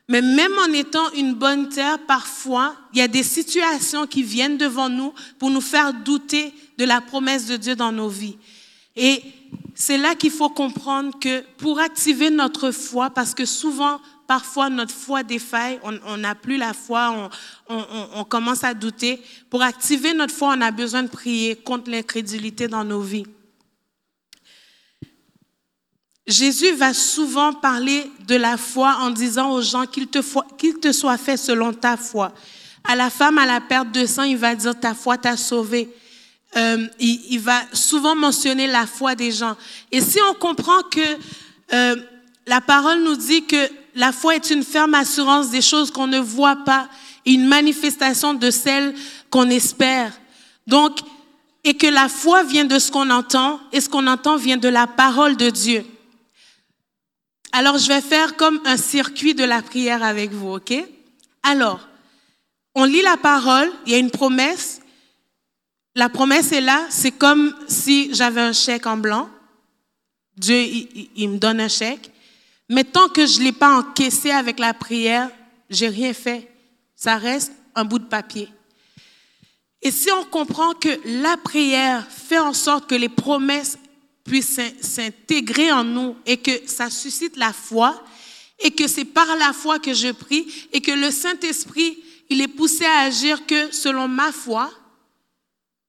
Mais 0.08 0.22
même 0.22 0.54
en 0.60 0.72
étant 0.72 1.12
une 1.14 1.34
bonne 1.34 1.68
terre, 1.70 1.98
parfois, 2.08 2.76
il 2.94 3.00
y 3.00 3.02
a 3.02 3.08
des 3.08 3.24
situations 3.24 4.06
qui 4.06 4.22
viennent 4.22 4.58
devant 4.58 4.88
nous 4.88 5.14
pour 5.40 5.50
nous 5.50 5.60
faire 5.60 5.92
douter 5.94 6.54
de 6.78 6.86
la 6.86 7.02
promesse 7.02 7.48
de 7.48 7.58
Dieu 7.58 7.76
dans 7.76 7.92
nos 7.92 8.08
vies. 8.08 8.38
Et 8.96 9.22
c'est 9.74 9.98
là 9.98 10.16
qu'il 10.16 10.32
faut 10.32 10.50
comprendre 10.50 11.18
que 11.20 11.42
pour 11.58 11.80
activer 11.80 12.30
notre 12.30 12.72
foi, 12.72 13.10
parce 13.10 13.34
que 13.34 13.46
souvent, 13.46 14.00
parfois, 14.28 14.70
notre 14.70 14.94
foi 14.94 15.24
défaille, 15.24 15.80
on 15.84 16.18
n'a 16.18 16.36
plus 16.36 16.58
la 16.58 16.74
foi, 16.74 17.32
on, 17.70 17.76
on, 17.76 18.08
on, 18.16 18.24
commence 18.26 18.64
à 18.64 18.74
douter. 18.74 19.22
Pour 19.50 19.64
activer 19.64 20.14
notre 20.14 20.34
foi, 20.34 20.54
on 20.56 20.62
a 20.62 20.72
besoin 20.72 21.04
de 21.04 21.08
prier 21.08 21.56
contre 21.56 21.90
l'incrédulité 21.90 22.68
dans 22.68 22.84
nos 22.84 23.02
vies. 23.02 23.26
Jésus 26.28 26.74
va 26.74 26.94
souvent 26.94 27.54
parler 27.54 28.12
de 28.28 28.36
la 28.36 28.58
foi 28.58 28.98
en 29.00 29.12
disant 29.12 29.52
aux 29.52 29.62
gens 29.62 29.86
qu'il 29.86 30.08
te, 30.08 30.20
qu'il 30.58 30.78
te 30.78 30.92
soit 30.92 31.18
fait 31.18 31.38
selon 31.38 31.72
ta 31.72 31.96
foi. 31.96 32.34
À 32.84 32.98
la 32.98 33.10
femme 33.10 33.38
à 33.38 33.46
la 33.46 33.62
perte 33.62 33.92
de 33.94 34.06
sang, 34.06 34.24
il 34.24 34.38
va 34.38 34.54
dire 34.54 34.78
ta 34.78 34.94
foi 34.94 35.18
t'a 35.18 35.38
sauvé. 35.38 35.90
Euh, 36.58 36.88
il, 37.00 37.22
il, 37.30 37.40
va 37.40 37.62
souvent 37.72 38.16
mentionner 38.16 38.68
la 38.68 38.86
foi 38.86 39.16
des 39.16 39.32
gens. 39.32 39.56
Et 39.92 40.02
si 40.02 40.20
on 40.30 40.34
comprend 40.34 40.82
que 40.84 41.18
euh, 41.74 41.96
la 42.46 42.62
parole 42.62 43.04
nous 43.04 43.16
dit 43.16 43.46
que 43.46 43.70
la 43.98 44.12
foi 44.12 44.36
est 44.36 44.52
une 44.52 44.64
ferme 44.64 44.94
assurance 44.94 45.50
des 45.50 45.62
choses 45.62 45.90
qu'on 45.90 46.06
ne 46.06 46.20
voit 46.20 46.58
pas 46.58 46.88
une 47.26 47.48
manifestation 47.48 48.36
de 48.36 48.52
celle 48.52 48.94
qu'on 49.32 49.50
espère. 49.50 50.14
Donc, 50.68 51.00
et 51.64 51.74
que 51.74 51.88
la 51.88 52.08
foi 52.08 52.44
vient 52.44 52.66
de 52.66 52.78
ce 52.78 52.92
qu'on 52.92 53.10
entend 53.10 53.60
et 53.72 53.82
ce 53.82 53.90
qu'on 53.90 54.06
entend 54.06 54.38
vient 54.38 54.58
de 54.58 54.70
la 54.70 54.86
parole 54.86 55.36
de 55.36 55.50
Dieu. 55.50 55.84
Alors, 57.52 57.80
je 57.80 57.88
vais 57.88 58.02
faire 58.02 58.36
comme 58.38 58.62
un 58.66 58.78
circuit 58.78 59.34
de 59.34 59.44
la 59.44 59.64
prière 59.64 60.04
avec 60.04 60.32
vous, 60.32 60.54
ok? 60.54 60.74
Alors, 61.42 61.80
on 62.76 62.84
lit 62.84 63.02
la 63.02 63.18
parole, 63.18 63.72
il 63.88 63.94
y 63.94 63.96
a 63.96 63.98
une 63.98 64.12
promesse. 64.12 64.80
La 65.96 66.08
promesse 66.08 66.52
est 66.52 66.62
là, 66.62 66.86
c'est 66.90 67.12
comme 67.12 67.56
si 67.68 68.14
j'avais 68.14 68.42
un 68.42 68.54
chèque 68.54 68.86
en 68.86 68.98
blanc. 68.98 69.28
Dieu, 70.38 70.62
il, 71.16 71.30
me 71.30 71.38
donne 71.40 71.60
un 71.60 71.68
chèque. 71.68 72.12
Mais 72.70 72.84
tant 72.84 73.08
que 73.10 73.26
je 73.26 73.40
ne 73.40 73.46
l'ai 73.46 73.52
pas 73.52 73.78
encaissé 73.78 74.32
avec 74.32 74.60
la 74.60 74.74
prière, 74.74 75.30
j'ai 75.70 75.88
rien 75.88 76.14
fait. 76.14 76.52
Ça 76.96 77.18
reste 77.18 77.52
un 77.76 77.86
bout 77.86 78.00
de 78.00 78.06
papier. 78.06 78.50
Et 79.82 79.92
si 79.92 80.12
on 80.12 80.26
comprend 80.26 80.74
que 80.74 81.00
la 81.06 81.38
prière 81.38 82.06
fait 82.10 82.40
en 82.40 82.54
sorte 82.54 82.90
que 82.90 82.96
les 82.96 83.10
promesses 83.10 83.78
puissent 84.26 84.60
s'intégrer 84.82 85.72
en 85.72 85.84
nous 85.84 86.18
et 86.26 86.38
que 86.38 86.68
ça 86.68 86.90
suscite 86.90 87.38
la 87.38 87.54
foi, 87.54 88.04
et 88.60 88.72
que 88.72 88.88
c'est 88.88 89.06
par 89.06 89.28
la 89.38 89.54
foi 89.54 89.80
que 89.80 89.94
je 89.94 90.12
prie, 90.12 90.48
et 90.74 90.82
que 90.82 90.92
le 90.92 91.12
Saint-Esprit, 91.12 92.04
il 92.30 92.42
est 92.42 92.48
poussé 92.48 92.86
à 92.86 93.02
agir 93.02 93.46
que 93.46 93.72
selon 93.72 94.08
ma 94.08 94.32
foi, 94.32 94.72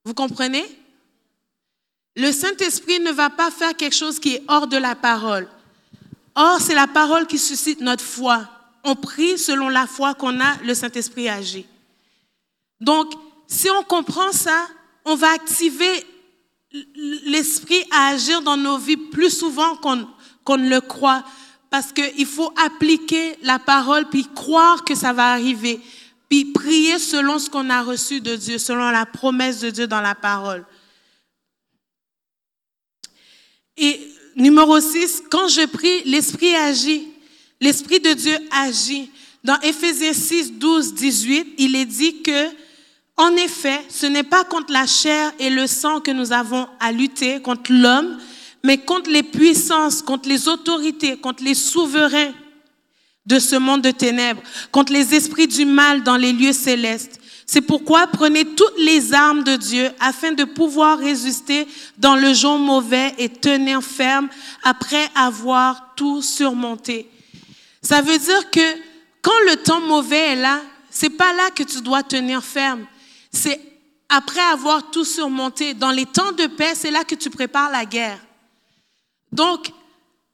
vous 0.05 0.15
comprenez? 0.15 0.65
Le 2.15 2.31
Saint-Esprit 2.31 3.01
ne 3.01 3.11
va 3.11 3.31
pas 3.31 3.51
faire 3.51 3.77
quelque 3.77 3.97
chose 3.97 4.21
qui 4.21 4.35
est 4.35 4.43
hors 4.49 4.67
de 4.67 4.77
la 4.77 4.95
parole. 4.95 5.49
Or, 6.35 6.61
c'est 6.61 6.75
la 6.75 6.87
parole 6.87 7.27
qui 7.27 7.39
suscite 7.39 7.81
notre 7.81 8.05
foi. 8.05 8.49
On 8.85 8.95
prie 8.95 9.39
selon 9.39 9.69
la 9.69 9.87
foi 9.87 10.15
qu'on 10.15 10.41
a, 10.41 10.57
le 10.63 10.75
Saint-Esprit 10.75 11.29
agit. 11.29 11.67
Donc, 12.81 13.13
si 13.47 13.71
on 13.71 13.83
comprend 13.83 14.33
ça, 14.33 14.67
on 15.05 15.15
va 15.15 15.33
activer 15.33 16.07
l'esprit 17.25 17.83
à 17.91 18.09
agir 18.09 18.43
dans 18.43 18.57
nos 18.57 18.79
vies 18.79 18.97
plus 18.97 19.31
souvent 19.31 19.77
qu'on 19.77 20.59
ne 20.59 20.69
le 20.69 20.81
croit. 20.81 21.25
Parce 21.71 21.93
qu'il 21.93 22.27
faut 22.27 22.53
appliquer 22.57 23.37
la 23.43 23.59
parole, 23.59 24.09
puis 24.09 24.27
croire 24.35 24.85
que 24.85 24.95
ça 24.95 25.13
va 25.13 25.33
arriver, 25.33 25.81
puis 26.29 26.47
prier 26.47 26.99
selon 26.99 27.39
ce 27.39 27.51
qu'on 27.51 27.69
a 27.69 27.83
reçu 27.83 28.21
de 28.21 28.37
Dieu, 28.37 28.59
selon 28.59 28.91
la 28.91 29.05
promesse 29.05 29.61
de 29.61 29.71
Dieu 29.71 29.87
dans 29.87 30.01
la 30.01 30.15
parole. 30.15 30.65
Et 33.77 34.13
numéro 34.39 34.81
6, 34.81 35.25
quand 35.31 35.49
je 35.49 35.67
prie, 35.67 36.03
l'Esprit 36.05 36.55
agit. 36.55 37.09
L'Esprit 37.61 38.01
de 38.01 38.13
Dieu 38.13 38.37
agit. 38.51 39.11
Dans 39.45 39.59
Éphésiens 39.61 40.13
6, 40.13 40.55
12, 40.55 40.95
18, 40.95 41.55
il 41.59 41.77
est 41.77 41.85
dit 41.85 42.23
que 42.23 42.49
en 43.17 43.35
effet, 43.35 43.81
ce 43.89 44.07
n'est 44.07 44.23
pas 44.23 44.45
contre 44.45 44.73
la 44.73 44.87
chair 44.87 45.33
et 45.41 45.51
le 45.51 45.67
sang 45.67 46.01
que 46.01 46.13
nous 46.13 46.33
avons 46.33 46.69
à 46.79 46.93
lutter, 46.93 47.43
contre 47.43 47.73
l'homme, 47.73 48.17
mais 48.63 48.79
contre 48.79 49.11
les 49.11 49.25
puissances, 49.25 50.03
contre 50.03 50.29
les 50.29 50.47
autorités, 50.47 51.17
contre 51.17 51.43
les 51.43 51.55
souverains 51.55 52.33
de 53.27 53.41
ce 53.41 53.57
monde 53.57 53.83
de 53.83 53.91
ténèbres, 53.91 54.41
contre 54.71 54.93
les 54.93 55.15
esprits 55.17 55.49
du 55.49 55.65
mal 55.65 56.05
dans 56.05 56.17
les 56.17 56.33
lieux 56.33 56.53
célestes. 56.53 57.21
C'est 57.51 57.63
pourquoi 57.63 58.07
prenez 58.09 58.45
toutes 58.45 58.77
les 58.77 59.15
armes 59.15 59.43
de 59.43 59.57
Dieu 59.57 59.91
afin 60.01 60.33
de 60.33 60.45
pouvoir 60.45 60.99
résister 60.99 61.67
dans 61.97 62.15
le 62.15 62.35
jour 62.35 62.59
mauvais 62.59 63.15
et 63.17 63.31
tenir 63.31 63.83
ferme 63.83 64.29
après 64.63 65.09
avoir 65.15 65.95
tout 65.97 66.21
surmonté. 66.21 67.09
Ça 67.81 68.03
veut 68.03 68.19
dire 68.19 68.51
que 68.51 68.77
quand 69.23 69.41
le 69.47 69.57
temps 69.57 69.81
mauvais 69.81 70.33
est 70.33 70.37
là, 70.37 70.61
c'est 70.91 71.09
pas 71.09 71.33
là 71.33 71.49
que 71.51 71.63
tu 71.63 71.81
dois 71.81 72.03
tenir 72.03 72.45
ferme. 72.45 72.85
C'est 73.33 73.59
après 74.11 74.45
avoir 74.53 74.91
tout 74.91 75.07
surmonté, 75.07 75.73
dans 75.73 75.91
les 75.91 76.05
temps 76.05 76.33
de 76.33 76.49
paix, 76.49 76.75
c'est 76.75 76.91
là 76.91 77.03
que 77.03 77.15
tu 77.15 77.31
prépares 77.31 77.71
la 77.71 77.87
guerre. 77.87 78.21
Donc, 79.33 79.73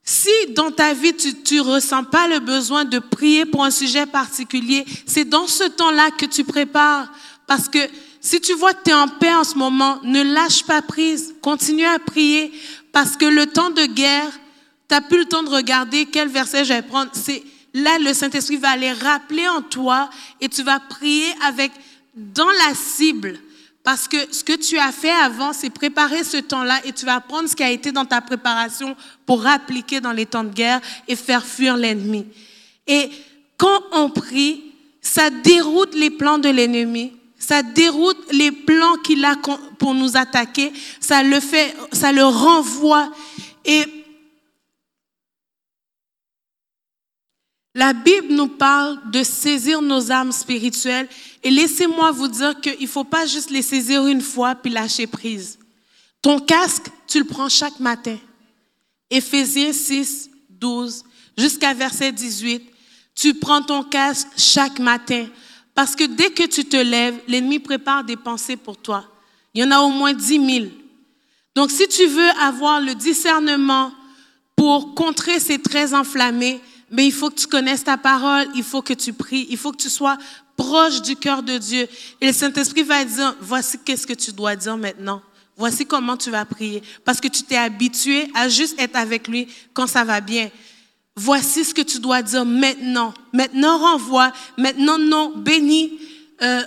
si 0.04 0.28
dans 0.50 0.70
ta 0.70 0.92
vie, 0.92 1.14
tu 1.14 1.56
ne 1.56 1.60
ressens 1.60 2.04
pas 2.04 2.28
le 2.28 2.38
besoin 2.38 2.84
de 2.84 2.98
prier 2.98 3.46
pour 3.46 3.64
un 3.64 3.70
sujet 3.70 4.04
particulier, 4.04 4.84
c'est 5.06 5.24
dans 5.24 5.46
ce 5.46 5.64
temps-là 5.64 6.10
que 6.10 6.26
tu 6.26 6.44
prépares. 6.44 7.10
Parce 7.46 7.68
que 7.70 7.78
si 8.20 8.38
tu 8.40 8.52
vois 8.52 8.74
que 8.74 8.84
tu 8.84 8.90
es 8.90 8.94
en 8.94 9.08
paix 9.08 9.34
en 9.34 9.44
ce 9.44 9.56
moment, 9.56 9.98
ne 10.02 10.22
lâche 10.22 10.64
pas 10.64 10.82
prise. 10.82 11.34
Continue 11.40 11.86
à 11.86 11.98
prier. 11.98 12.52
Parce 12.92 13.16
que 13.16 13.24
le 13.24 13.46
temps 13.46 13.70
de 13.70 13.86
guerre, 13.86 14.30
tu 14.88 14.94
n'as 14.94 15.00
plus 15.00 15.20
le 15.20 15.24
temps 15.24 15.42
de 15.42 15.48
regarder 15.48 16.04
quel 16.04 16.28
verset 16.28 16.66
je 16.66 16.74
vais 16.74 16.82
prendre. 16.82 17.10
C'est 17.14 17.42
là, 17.72 17.98
le 17.98 18.12
Saint-Esprit 18.12 18.58
va 18.58 18.70
aller 18.70 18.92
rappeler 18.92 19.48
en 19.48 19.62
toi 19.62 20.10
et 20.38 20.50
tu 20.50 20.62
vas 20.62 20.80
prier 20.80 21.32
avec 21.42 21.72
dans 22.14 22.50
la 22.50 22.74
cible. 22.74 23.38
Parce 23.84 24.08
que 24.08 24.16
ce 24.32 24.42
que 24.42 24.54
tu 24.54 24.78
as 24.78 24.92
fait 24.92 25.10
avant, 25.10 25.52
c'est 25.52 25.68
préparer 25.68 26.24
ce 26.24 26.38
temps-là 26.38 26.80
et 26.86 26.92
tu 26.92 27.04
vas 27.04 27.20
prendre 27.20 27.48
ce 27.50 27.54
qui 27.54 27.62
a 27.62 27.70
été 27.70 27.92
dans 27.92 28.06
ta 28.06 28.22
préparation 28.22 28.96
pour 29.26 29.46
appliquer 29.46 30.00
dans 30.00 30.12
les 30.12 30.24
temps 30.24 30.42
de 30.42 30.54
guerre 30.54 30.80
et 31.06 31.14
faire 31.14 31.44
fuir 31.44 31.76
l'ennemi. 31.76 32.26
Et 32.86 33.10
quand 33.58 33.82
on 33.92 34.08
prie, 34.08 34.72
ça 35.02 35.28
déroute 35.28 35.94
les 35.94 36.08
plans 36.08 36.38
de 36.38 36.48
l'ennemi. 36.48 37.12
Ça 37.38 37.62
déroute 37.62 38.32
les 38.32 38.50
plans 38.50 38.96
qu'il 39.04 39.22
a 39.22 39.36
pour 39.78 39.92
nous 39.92 40.16
attaquer. 40.16 40.72
Ça 40.98 41.22
le 41.22 41.38
fait, 41.38 41.76
ça 41.92 42.10
le 42.10 42.24
renvoie. 42.24 43.12
Et 43.66 43.84
La 47.74 47.92
Bible 47.92 48.28
nous 48.32 48.46
parle 48.46 48.98
de 49.10 49.24
saisir 49.24 49.82
nos 49.82 50.12
âmes 50.12 50.30
spirituelles 50.30 51.08
et 51.42 51.50
laissez-moi 51.50 52.12
vous 52.12 52.28
dire 52.28 52.60
qu'il 52.60 52.80
ne 52.80 52.86
faut 52.86 53.04
pas 53.04 53.26
juste 53.26 53.50
les 53.50 53.62
saisir 53.62 54.06
une 54.06 54.20
fois 54.20 54.54
puis 54.54 54.70
lâcher 54.70 55.08
prise. 55.08 55.58
Ton 56.22 56.38
casque, 56.38 56.86
tu 57.08 57.18
le 57.18 57.24
prends 57.24 57.48
chaque 57.48 57.80
matin. 57.80 58.16
Éphésiens 59.10 59.72
6, 59.72 60.30
12 60.50 61.04
jusqu'à 61.36 61.74
verset 61.74 62.12
18. 62.12 62.62
Tu 63.16 63.34
prends 63.34 63.62
ton 63.62 63.82
casque 63.82 64.28
chaque 64.36 64.78
matin 64.78 65.26
parce 65.74 65.96
que 65.96 66.04
dès 66.04 66.30
que 66.30 66.46
tu 66.46 66.64
te 66.64 66.76
lèves, 66.76 67.20
l'ennemi 67.26 67.58
prépare 67.58 68.04
des 68.04 68.16
pensées 68.16 68.56
pour 68.56 68.76
toi. 68.76 69.04
Il 69.52 69.62
y 69.62 69.64
en 69.64 69.72
a 69.72 69.80
au 69.80 69.90
moins 69.90 70.12
10 70.12 70.26
000. 70.26 70.66
Donc 71.56 71.72
si 71.72 71.88
tu 71.88 72.06
veux 72.06 72.30
avoir 72.40 72.80
le 72.80 72.94
discernement 72.94 73.92
pour 74.54 74.94
contrer 74.94 75.40
ces 75.40 75.60
traits 75.60 75.92
enflammés, 75.92 76.60
mais 76.94 77.06
il 77.06 77.12
faut 77.12 77.28
que 77.28 77.40
tu 77.40 77.48
connaisses 77.48 77.82
ta 77.82 77.96
parole, 77.96 78.46
il 78.54 78.62
faut 78.62 78.80
que 78.80 78.92
tu 78.92 79.12
pries, 79.12 79.48
il 79.50 79.56
faut 79.56 79.72
que 79.72 79.82
tu 79.82 79.90
sois 79.90 80.16
proche 80.56 81.02
du 81.02 81.16
cœur 81.16 81.42
de 81.42 81.58
Dieu. 81.58 81.88
Et 82.20 82.28
le 82.28 82.32
Saint-Esprit 82.32 82.84
va 82.84 83.04
dire, 83.04 83.36
voici 83.40 83.78
qu'est-ce 83.84 84.06
que 84.06 84.12
tu 84.12 84.30
dois 84.32 84.54
dire 84.54 84.76
maintenant. 84.76 85.20
Voici 85.56 85.86
comment 85.86 86.16
tu 86.16 86.30
vas 86.30 86.44
prier. 86.44 86.84
Parce 87.04 87.20
que 87.20 87.26
tu 87.26 87.42
t'es 87.42 87.56
habitué 87.56 88.28
à 88.34 88.48
juste 88.48 88.80
être 88.80 88.94
avec 88.94 89.26
lui 89.26 89.48
quand 89.72 89.88
ça 89.88 90.04
va 90.04 90.20
bien. 90.20 90.50
Voici 91.16 91.64
ce 91.64 91.74
que 91.74 91.82
tu 91.82 91.98
dois 91.98 92.22
dire 92.22 92.44
maintenant. 92.44 93.12
Maintenant, 93.32 93.78
renvoie. 93.78 94.32
Maintenant, 94.56 94.98
non, 94.98 95.32
bénis. 95.36 95.98
Euh, 96.42 96.62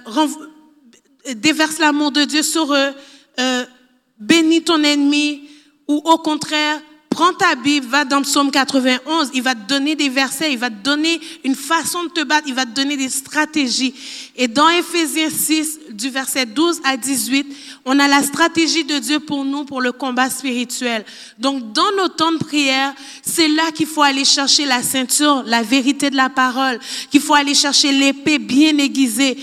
déverse 1.36 1.80
l'amour 1.80 2.12
de 2.12 2.26
Dieu 2.26 2.44
sur 2.44 2.74
eux. 2.74 2.94
Euh, 3.40 3.66
bénis 4.20 4.64
ton 4.64 4.84
ennemi. 4.84 5.50
Ou 5.88 6.02
au 6.04 6.18
contraire, 6.18 6.82
Prends 7.18 7.34
ta 7.34 7.56
Bible, 7.56 7.88
va 7.88 8.06
dans 8.06 8.22
Psaume 8.22 8.52
91, 8.52 9.32
il 9.34 9.42
va 9.42 9.56
te 9.56 9.68
donner 9.68 9.96
des 9.96 10.08
versets, 10.08 10.52
il 10.52 10.60
va 10.60 10.70
te 10.70 10.84
donner 10.84 11.20
une 11.44 11.56
façon 11.56 12.04
de 12.04 12.10
te 12.10 12.24
battre, 12.24 12.44
il 12.46 12.54
va 12.54 12.68
te 12.68 12.76
donner 12.76 12.96
des 12.96 13.10
stratégies. 13.10 13.96
Et 14.36 14.48
dans 14.48 14.70
Éphésiens 14.70 15.32
6, 15.32 15.80
du 15.94 16.12
verset 16.12 16.46
12 16.46 16.80
à 16.84 16.96
18, 16.96 17.48
on 17.86 17.98
a 17.98 18.08
la 18.08 18.22
stratégie 18.22 18.84
de 18.84 19.00
Dieu 19.00 19.20
pour 19.20 19.46
nous, 19.46 19.66
pour 19.66 19.82
le 19.82 19.92
combat 19.94 20.30
spirituel. 20.30 21.04
Donc, 21.40 21.74
dans 21.74 21.92
nos 21.98 22.08
temps 22.08 22.34
de 22.34 22.38
prière, 22.38 22.94
c'est 23.24 23.48
là 23.48 23.72
qu'il 23.74 23.88
faut 23.88 24.04
aller 24.04 24.24
chercher 24.24 24.68
la 24.68 24.84
ceinture, 24.84 25.42
la 25.48 25.64
vérité 25.64 26.12
de 26.12 26.16
la 26.16 26.30
parole, 26.30 26.80
qu'il 27.10 27.22
faut 27.22 27.34
aller 27.34 27.56
chercher 27.56 27.94
l'épée 27.94 28.38
bien 28.38 28.78
aiguisée. 28.78 29.40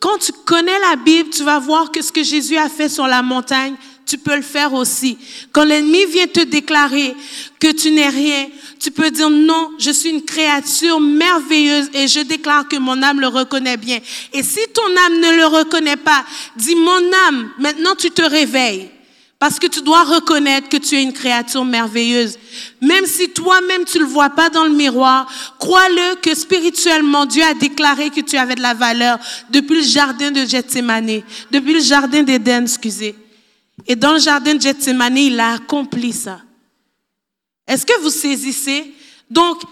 Quand 0.00 0.18
tu 0.18 0.32
connais 0.44 0.80
la 0.90 0.96
Bible, 0.96 1.30
tu 1.30 1.44
vas 1.44 1.60
voir 1.60 1.92
que 1.92 2.02
ce 2.02 2.10
que 2.10 2.24
Jésus 2.24 2.56
a 2.56 2.68
fait 2.68 2.88
sur 2.88 3.06
la 3.06 3.22
montagne, 3.22 3.76
tu 4.08 4.16
peux 4.16 4.34
le 4.34 4.42
faire 4.42 4.72
aussi. 4.72 5.18
Quand 5.52 5.64
l'ennemi 5.64 6.06
vient 6.06 6.26
te 6.26 6.40
déclarer 6.40 7.14
que 7.60 7.70
tu 7.72 7.90
n'es 7.90 8.08
rien, 8.08 8.46
tu 8.80 8.90
peux 8.90 9.10
dire 9.10 9.28
non, 9.28 9.70
je 9.78 9.90
suis 9.90 10.08
une 10.08 10.24
créature 10.24 10.98
merveilleuse 10.98 11.90
et 11.92 12.08
je 12.08 12.20
déclare 12.20 12.66
que 12.66 12.76
mon 12.76 13.02
âme 13.02 13.20
le 13.20 13.26
reconnaît 13.26 13.76
bien. 13.76 13.98
Et 14.32 14.42
si 14.42 14.60
ton 14.72 14.96
âme 15.06 15.20
ne 15.20 15.36
le 15.36 15.46
reconnaît 15.46 15.96
pas, 15.96 16.24
dis 16.56 16.74
mon 16.74 17.12
âme, 17.28 17.50
maintenant 17.58 17.94
tu 17.96 18.10
te 18.10 18.22
réveilles. 18.22 18.90
Parce 19.38 19.58
que 19.58 19.66
tu 19.66 19.82
dois 19.82 20.02
reconnaître 20.02 20.70
que 20.70 20.78
tu 20.78 20.96
es 20.96 21.02
une 21.02 21.12
créature 21.12 21.64
merveilleuse. 21.64 22.38
Même 22.80 23.04
si 23.04 23.28
toi-même 23.28 23.84
tu 23.84 23.98
le 23.98 24.06
vois 24.06 24.30
pas 24.30 24.48
dans 24.48 24.64
le 24.64 24.70
miroir, 24.70 25.30
crois-le 25.58 26.16
que 26.16 26.34
spirituellement 26.34 27.26
Dieu 27.26 27.44
a 27.44 27.52
déclaré 27.52 28.08
que 28.08 28.22
tu 28.22 28.38
avais 28.38 28.54
de 28.54 28.62
la 28.62 28.74
valeur 28.74 29.18
depuis 29.50 29.76
le 29.76 29.82
jardin 29.82 30.30
de 30.30 30.46
Gethsemane, 30.46 31.20
depuis 31.50 31.74
le 31.74 31.80
jardin 31.80 32.22
d'Éden, 32.22 32.62
excusez. 32.62 33.14
Et 33.88 33.96
dans 33.96 34.12
le 34.12 34.20
jardin 34.20 34.54
de 34.54 34.60
Gethsemane, 34.60 35.16
il 35.16 35.40
a 35.40 35.54
accompli 35.54 36.12
ça. 36.12 36.42
Est-ce 37.66 37.84
que 37.84 37.98
vous 38.00 38.10
saisissez? 38.10 38.94
Donc, 39.28 39.62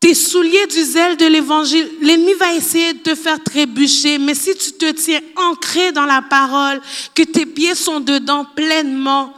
Tes 0.00 0.14
souliers 0.14 0.66
du 0.68 0.80
zèle 0.84 1.16
de 1.16 1.26
l'évangile, 1.26 1.90
l'ennemi 2.00 2.32
va 2.34 2.54
essayer 2.54 2.92
de 2.92 2.98
te 3.00 3.14
faire 3.16 3.42
trébucher, 3.42 4.18
mais 4.18 4.34
si 4.34 4.54
tu 4.54 4.72
te 4.72 4.92
tiens 4.92 5.20
ancré 5.34 5.90
dans 5.90 6.06
la 6.06 6.22
parole, 6.22 6.80
que 7.14 7.24
tes 7.24 7.46
pieds 7.46 7.74
sont 7.74 7.98
dedans 7.98 8.44
pleinement, 8.44 9.34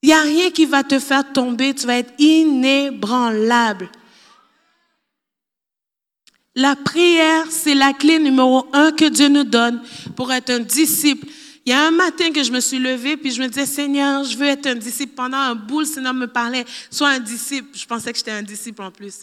il 0.00 0.08
n'y 0.08 0.12
a 0.12 0.22
rien 0.22 0.50
qui 0.50 0.64
va 0.64 0.84
te 0.84 0.98
faire 1.00 1.32
tomber, 1.32 1.74
tu 1.74 1.86
vas 1.86 1.98
être 1.98 2.12
inébranlable. 2.20 3.90
La 6.54 6.76
prière, 6.76 7.46
c'est 7.50 7.74
la 7.74 7.92
clé 7.92 8.20
numéro 8.20 8.68
un 8.72 8.92
que 8.92 9.06
Dieu 9.06 9.28
nous 9.28 9.44
donne 9.44 9.82
pour 10.14 10.32
être 10.32 10.50
un 10.50 10.60
disciple. 10.60 11.26
Il 11.64 11.70
y 11.70 11.72
a 11.72 11.86
un 11.86 11.92
matin 11.92 12.32
que 12.32 12.42
je 12.42 12.50
me 12.50 12.60
suis 12.60 12.78
levée, 12.78 13.16
puis 13.16 13.30
je 13.30 13.40
me 13.40 13.46
disais, 13.46 13.66
Seigneur, 13.66 14.24
je 14.24 14.36
veux 14.36 14.46
être 14.46 14.66
un 14.66 14.74
disciple. 14.74 15.14
Pendant 15.14 15.38
un 15.38 15.54
bout, 15.54 15.80
le 15.80 15.86
Seigneur 15.86 16.12
me 16.12 16.26
parlait, 16.26 16.64
sois 16.90 17.10
un 17.10 17.20
disciple. 17.20 17.68
Je 17.78 17.86
pensais 17.86 18.12
que 18.12 18.18
j'étais 18.18 18.32
un 18.32 18.42
disciple 18.42 18.82
en 18.82 18.90
plus. 18.90 19.20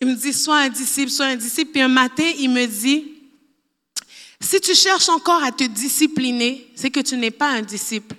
Il 0.00 0.08
me 0.08 0.14
dit, 0.14 0.32
sois 0.32 0.58
un 0.58 0.68
disciple, 0.68 1.10
sois 1.10 1.26
un 1.26 1.36
disciple. 1.36 1.72
Puis 1.72 1.80
un 1.80 1.88
matin, 1.88 2.30
il 2.38 2.50
me 2.50 2.66
dit, 2.66 3.14
si 4.40 4.60
tu 4.60 4.74
cherches 4.74 5.08
encore 5.08 5.42
à 5.42 5.52
te 5.52 5.64
discipliner, 5.64 6.70
c'est 6.74 6.90
que 6.90 7.00
tu 7.00 7.16
n'es 7.16 7.30
pas 7.30 7.48
un 7.48 7.62
disciple. 7.62 8.14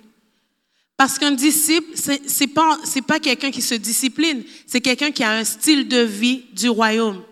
Parce 0.96 1.18
qu'un 1.18 1.32
disciple, 1.32 1.92
c'est 2.26 2.46
pas, 2.48 2.78
pas 3.06 3.20
quelqu'un 3.20 3.50
qui 3.50 3.62
se 3.62 3.74
discipline, 3.74 4.42
c'est 4.66 4.80
quelqu'un 4.80 5.12
qui 5.12 5.22
a 5.22 5.30
un 5.30 5.44
style 5.44 5.86
de 5.86 6.00
vie 6.00 6.46
du 6.52 6.68
royaume. 6.68 7.22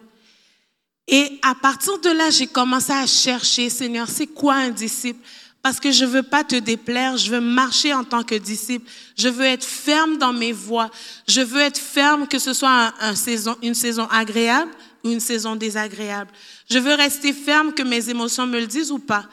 Et 1.09 1.39
à 1.43 1.55
partir 1.55 1.99
de 1.99 2.11
là, 2.11 2.31
j'ai 2.31 2.47
commencé 2.47 2.93
à 2.93 3.07
chercher, 3.07 3.69
Seigneur, 3.69 4.09
c'est 4.09 4.27
quoi 4.27 4.55
un 4.55 4.71
disciple? 4.71 5.21
Parce 5.65 5.81
que 5.81 5.93
je 5.93 6.05
veux 6.05 6.23
pas 6.23 6.45
te 6.45 6.57
déplaire, 6.57 7.17
je 7.17 7.31
veux 7.31 7.41
marcher 7.41 7.95
en 7.95 8.05
tant 8.05 8.23
que 8.23 8.35
disciple. 8.35 8.87
Je 9.17 9.31
veux 9.31 9.47
être 9.47 9.65
ferme 9.65 10.19
dans 10.19 10.35
mes 10.35 10.53
voies. 10.53 10.91
Je 11.27 11.41
veux 11.41 11.63
être 11.63 11.79
ferme 11.79 12.29
que 12.29 12.39
ce 12.39 12.53
soit 12.53 12.93
un, 13.01 13.15
saison, 13.15 13.57
une 13.63 13.73
saison 13.73 14.07
agréable 14.11 14.71
ou 15.03 15.11
une 15.11 15.21
saison 15.21 15.57
désagréable. 15.57 16.31
Je 16.71 16.79
veux 16.79 16.93
rester 16.93 17.33
ferme 17.33 17.73
que 17.73 17.83
mes 17.83 18.11
émotions 18.11 18.47
me 18.47 18.61
le 18.61 18.67
disent 18.67 18.93
ou 18.93 18.99
pas. 18.99 19.25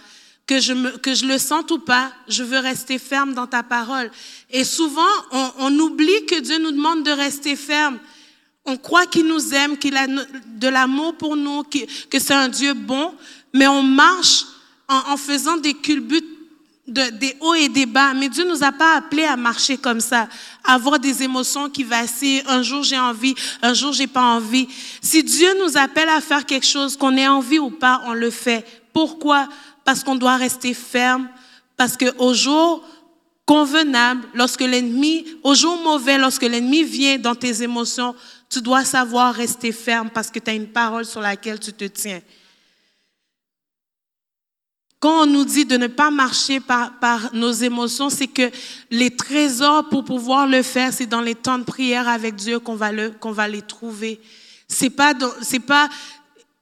Que 0.48 0.62
je, 0.62 0.72
que 1.00 1.14
je 1.14 1.26
le 1.26 1.38
sente 1.38 1.70
ou 1.70 1.80
pas, 1.80 2.14
je 2.30 2.44
veux 2.44 2.60
rester 2.60 2.98
ferme 2.98 3.34
dans 3.34 3.48
ta 3.48 3.62
parole. 3.62 4.10
Et 4.52 4.64
souvent, 4.64 5.12
on 5.60 5.78
oublie 5.80 6.26
que 6.28 6.40
Dieu 6.40 6.60
nous 6.60 6.72
demande 6.72 7.04
de 7.04 7.12
rester 7.12 7.58
ferme. 7.58 8.00
On 8.64 8.78
croit 8.78 9.06
qu'il 9.06 9.26
nous 9.26 9.54
aime, 9.54 9.78
qu'il 9.78 9.98
a 9.98 10.08
de 10.08 10.68
l'amour 10.70 11.14
pour 11.18 11.36
nous, 11.36 11.64
que 11.64 12.20
c'est 12.20 12.34
un 12.34 12.48
Dieu 12.48 12.74
bon, 12.74 13.14
mais 13.54 13.68
on 13.68 13.84
marche 13.84 14.46
en, 14.92 15.18
faisant 15.18 15.58
des 15.58 15.74
culbutes, 15.74 16.26
des 16.88 17.36
hauts 17.40 17.54
et 17.54 17.70
des 17.70 17.86
bas. 17.86 18.14
Mais 18.14 18.30
Dieu 18.30 18.44
nous 18.44 18.64
a 18.64 18.72
pas 18.72 18.98
appelés 18.98 19.24
à 19.24 19.38
marcher 19.38 19.78
comme 19.78 20.02
ça, 20.02 20.28
à 20.64 20.74
avoir 20.74 21.00
des 21.00 21.24
émotions 21.24 21.70
qui 21.70 21.84
vacillent. 21.84 22.44
Un 22.48 22.62
jour 22.62 22.84
j'ai 22.84 23.00
envie, 23.00 23.36
un 23.62 23.74
jour 23.74 23.94
j'ai 23.94 24.08
pas 24.08 24.24
envie. 24.24 24.68
Si 25.02 25.24
Dieu 25.24 25.50
nous 25.64 25.78
appelle 25.78 26.10
à 26.10 26.22
faire 26.22 26.46
quelque 26.46 26.66
chose, 26.66 26.98
qu'on 26.98 27.16
ait 27.16 27.28
envie 27.28 27.60
ou 27.60 27.70
pas, 27.70 28.02
on 28.06 28.14
le 28.14 28.30
fait. 28.30 28.66
Pourquoi? 28.94 29.48
Parce 29.86 30.04
qu'on 30.04 30.16
doit 30.16 30.36
rester 30.36 30.74
ferme. 30.74 31.30
Parce 31.78 31.98
que 31.98 32.16
au 32.18 32.34
jour 32.34 32.84
convenable, 33.46 34.28
lorsque 34.34 34.62
l'ennemi, 34.62 35.26
au 35.44 35.56
jour 35.56 35.78
mauvais, 35.84 36.18
lorsque 36.18 36.44
l'ennemi 36.44 36.84
vient 36.84 37.18
dans 37.18 37.36
tes 37.36 37.64
émotions, 37.64 38.16
tu 38.50 38.62
dois 38.62 38.84
savoir 38.84 39.34
rester 39.34 39.72
ferme 39.72 40.10
parce 40.10 40.30
que 40.30 40.40
tu 40.40 40.52
as 40.52 40.54
une 40.54 40.68
parole 40.68 41.06
sur 41.06 41.22
laquelle 41.22 41.60
tu 41.60 41.74
te 41.74 41.86
tiens. 41.86 42.22
Quand 45.02 45.24
on 45.24 45.26
nous 45.26 45.46
dit 45.46 45.66
de 45.66 45.78
ne 45.78 45.88
pas 45.88 46.12
marcher 46.12 46.60
par, 46.60 47.00
par 47.00 47.34
nos 47.34 47.52
émotions, 47.52 48.12
c'est 48.12 48.28
que 48.28 48.52
les 48.92 49.10
trésors 49.10 49.90
pour 49.90 50.06
pouvoir 50.06 50.46
le 50.46 50.62
faire, 50.62 50.94
c'est 50.94 51.08
dans 51.08 51.22
les 51.22 51.34
temps 51.34 51.58
de 51.58 51.64
prière 51.64 52.08
avec 52.08 52.36
Dieu 52.36 52.60
qu'on 52.60 52.76
va, 52.76 52.92
le, 52.92 53.10
qu'on 53.10 53.32
va 53.32 53.48
les 53.48 53.64
trouver. 53.64 54.22
C'est 54.68 54.92
pas, 54.92 55.16
c'est 55.42 55.60
pas, 55.60 55.90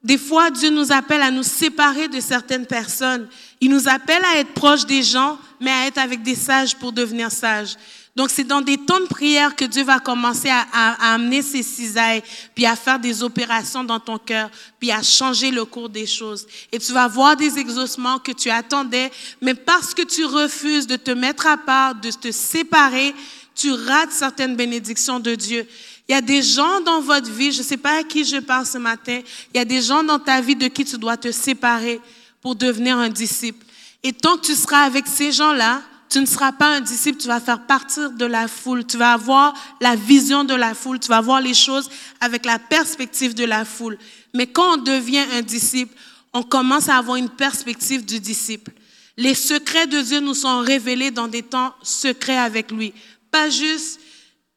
des 0.01 0.17
fois, 0.17 0.51
Dieu 0.51 0.69
nous 0.69 0.93
appelle 0.93 1.21
à 1.21 1.31
nous 1.31 1.43
séparer 1.43 2.07
de 2.07 2.21
certaines 2.21 2.65
personnes. 2.65 3.27
Il 3.59 3.71
nous 3.71 3.89
appelle 3.89 4.23
à 4.33 4.39
être 4.39 4.53
proche 4.53 4.85
des 4.85 5.03
gens, 5.03 5.37
mais 5.59 5.71
à 5.71 5.87
être 5.87 5.97
avec 5.97 6.23
des 6.23 6.35
sages 6.35 6.77
pour 6.77 6.93
devenir 6.93 7.29
sages. 7.31 7.75
Donc, 8.15 8.29
c'est 8.31 8.43
dans 8.43 8.61
des 8.61 8.77
temps 8.77 8.99
de 8.99 9.05
prière 9.05 9.55
que 9.55 9.65
Dieu 9.65 9.83
va 9.83 9.99
commencer 9.99 10.49
à, 10.49 10.65
à, 10.73 11.13
amener 11.13 11.41
ses 11.41 11.63
cisailles, 11.63 12.23
puis 12.55 12.65
à 12.65 12.75
faire 12.75 12.99
des 12.99 13.23
opérations 13.23 13.83
dans 13.83 13.99
ton 13.99 14.17
cœur, 14.17 14.49
puis 14.79 14.91
à 14.91 15.01
changer 15.01 15.51
le 15.51 15.63
cours 15.63 15.89
des 15.89 16.07
choses. 16.07 16.47
Et 16.71 16.79
tu 16.79 16.91
vas 16.91 17.07
voir 17.07 17.37
des 17.37 17.57
exaucements 17.59 18.19
que 18.19 18.31
tu 18.31 18.49
attendais, 18.49 19.11
mais 19.41 19.53
parce 19.53 19.93
que 19.93 20.01
tu 20.01 20.25
refuses 20.25 20.87
de 20.87 20.95
te 20.95 21.11
mettre 21.11 21.47
à 21.47 21.57
part, 21.57 21.95
de 21.95 22.09
te 22.09 22.31
séparer, 22.31 23.13
tu 23.55 23.71
rates 23.71 24.11
certaines 24.11 24.55
bénédictions 24.55 25.19
de 25.19 25.35
Dieu. 25.35 25.67
Il 26.07 26.13
y 26.13 26.15
a 26.15 26.21
des 26.21 26.41
gens 26.41 26.81
dans 26.81 27.01
votre 27.01 27.29
vie, 27.29 27.51
je 27.51 27.59
ne 27.59 27.63
sais 27.63 27.77
pas 27.77 27.99
à 27.99 28.03
qui 28.03 28.25
je 28.25 28.37
parle 28.37 28.65
ce 28.65 28.79
matin, 28.79 29.21
il 29.53 29.57
y 29.57 29.61
a 29.61 29.65
des 29.65 29.81
gens 29.81 30.03
dans 30.03 30.17
ta 30.17 30.41
vie 30.41 30.55
de 30.55 30.67
qui 30.67 30.83
tu 30.83 30.97
dois 30.97 31.17
te 31.17 31.31
séparer 31.31 32.01
pour 32.41 32.55
devenir 32.55 32.97
un 32.97 33.09
disciple. 33.09 33.63
Et 34.01 34.13
tant 34.13 34.37
que 34.37 34.45
tu 34.45 34.55
seras 34.55 34.81
avec 34.81 35.05
ces 35.07 35.31
gens-là, 35.31 35.83
tu 36.09 36.19
ne 36.19 36.25
seras 36.25 36.51
pas 36.51 36.75
un 36.75 36.81
disciple, 36.81 37.19
tu 37.19 37.27
vas 37.27 37.39
faire 37.39 37.65
partir 37.67 38.11
de 38.11 38.25
la 38.25 38.47
foule, 38.47 38.85
tu 38.85 38.97
vas 38.97 39.13
avoir 39.13 39.53
la 39.79 39.95
vision 39.95 40.43
de 40.43 40.55
la 40.55 40.73
foule, 40.73 40.99
tu 40.99 41.07
vas 41.07 41.21
voir 41.21 41.39
les 41.39 41.53
choses 41.53 41.89
avec 42.19 42.45
la 42.45 42.57
perspective 42.57 43.35
de 43.35 43.45
la 43.45 43.63
foule. 43.63 43.97
Mais 44.33 44.47
quand 44.47 44.73
on 44.73 44.77
devient 44.77 45.25
un 45.33 45.43
disciple, 45.43 45.95
on 46.33 46.41
commence 46.41 46.89
à 46.89 46.97
avoir 46.97 47.17
une 47.17 47.29
perspective 47.29 48.05
du 48.05 48.19
disciple. 48.19 48.71
Les 49.17 49.35
secrets 49.35 49.85
de 49.85 50.01
Dieu 50.01 50.19
nous 50.19 50.33
sont 50.33 50.59
révélés 50.59 51.11
dans 51.11 51.27
des 51.27 51.43
temps 51.43 51.75
secrets 51.83 52.37
avec 52.37 52.71
lui. 52.71 52.93
Pas 53.29 53.49
juste, 53.49 53.99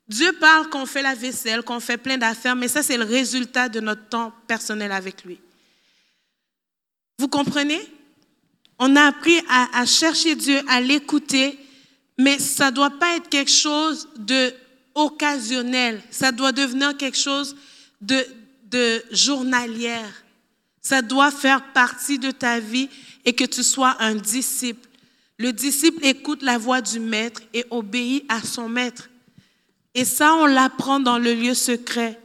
Dieu 0.08 0.32
parle 0.34 0.70
qu'on 0.70 0.86
fait 0.86 1.02
la 1.02 1.14
vaisselle, 1.14 1.62
qu'on 1.62 1.80
fait 1.80 1.98
plein 1.98 2.16
d'affaires, 2.16 2.56
mais 2.56 2.68
ça 2.68 2.82
c'est 2.82 2.96
le 2.96 3.04
résultat 3.04 3.68
de 3.68 3.80
notre 3.80 4.08
temps 4.08 4.32
personnel 4.46 4.92
avec 4.92 5.24
lui. 5.24 5.38
Vous 7.18 7.28
comprenez? 7.28 7.80
On 8.84 8.96
a 8.96 9.04
appris 9.04 9.40
à, 9.48 9.86
chercher 9.86 10.34
Dieu, 10.34 10.60
à 10.66 10.80
l'écouter, 10.80 11.56
mais 12.18 12.40
ça 12.40 12.72
ne 12.72 12.74
doit 12.74 12.90
pas 12.90 13.14
être 13.14 13.28
quelque 13.28 13.48
chose 13.48 14.08
de 14.16 14.52
occasionnel. 14.96 16.02
Ça 16.10 16.32
doit 16.32 16.50
devenir 16.50 16.96
quelque 16.96 17.16
chose 17.16 17.54
de, 18.00 18.26
de 18.68 19.00
journalière. 19.12 20.24
Ça 20.80 21.00
doit 21.00 21.30
faire 21.30 21.72
partie 21.72 22.18
de 22.18 22.32
ta 22.32 22.58
vie 22.58 22.88
et 23.24 23.32
que 23.34 23.44
tu 23.44 23.62
sois 23.62 23.94
un 24.00 24.16
disciple. 24.16 24.88
Le 25.38 25.52
disciple 25.52 26.04
écoute 26.04 26.42
la 26.42 26.58
voix 26.58 26.80
du 26.80 26.98
maître 26.98 27.40
et 27.54 27.64
obéit 27.70 28.24
à 28.28 28.42
son 28.42 28.68
maître. 28.68 29.10
Et 29.94 30.04
ça, 30.04 30.34
on 30.34 30.46
l'apprend 30.46 30.98
dans 30.98 31.18
le 31.18 31.34
lieu 31.34 31.54
secret. 31.54 32.18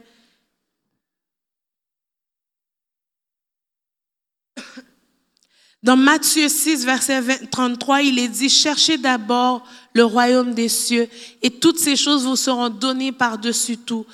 Dans 5.82 5.96
Matthieu 5.96 6.48
6, 6.48 6.84
verset 6.84 7.22
33, 7.50 8.02
il 8.02 8.18
est 8.18 8.28
dit, 8.28 8.48
cherchez 8.48 8.98
d'abord 8.98 9.64
le 9.92 10.04
royaume 10.04 10.52
des 10.52 10.68
cieux 10.68 11.08
et 11.40 11.50
toutes 11.50 11.78
ces 11.78 11.94
choses 11.94 12.24
vous 12.24 12.36
seront 12.36 12.68
données 12.68 13.12
par-dessus 13.12 13.76
tout. 13.76 14.04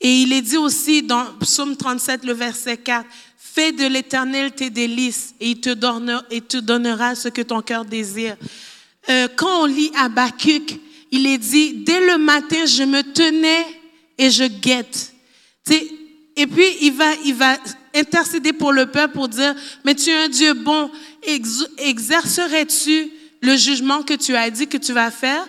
Et 0.00 0.22
il 0.22 0.32
est 0.32 0.42
dit 0.42 0.56
aussi 0.56 1.02
dans 1.02 1.24
Psaume 1.40 1.76
37, 1.76 2.24
le 2.24 2.32
verset 2.32 2.76
4, 2.76 3.04
fais 3.36 3.72
de 3.72 3.86
l'éternel 3.86 4.52
tes 4.52 4.70
délices 4.70 5.34
et 5.40 5.50
il 5.50 5.60
te 5.60 5.70
donnera, 5.70 6.22
et 6.30 6.40
te 6.40 6.58
donnera 6.58 7.16
ce 7.16 7.28
que 7.28 7.42
ton 7.42 7.62
cœur 7.62 7.84
désire. 7.84 8.36
Euh, 9.08 9.26
quand 9.34 9.62
on 9.62 9.66
lit 9.66 9.90
Habakkuk, 9.96 10.78
il 11.10 11.26
est 11.26 11.38
dit, 11.38 11.72
dès 11.84 12.06
le 12.06 12.18
matin, 12.18 12.64
je 12.64 12.84
me 12.84 13.02
tenais 13.02 13.66
et 14.18 14.30
je 14.30 14.44
guette. 14.44 15.12
Et 16.36 16.46
puis, 16.46 16.76
il 16.82 16.92
va, 16.92 17.12
il 17.24 17.34
va 17.34 17.56
intercéder 17.94 18.52
pour 18.52 18.72
le 18.72 18.86
peuple 18.86 19.14
pour 19.14 19.28
dire, 19.28 19.54
mais 19.84 19.94
tu 19.94 20.10
es 20.10 20.24
un 20.24 20.28
Dieu 20.28 20.54
bon, 20.54 20.90
exercerais-tu 21.78 23.10
le 23.40 23.56
jugement 23.56 24.02
que 24.02 24.14
tu 24.14 24.34
as 24.34 24.50
dit 24.50 24.66
que 24.66 24.78
tu 24.78 24.92
vas 24.92 25.10
faire? 25.10 25.46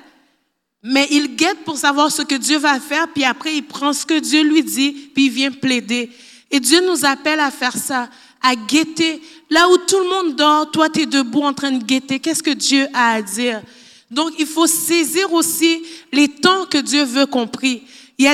Mais 0.82 1.08
il 1.12 1.36
guette 1.36 1.64
pour 1.66 1.78
savoir 1.78 2.12
ce 2.12 2.22
que 2.22 2.36
Dieu 2.36 2.58
va 2.58 2.80
faire, 2.80 3.08
puis 3.10 3.26
après 3.26 3.56
il 3.56 3.64
prend 3.64 3.92
ce 3.92 4.06
que 4.06 4.20
Dieu 4.20 4.44
lui 4.44 4.64
dit, 4.64 5.10
puis 5.14 5.26
il 5.26 5.32
vient 5.32 5.52
plaider. 5.52 6.10
Et 6.52 6.60
Dieu 6.60 6.82
nous 6.86 7.06
appelle 7.06 7.40
à 7.40 7.52
faire 7.52 7.76
ça, 7.76 8.10
à 8.42 8.56
guetter. 8.56 9.22
Là 9.50 9.68
où 9.70 9.78
tout 9.78 10.00
le 10.00 10.10
monde 10.10 10.36
dort, 10.36 10.72
toi 10.72 10.90
tu 10.90 11.02
es 11.02 11.06
debout 11.06 11.42
en 11.42 11.54
train 11.54 11.72
de 11.72 11.84
guetter. 11.84 12.20
Qu'est-ce 12.20 12.44
que 12.44 12.52
Dieu 12.52 12.88
a 12.94 13.14
à 13.16 13.22
dire? 13.22 13.62
Donc 14.10 14.32
il 14.40 14.48
faut 14.48 14.68
saisir 14.68 15.32
aussi 15.34 15.84
les 16.12 16.28
temps 16.28 16.66
que 16.66 16.78
Dieu 16.78 17.04
veut 17.04 17.26
qu'on 17.26 17.48
prie. 17.48 17.84
Il 18.22 18.26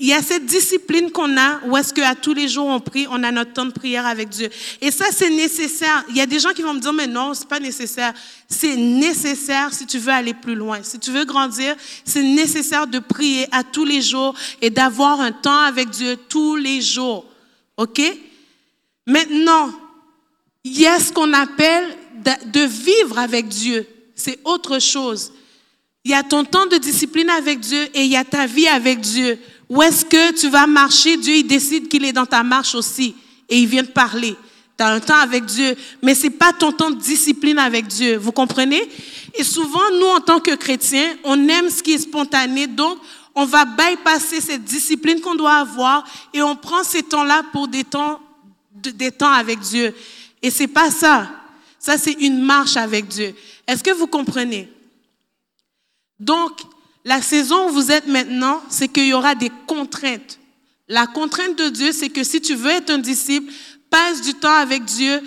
y, 0.00 0.12
a 0.12 0.20
cette 0.20 0.44
discipline 0.44 1.10
qu'on 1.10 1.38
a 1.38 1.60
où 1.64 1.74
est-ce 1.74 1.94
qu'à 1.94 2.14
tous 2.14 2.34
les 2.34 2.48
jours 2.48 2.66
on 2.66 2.80
prie, 2.80 3.06
on 3.10 3.22
a 3.22 3.32
notre 3.32 3.54
temps 3.54 3.64
de 3.64 3.72
prière 3.72 4.04
avec 4.04 4.28
Dieu. 4.28 4.50
Et 4.82 4.90
ça, 4.90 5.06
c'est 5.10 5.30
nécessaire. 5.30 6.04
Il 6.10 6.16
y 6.18 6.20
a 6.20 6.26
des 6.26 6.38
gens 6.38 6.50
qui 6.50 6.60
vont 6.60 6.74
me 6.74 6.80
dire, 6.80 6.92
mais 6.92 7.06
non, 7.06 7.32
c'est 7.32 7.48
pas 7.48 7.58
nécessaire. 7.58 8.12
C'est 8.46 8.76
nécessaire 8.76 9.72
si 9.72 9.86
tu 9.86 9.96
veux 9.96 10.12
aller 10.12 10.34
plus 10.34 10.54
loin. 10.54 10.80
Si 10.82 10.98
tu 10.98 11.12
veux 11.12 11.24
grandir, 11.24 11.74
c'est 12.04 12.22
nécessaire 12.22 12.86
de 12.86 12.98
prier 12.98 13.48
à 13.52 13.64
tous 13.64 13.86
les 13.86 14.02
jours 14.02 14.34
et 14.60 14.68
d'avoir 14.68 15.18
un 15.22 15.32
temps 15.32 15.62
avec 15.62 15.88
Dieu 15.88 16.18
tous 16.28 16.56
les 16.56 16.82
jours. 16.82 17.24
OK? 17.78 18.02
Maintenant, 19.06 19.70
il 20.62 20.78
y 20.78 20.86
a 20.86 21.00
ce 21.00 21.10
qu'on 21.10 21.32
appelle 21.32 21.96
de 22.52 22.60
vivre 22.60 23.18
avec 23.18 23.48
Dieu. 23.48 23.88
C'est 24.14 24.40
autre 24.44 24.78
chose. 24.78 25.32
Il 26.06 26.10
y 26.10 26.14
a 26.14 26.22
ton 26.22 26.44
temps 26.44 26.66
de 26.66 26.76
discipline 26.76 27.28
avec 27.30 27.58
Dieu 27.58 27.82
et 27.92 28.04
il 28.04 28.12
y 28.12 28.16
a 28.16 28.22
ta 28.22 28.46
vie 28.46 28.68
avec 28.68 29.00
Dieu. 29.00 29.40
où 29.68 29.82
est-ce 29.82 30.04
que 30.04 30.38
tu 30.38 30.48
vas 30.48 30.68
marcher, 30.68 31.16
Dieu, 31.16 31.34
il 31.34 31.48
décide 31.48 31.88
qu'il 31.88 32.04
est 32.04 32.12
dans 32.12 32.26
ta 32.26 32.44
marche 32.44 32.76
aussi 32.76 33.16
et 33.48 33.58
il 33.58 33.66
vient 33.66 33.82
te 33.82 33.90
parler. 33.90 34.36
Tu 34.78 34.84
as 34.84 34.86
un 34.86 35.00
temps 35.00 35.18
avec 35.18 35.46
Dieu, 35.46 35.74
mais 36.00 36.14
c'est 36.14 36.30
pas 36.30 36.52
ton 36.52 36.70
temps 36.70 36.92
de 36.92 37.00
discipline 37.00 37.58
avec 37.58 37.88
Dieu. 37.88 38.18
Vous 38.18 38.30
comprenez? 38.30 38.88
Et 39.34 39.42
souvent, 39.42 39.82
nous, 39.98 40.06
en 40.06 40.20
tant 40.20 40.38
que 40.38 40.54
chrétiens, 40.54 41.16
on 41.24 41.48
aime 41.48 41.68
ce 41.70 41.82
qui 41.82 41.94
est 41.94 41.98
spontané, 41.98 42.68
donc 42.68 42.98
on 43.34 43.44
va 43.44 43.64
bypasser 43.64 44.40
cette 44.40 44.62
discipline 44.62 45.20
qu'on 45.20 45.34
doit 45.34 45.54
avoir 45.54 46.04
et 46.32 46.40
on 46.40 46.54
prend 46.54 46.84
ces 46.84 47.02
temps-là 47.02 47.42
pour 47.50 47.66
des 47.66 47.82
temps, 47.82 48.20
avec 49.34 49.58
Dieu. 49.58 49.92
Et 50.40 50.50
c'est 50.50 50.68
pas 50.68 50.92
ça. 50.92 51.28
Ça, 51.80 51.98
c'est 51.98 52.12
une 52.12 52.40
marche 52.42 52.76
avec 52.76 53.08
Dieu. 53.08 53.34
Est-ce 53.66 53.82
que 53.82 53.90
vous 53.90 54.06
comprenez? 54.06 54.70
Donc, 56.18 56.52
la 57.04 57.22
saison 57.22 57.68
où 57.68 57.72
vous 57.72 57.92
êtes 57.92 58.06
maintenant, 58.06 58.62
c'est 58.68 58.88
qu'il 58.88 59.06
y 59.06 59.14
aura 59.14 59.34
des 59.34 59.50
contraintes. 59.66 60.38
La 60.88 61.06
contrainte 61.06 61.56
de 61.56 61.68
Dieu, 61.68 61.92
c'est 61.92 62.08
que 62.08 62.24
si 62.24 62.40
tu 62.40 62.54
veux 62.54 62.70
être 62.70 62.90
un 62.90 62.98
disciple, 62.98 63.52
passe 63.90 64.22
du 64.22 64.34
temps 64.34 64.54
avec 64.54 64.84
Dieu, 64.84 65.20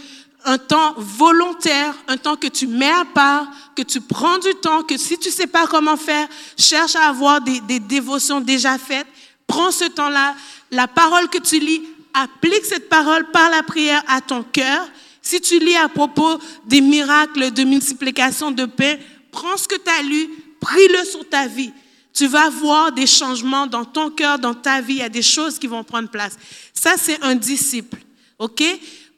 un 0.45 0.57
temps 0.57 0.93
volontaire, 0.97 1.93
un 2.07 2.17
temps 2.17 2.35
que 2.35 2.47
tu 2.47 2.67
mets 2.67 2.91
à 2.91 3.05
part, 3.05 3.47
que 3.75 3.81
tu 3.81 4.01
prends 4.01 4.37
du 4.39 4.53
temps, 4.55 4.83
que 4.83 4.97
si 4.97 5.17
tu 5.17 5.29
sais 5.29 5.47
pas 5.47 5.67
comment 5.67 5.97
faire, 5.97 6.27
cherche 6.57 6.95
à 6.95 7.09
avoir 7.09 7.41
des, 7.41 7.59
des 7.61 7.79
dévotions 7.79 8.39
déjà 8.41 8.77
faites. 8.77 9.07
Prends 9.47 9.71
ce 9.71 9.85
temps-là. 9.85 10.35
La 10.71 10.87
parole 10.87 11.29
que 11.29 11.39
tu 11.39 11.59
lis, 11.59 11.81
applique 12.13 12.65
cette 12.65 12.89
parole 12.89 13.29
par 13.31 13.49
la 13.49 13.63
prière 13.63 14.03
à 14.07 14.21
ton 14.21 14.43
cœur. 14.43 14.87
Si 15.21 15.41
tu 15.41 15.59
lis 15.59 15.75
à 15.75 15.89
propos 15.89 16.39
des 16.65 16.81
miracles 16.81 17.51
de 17.51 17.63
multiplication 17.63 18.51
de 18.51 18.65
pain, 18.65 18.95
prends 19.31 19.57
ce 19.57 19.67
que 19.67 19.75
tu 19.75 19.89
as 19.89 20.01
lu, 20.01 20.29
prie-le 20.59 21.03
sur 21.05 21.27
ta 21.27 21.47
vie. 21.47 21.71
Tu 22.13 22.27
vas 22.27 22.49
voir 22.49 22.91
des 22.91 23.07
changements 23.07 23.67
dans 23.67 23.85
ton 23.85 24.09
cœur, 24.09 24.39
dans 24.39 24.53
ta 24.53 24.81
vie. 24.81 24.95
Il 24.95 24.99
y 24.99 25.03
a 25.03 25.09
des 25.09 25.21
choses 25.21 25.59
qui 25.59 25.67
vont 25.67 25.83
prendre 25.83 26.09
place. 26.09 26.37
Ça, 26.73 26.95
c'est 26.97 27.21
un 27.23 27.35
disciple. 27.35 27.97
OK? 28.39 28.63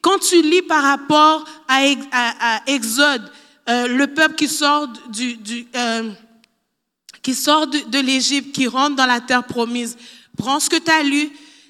Quand 0.01 0.17
tu 0.17 0.41
lis 0.41 0.63
par 0.63 0.83
rapport 0.83 1.45
à, 1.67 2.61
Exode, 2.67 3.31
euh, 3.69 3.87
le 3.87 4.07
peuple 4.07 4.35
qui 4.35 4.47
sort, 4.47 4.87
du, 5.09 5.37
euh, 5.75 6.11
qui 7.21 7.35
sort 7.35 7.67
de, 7.67 7.99
l'Égypte, 7.99 8.53
qui 8.53 8.67
rentre 8.67 8.95
dans 8.95 9.05
la 9.05 9.21
terre 9.21 9.43
promise, 9.43 9.95
prends 10.37 10.59
ce 10.59 10.69
que 10.69 10.77
tu 10.77 10.91
as 10.91 11.03
lu, 11.03 11.29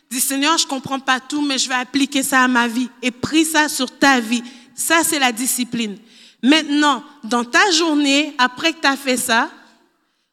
dis 0.09 0.21
Seigneur, 0.21 0.57
je 0.57 0.65
comprends 0.65 0.99
pas 0.99 1.19
tout, 1.19 1.41
mais 1.41 1.57
je 1.57 1.67
vais 1.67 1.75
appliquer 1.75 2.23
ça 2.23 2.41
à 2.41 2.47
ma 2.47 2.67
vie 2.67 2.89
et 3.01 3.11
prie 3.11 3.45
ça 3.45 3.67
sur 3.67 3.91
ta 3.91 4.19
vie. 4.19 4.43
Ça, 4.73 5.01
c'est 5.03 5.19
la 5.19 5.31
discipline. 5.33 5.97
Maintenant, 6.41 7.03
dans 7.23 7.43
ta 7.43 7.69
journée, 7.71 8.33
après 8.37 8.73
que 8.73 8.81
tu 8.81 8.87
as 8.87 8.97
fait 8.97 9.17
ça, 9.17 9.49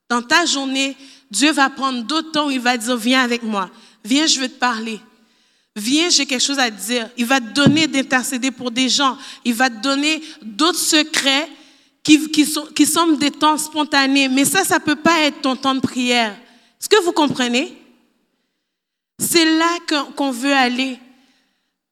dans 0.08 0.22
ta 0.22 0.46
journée, 0.46 0.96
Dieu 1.30 1.52
va 1.52 1.68
prendre 1.70 2.02
d'autres 2.02 2.32
temps 2.32 2.50
il 2.50 2.60
va 2.60 2.76
dire, 2.76 2.96
viens 2.96 3.22
avec 3.22 3.42
moi, 3.42 3.70
viens, 4.04 4.26
je 4.26 4.40
veux 4.40 4.48
te 4.48 4.58
parler. 4.58 5.00
Viens, 5.76 6.10
j'ai 6.10 6.26
quelque 6.26 6.42
chose 6.42 6.58
à 6.58 6.70
te 6.70 6.80
dire. 6.80 7.08
Il 7.16 7.24
va 7.24 7.40
te 7.40 7.52
donner 7.52 7.86
d'intercéder 7.86 8.50
pour 8.50 8.72
des 8.72 8.88
gens. 8.88 9.16
Il 9.44 9.54
va 9.54 9.70
te 9.70 9.80
donner 9.80 10.20
d'autres 10.42 10.78
secrets 10.78 11.48
qui, 12.02 12.28
qui, 12.30 12.46
sont, 12.46 12.66
qui 12.74 12.84
semblent 12.84 13.18
des 13.18 13.30
temps 13.30 13.56
spontanés. 13.56 14.28
Mais 14.28 14.44
ça, 14.44 14.64
ça 14.64 14.78
ne 14.78 14.84
peut 14.84 14.96
pas 14.96 15.20
être 15.20 15.40
ton 15.40 15.54
temps 15.54 15.76
de 15.76 15.80
prière. 15.80 16.32
Est-ce 16.80 16.88
que 16.88 17.00
vous 17.04 17.12
comprenez? 17.12 17.76
C'est 19.20 19.44
là 19.44 19.68
qu'on 20.16 20.32
veut 20.32 20.52
aller. 20.52 20.98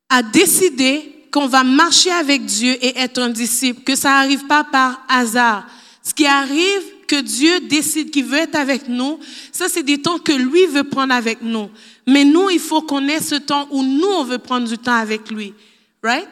À 0.08 0.22
décider 0.22 1.28
qu'on 1.32 1.46
va 1.46 1.62
marcher 1.62 2.10
avec 2.10 2.44
Dieu 2.44 2.76
et 2.80 2.98
être 2.98 3.18
un 3.18 3.28
disciple, 3.28 3.82
que 3.82 3.94
ça 3.94 4.10
n'arrive 4.10 4.46
pas 4.46 4.64
par 4.64 5.04
hasard. 5.08 5.66
Ce 6.02 6.14
qui 6.14 6.26
arrive, 6.26 6.82
que 7.06 7.20
Dieu 7.20 7.60
décide 7.60 8.10
qu'il 8.10 8.24
veut 8.24 8.38
être 8.38 8.56
avec 8.56 8.88
nous, 8.88 9.18
ça 9.52 9.68
c'est 9.68 9.82
des 9.82 10.00
temps 10.00 10.18
que 10.18 10.32
lui 10.32 10.66
veut 10.66 10.84
prendre 10.84 11.14
avec 11.14 11.42
nous. 11.42 11.70
Mais 12.06 12.24
nous, 12.24 12.50
il 12.50 12.60
faut 12.60 12.82
qu'on 12.82 13.08
ait 13.08 13.20
ce 13.20 13.34
temps 13.36 13.68
où 13.70 13.82
nous, 13.82 14.06
on 14.06 14.24
veut 14.24 14.38
prendre 14.38 14.68
du 14.68 14.78
temps 14.78 14.94
avec 14.94 15.30
lui. 15.30 15.54
Right? 16.02 16.28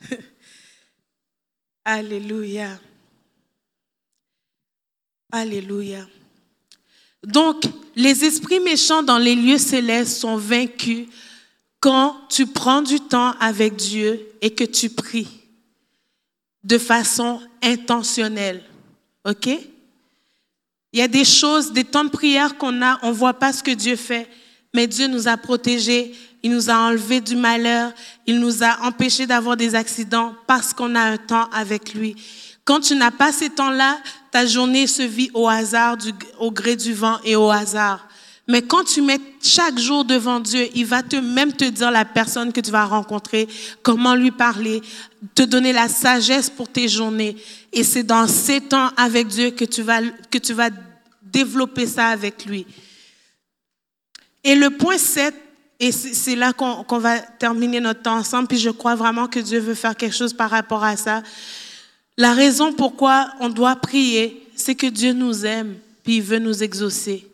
Alléluia. 1.84 2.78
Alléluia. 5.32 6.06
Donc, 7.24 7.64
les 7.96 8.24
esprits 8.24 8.60
méchants 8.60 9.02
dans 9.02 9.18
les 9.18 9.34
lieux 9.34 9.58
célestes 9.58 10.18
sont 10.20 10.36
vaincus 10.36 11.08
quand 11.80 12.16
tu 12.28 12.46
prends 12.46 12.82
du 12.82 13.00
temps 13.00 13.32
avec 13.40 13.76
Dieu 13.76 14.28
et 14.40 14.50
que 14.50 14.64
tu 14.64 14.90
pries 14.90 15.45
de 16.66 16.78
façon 16.78 17.40
intentionnelle. 17.62 18.62
OK? 19.24 19.46
Il 19.46 20.98
y 20.98 21.02
a 21.02 21.08
des 21.08 21.24
choses, 21.24 21.72
des 21.72 21.84
temps 21.84 22.04
de 22.04 22.10
prière 22.10 22.58
qu'on 22.58 22.82
a, 22.82 22.98
on 23.02 23.12
voit 23.12 23.34
pas 23.34 23.52
ce 23.52 23.62
que 23.62 23.70
Dieu 23.70 23.94
fait, 23.94 24.28
mais 24.74 24.88
Dieu 24.88 25.06
nous 25.06 25.28
a 25.28 25.36
protégés, 25.36 26.12
il 26.42 26.50
nous 26.50 26.68
a 26.68 26.74
enlevé 26.74 27.20
du 27.20 27.36
malheur, 27.36 27.92
il 28.26 28.40
nous 28.40 28.64
a 28.64 28.78
empêchés 28.82 29.26
d'avoir 29.26 29.56
des 29.56 29.76
accidents 29.76 30.34
parce 30.46 30.72
qu'on 30.72 30.96
a 30.96 31.00
un 31.00 31.16
temps 31.18 31.48
avec 31.52 31.94
lui. 31.94 32.16
Quand 32.64 32.80
tu 32.80 32.96
n'as 32.96 33.12
pas 33.12 33.30
ces 33.30 33.50
temps-là, 33.50 33.98
ta 34.32 34.44
journée 34.44 34.88
se 34.88 35.02
vit 35.02 35.30
au 35.34 35.48
hasard, 35.48 35.96
au 36.40 36.50
gré 36.50 36.74
du 36.74 36.92
vent 36.92 37.20
et 37.24 37.36
au 37.36 37.48
hasard. 37.48 38.05
Mais 38.48 38.62
quand 38.62 38.84
tu 38.84 39.02
mets 39.02 39.20
chaque 39.42 39.78
jour 39.78 40.04
devant 40.04 40.38
Dieu, 40.38 40.68
il 40.74 40.86
va 40.86 41.02
te 41.02 41.16
même 41.16 41.52
te 41.52 41.64
dire 41.64 41.90
la 41.90 42.04
personne 42.04 42.52
que 42.52 42.60
tu 42.60 42.70
vas 42.70 42.84
rencontrer, 42.84 43.48
comment 43.82 44.14
lui 44.14 44.30
parler, 44.30 44.82
te 45.34 45.42
donner 45.42 45.72
la 45.72 45.88
sagesse 45.88 46.48
pour 46.48 46.68
tes 46.68 46.86
journées. 46.86 47.36
Et 47.72 47.82
c'est 47.82 48.04
dans 48.04 48.28
ces 48.28 48.60
temps 48.60 48.90
avec 48.96 49.26
Dieu 49.26 49.50
que 49.50 49.64
tu 49.64 49.82
vas, 49.82 50.00
que 50.30 50.38
tu 50.38 50.52
vas 50.52 50.70
développer 51.22 51.86
ça 51.86 52.06
avec 52.06 52.44
lui. 52.44 52.66
Et 54.44 54.54
le 54.54 54.70
point 54.70 54.98
7, 54.98 55.34
et 55.80 55.90
c'est 55.90 56.36
là 56.36 56.52
qu'on 56.52 56.98
va 56.98 57.18
terminer 57.18 57.80
notre 57.80 58.02
temps 58.02 58.16
ensemble, 58.16 58.46
puis 58.46 58.58
je 58.58 58.70
crois 58.70 58.94
vraiment 58.94 59.26
que 59.26 59.40
Dieu 59.40 59.58
veut 59.58 59.74
faire 59.74 59.96
quelque 59.96 60.14
chose 60.14 60.32
par 60.32 60.50
rapport 60.50 60.84
à 60.84 60.96
ça. 60.96 61.22
La 62.16 62.32
raison 62.32 62.72
pourquoi 62.72 63.28
on 63.40 63.48
doit 63.48 63.76
prier, 63.76 64.48
c'est 64.54 64.76
que 64.76 64.86
Dieu 64.86 65.12
nous 65.12 65.44
aime, 65.44 65.74
puis 66.04 66.16
il 66.16 66.22
veut 66.22 66.38
nous 66.38 66.62
exaucer. 66.62 67.26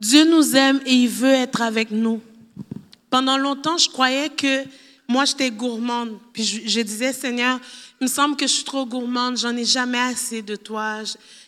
Dieu 0.00 0.24
nous 0.24 0.54
aime 0.54 0.80
et 0.86 0.94
il 0.94 1.08
veut 1.08 1.32
être 1.32 1.62
avec 1.62 1.90
nous. 1.90 2.20
Pendant 3.10 3.36
longtemps, 3.36 3.78
je 3.78 3.88
croyais 3.88 4.28
que 4.28 4.64
moi, 5.08 5.24
j'étais 5.24 5.50
gourmande. 5.50 6.18
Puis 6.32 6.44
je, 6.66 6.80
disais, 6.80 7.12
Seigneur, 7.12 7.58
il 8.00 8.04
me 8.04 8.08
semble 8.08 8.36
que 8.36 8.46
je 8.46 8.52
suis 8.52 8.64
trop 8.64 8.84
gourmande, 8.84 9.38
j'en 9.38 9.56
ai 9.56 9.64
jamais 9.64 9.98
assez 9.98 10.42
de 10.42 10.54
toi. 10.54 10.98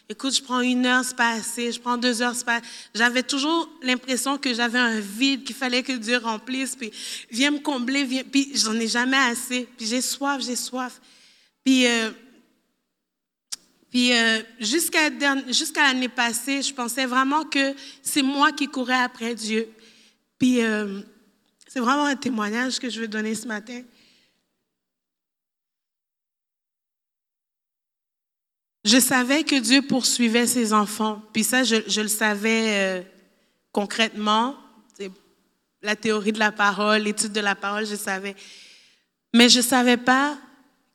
écoute, 0.09 0.35
je 0.35 0.43
prends 0.43 0.61
une 0.61 0.87
heure, 0.87 1.05
c'est 1.05 1.17
pas 1.17 1.33
assez. 1.33 1.71
Je 1.71 1.79
prends 1.79 1.99
deux 1.99 2.23
heures, 2.23 2.35
c'est 2.35 2.47
pas 2.47 2.63
J'avais 2.95 3.23
toujours 3.23 3.69
l'impression 3.83 4.39
que 4.39 4.55
j'avais 4.55 4.79
un 4.79 4.99
vide 4.99 5.45
qu'il 5.45 5.55
fallait 5.55 5.83
que 5.83 5.93
Dieu 5.93 6.17
remplisse. 6.17 6.75
Puis 6.75 6.91
viens 7.31 7.51
me 7.51 7.59
combler, 7.59 8.05
viens. 8.05 8.25
Puis 8.25 8.51
j'en 8.55 8.75
ai 8.75 8.89
jamais 8.89 9.19
assez. 9.19 9.69
Puis 9.77 9.87
j'ai 9.87 10.01
soif, 10.01 10.43
j'ai 10.43 10.57
soif. 10.57 10.99
Puis 11.63 11.87
euh, 11.87 12.11
puis 13.91 14.13
euh, 14.13 14.41
jusqu'à 14.61 15.11
l'année 15.11 16.09
passée, 16.09 16.63
je 16.63 16.73
pensais 16.73 17.07
vraiment 17.07 17.45
que 17.45 17.75
c'est 18.03 18.23
moi 18.23 18.53
qui 18.53 18.69
courais 18.69 19.03
après 19.03 19.35
Dieu. 19.35 19.69
Puis 20.39 20.63
euh, 20.63 21.01
c'est 21.67 21.81
vraiment 21.81 22.05
un 22.05 22.17
témoignage 22.17 22.79
que 22.79 22.89
je 22.89 23.01
veux 23.01 23.09
donner 23.09 23.35
ce 23.35 23.49
matin. 23.49 23.83
Je 28.85 28.99
savais 28.99 29.43
que 29.43 29.57
Dieu 29.57 29.83
poursuivait 29.83 30.47
ses 30.47 30.73
enfants. 30.73 31.21
Puis 31.33 31.45
ça, 31.45 31.65
je, 31.65 32.01
le 32.01 32.09
savais 32.09 33.01
euh, 33.01 33.03
concrètement. 33.73 34.57
La 35.83 35.97
théorie 35.97 36.33
de 36.33 36.39
la 36.39 36.53
parole, 36.53 37.03
l'étude 37.03 37.33
de 37.33 37.41
la 37.41 37.55
parole, 37.55 37.87
je 37.87 37.97
savais. 37.97 38.37
Mais 39.35 39.49
je 39.49 39.59
ne 39.59 39.65
savais 39.65 39.97
pas 39.97 40.39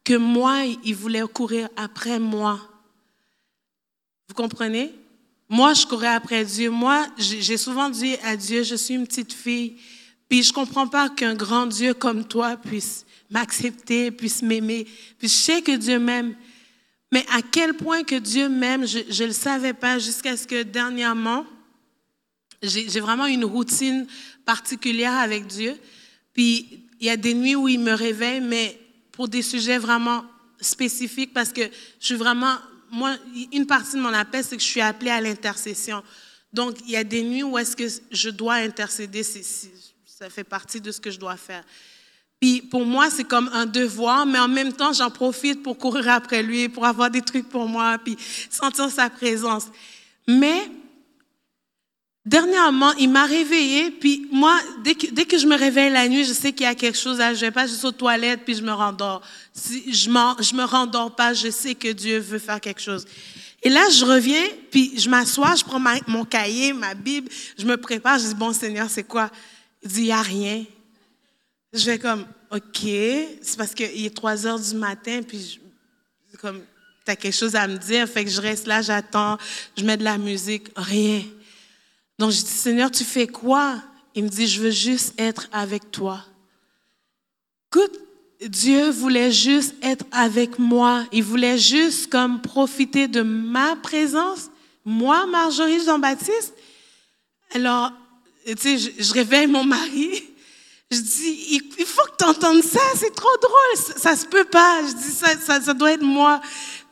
que 0.03 0.13
moi, 0.13 0.61
il 0.83 0.95
voulait 0.95 1.23
courir 1.23 1.69
après 1.75 2.19
moi 2.19 2.59
vous 4.27 4.35
comprenez? 4.35 4.93
Moi, 5.47 5.73
je 5.73 5.85
courais 5.85 6.07
après 6.07 6.43
Dieu. 6.43 6.69
Moi, 6.69 7.07
j'ai 7.17 7.57
souvent 7.57 7.89
dit 7.89 8.15
à 8.23 8.35
Dieu, 8.35 8.63
je 8.63 8.75
suis 8.75 8.95
une 8.95 9.05
petite 9.05 9.33
fille, 9.33 9.75
puis 10.27 10.41
je 10.41 10.51
comprends 10.51 10.87
pas 10.87 11.09
qu'un 11.09 11.35
grand 11.35 11.67
Dieu 11.67 11.93
comme 11.93 12.25
toi 12.25 12.57
puisse 12.57 13.05
m'accepter, 13.29 14.11
puisse 14.11 14.41
m'aimer. 14.41 14.85
Puis 15.19 15.27
je 15.27 15.33
sais 15.33 15.61
que 15.61 15.75
Dieu 15.75 15.99
m'aime. 15.99 16.35
Mais 17.11 17.25
à 17.31 17.41
quel 17.41 17.75
point 17.75 18.03
que 18.03 18.15
Dieu 18.15 18.49
m'aime, 18.49 18.87
je 18.87 18.99
ne 18.99 19.27
le 19.27 19.33
savais 19.33 19.73
pas 19.73 19.99
jusqu'à 19.99 20.35
ce 20.35 20.47
que 20.47 20.63
dernièrement, 20.63 21.45
j'ai 22.63 22.99
vraiment 22.99 23.27
une 23.27 23.45
routine 23.45 24.07
particulière 24.45 25.13
avec 25.13 25.45
Dieu. 25.45 25.75
Puis 26.33 26.85
il 26.99 27.05
y 27.05 27.09
a 27.09 27.17
des 27.17 27.33
nuits 27.33 27.55
où 27.55 27.67
il 27.67 27.79
me 27.79 27.93
réveille, 27.93 28.41
mais 28.41 28.79
pour 29.11 29.27
des 29.27 29.43
sujets 29.43 29.77
vraiment 29.77 30.25
spécifiques 30.59 31.33
parce 31.33 31.53
que 31.53 31.61
je 31.99 32.05
suis 32.05 32.15
vraiment 32.15 32.57
moi, 32.91 33.15
une 33.51 33.65
partie 33.65 33.95
de 33.95 34.01
mon 34.01 34.13
appel, 34.13 34.43
c'est 34.43 34.55
que 34.55 34.61
je 34.61 34.67
suis 34.67 34.81
appelée 34.81 35.11
à 35.11 35.21
l'intercession. 35.21 36.03
Donc, 36.53 36.77
il 36.85 36.91
y 36.91 36.95
a 36.95 37.03
des 37.03 37.21
nuits 37.21 37.43
où 37.43 37.57
est-ce 37.57 37.75
que 37.75 37.85
je 38.11 38.29
dois 38.29 38.55
intercéder, 38.55 39.23
ça 39.23 40.29
fait 40.29 40.43
partie 40.43 40.79
de 40.79 40.91
ce 40.91 41.01
que 41.01 41.11
je 41.11 41.19
dois 41.19 41.35
faire. 41.35 41.63
Puis 42.39 42.61
pour 42.61 42.85
moi, 42.85 43.09
c'est 43.09 43.23
comme 43.23 43.49
un 43.53 43.65
devoir, 43.65 44.25
mais 44.25 44.39
en 44.39 44.47
même 44.47 44.73
temps, 44.73 44.93
j'en 44.93 45.09
profite 45.09 45.63
pour 45.63 45.77
courir 45.77 46.09
après 46.09 46.43
lui, 46.43 46.69
pour 46.69 46.85
avoir 46.85 47.09
des 47.09 47.21
trucs 47.21 47.49
pour 47.49 47.67
moi, 47.67 47.97
puis 47.97 48.17
sentir 48.49 48.89
sa 48.89 49.09
présence. 49.09 49.67
Mais 50.27 50.69
Dernièrement, 52.25 52.91
il 52.93 53.09
m'a 53.09 53.25
réveillée, 53.25 53.91
puis 53.91 54.27
moi, 54.31 54.59
dès 54.83 54.95
que, 54.95 55.11
dès 55.11 55.25
que 55.25 55.37
je 55.37 55.45
me 55.45 55.55
réveille 55.55 55.91
la 55.91 56.07
nuit, 56.07 56.25
je 56.25 56.33
sais 56.33 56.53
qu'il 56.53 56.65
y 56.65 56.69
a 56.69 56.73
quelque 56.73 56.97
chose 56.97 57.21
à, 57.21 57.35
je 57.35 57.41
vais 57.41 57.51
pas 57.51 57.67
juste 57.67 57.85
aux 57.85 57.91
toilettes, 57.91 58.41
puis 58.43 58.55
je 58.55 58.63
me 58.63 58.71
rendors. 58.71 59.21
Si 59.53 59.93
je, 59.93 60.09
je 60.09 60.55
me 60.55 60.63
rendors 60.63 61.15
pas, 61.15 61.35
je 61.35 61.51
sais 61.51 61.75
que 61.75 61.91
Dieu 61.91 62.17
veut 62.17 62.39
faire 62.39 62.59
quelque 62.59 62.81
chose. 62.81 63.05
Et 63.61 63.69
là, 63.69 63.87
je 63.91 64.03
reviens, 64.03 64.43
puis 64.71 64.93
je 64.99 65.07
m'assois, 65.07 65.53
je 65.55 65.63
prends 65.63 65.79
mon 66.07 66.25
cahier, 66.25 66.73
ma 66.73 66.95
Bible, 66.95 67.29
je 67.59 67.65
me 67.65 67.77
prépare, 67.77 68.17
je 68.17 68.25
dis, 68.25 68.35
bon 68.35 68.53
Seigneur, 68.53 68.89
c'est 68.89 69.03
quoi? 69.03 69.29
Il 69.83 69.89
dit, 69.89 70.03
il 70.05 70.11
a 70.11 70.23
rien. 70.23 70.65
Je 71.73 71.85
vais 71.85 71.99
comme, 71.99 72.25
OK, 72.51 72.79
c'est 73.41 73.57
parce 73.57 73.75
qu'il 73.75 74.03
est 74.03 74.15
3 74.15 74.47
heures 74.47 74.59
du 74.59 74.73
matin, 74.73 75.21
puis 75.27 75.59
je- 76.33 76.37
comme, 76.37 76.63
t'as 77.05 77.15
quelque 77.15 77.35
chose 77.35 77.55
à 77.55 77.67
me 77.67 77.77
dire, 77.77 78.07
fait 78.09 78.25
que 78.25 78.31
je 78.31 78.41
reste 78.41 78.65
là, 78.65 78.81
j'attends, 78.81 79.37
je 79.77 79.83
mets 79.83 79.97
de 79.97 80.03
la 80.03 80.17
musique, 80.17 80.67
rien. 80.75 81.21
Donc 82.17 82.31
je 82.31 82.41
dis, 82.41 82.47
Seigneur, 82.47 82.91
tu 82.91 83.03
fais 83.03 83.27
quoi? 83.27 83.81
Il 84.13 84.23
me 84.23 84.29
dit, 84.29 84.47
je 84.47 84.61
veux 84.61 84.71
juste 84.71 85.13
être 85.19 85.47
avec 85.51 85.91
toi. 85.91 86.23
Écoute, 87.69 87.99
Dieu 88.47 88.89
voulait 88.89 89.31
juste 89.31 89.75
être 89.81 90.05
avec 90.11 90.59
moi. 90.59 91.05
Il 91.11 91.23
voulait 91.23 91.57
juste 91.57 92.09
comme 92.09 92.41
profiter 92.41 93.07
de 93.07 93.21
ma 93.21 93.75
présence. 93.75 94.49
Moi, 94.85 95.25
Marjorie 95.25 95.83
Jean-Baptiste. 95.83 96.53
Alors, 97.53 97.91
tu 98.45 98.55
sais, 98.57 98.77
je, 98.77 99.13
réveille 99.13 99.47
mon 99.47 99.63
mari. 99.63 100.23
Je 100.91 100.99
dis, 100.99 101.61
il, 101.77 101.85
faut 101.85 102.03
que 102.03 102.17
tu 102.19 102.25
entendes 102.25 102.61
ça, 102.61 102.79
c'est 102.95 103.13
trop 103.13 103.37
drôle, 103.41 103.75
ça, 103.75 103.97
ça 103.97 104.15
se 104.15 104.25
peut 104.25 104.45
pas. 104.45 104.81
Je 104.87 104.93
dis, 104.93 105.11
ça, 105.11 105.61
ça 105.61 105.73
doit 105.73 105.93
être 105.93 106.03
moi. 106.03 106.39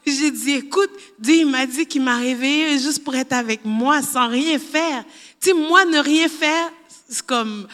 J'ai 0.05 0.31
dit, 0.31 0.51
écoute, 0.51 0.91
Dieu, 1.17 1.45
m'a 1.45 1.65
dit 1.65 1.85
qu'il 1.85 2.01
m'a 2.01 2.17
réveillé 2.17 2.77
juste 2.77 3.03
pour 3.03 3.15
être 3.15 3.33
avec 3.33 3.63
moi, 3.63 4.01
sans 4.01 4.27
rien 4.27 4.59
faire. 4.59 5.05
Tu 5.39 5.49
sais, 5.49 5.53
moi, 5.53 5.85
ne 5.85 5.99
rien 5.99 6.27
faire, 6.27 6.71
c'est 7.07 7.25
comme, 7.25 7.67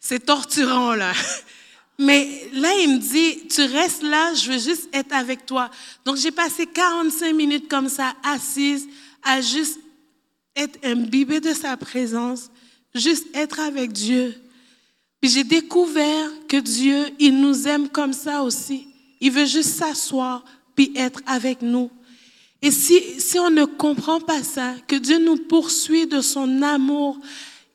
c'est 0.00 0.26
torturant, 0.26 0.94
là. 0.94 1.12
Mais 1.98 2.48
là, 2.54 2.72
il 2.80 2.94
me 2.94 2.98
dit, 2.98 3.46
tu 3.46 3.60
restes 3.62 4.02
là, 4.02 4.34
je 4.34 4.50
veux 4.50 4.58
juste 4.58 4.88
être 4.92 5.12
avec 5.12 5.44
toi. 5.44 5.70
Donc, 6.04 6.16
j'ai 6.16 6.30
passé 6.30 6.66
45 6.66 7.34
minutes 7.34 7.68
comme 7.68 7.88
ça, 7.88 8.14
assise, 8.24 8.88
à 9.22 9.40
juste 9.40 9.78
être 10.56 10.78
imbibée 10.82 11.40
de 11.40 11.52
sa 11.52 11.76
présence, 11.76 12.50
juste 12.94 13.26
être 13.34 13.60
avec 13.60 13.92
Dieu. 13.92 14.34
Puis 15.20 15.30
j'ai 15.30 15.44
découvert 15.44 16.30
que 16.48 16.56
Dieu, 16.56 17.10
il 17.18 17.40
nous 17.40 17.68
aime 17.68 17.88
comme 17.88 18.12
ça 18.12 18.42
aussi. 18.42 18.88
Il 19.20 19.30
veut 19.32 19.44
juste 19.44 19.70
s'asseoir 19.70 20.42
être 20.96 21.20
avec 21.26 21.62
nous. 21.62 21.90
Et 22.62 22.70
si, 22.70 23.00
si 23.18 23.38
on 23.38 23.50
ne 23.50 23.64
comprend 23.64 24.20
pas 24.20 24.42
ça, 24.42 24.74
que 24.86 24.96
Dieu 24.96 25.18
nous 25.18 25.36
poursuit 25.36 26.06
de 26.06 26.20
son 26.20 26.62
amour, 26.62 27.18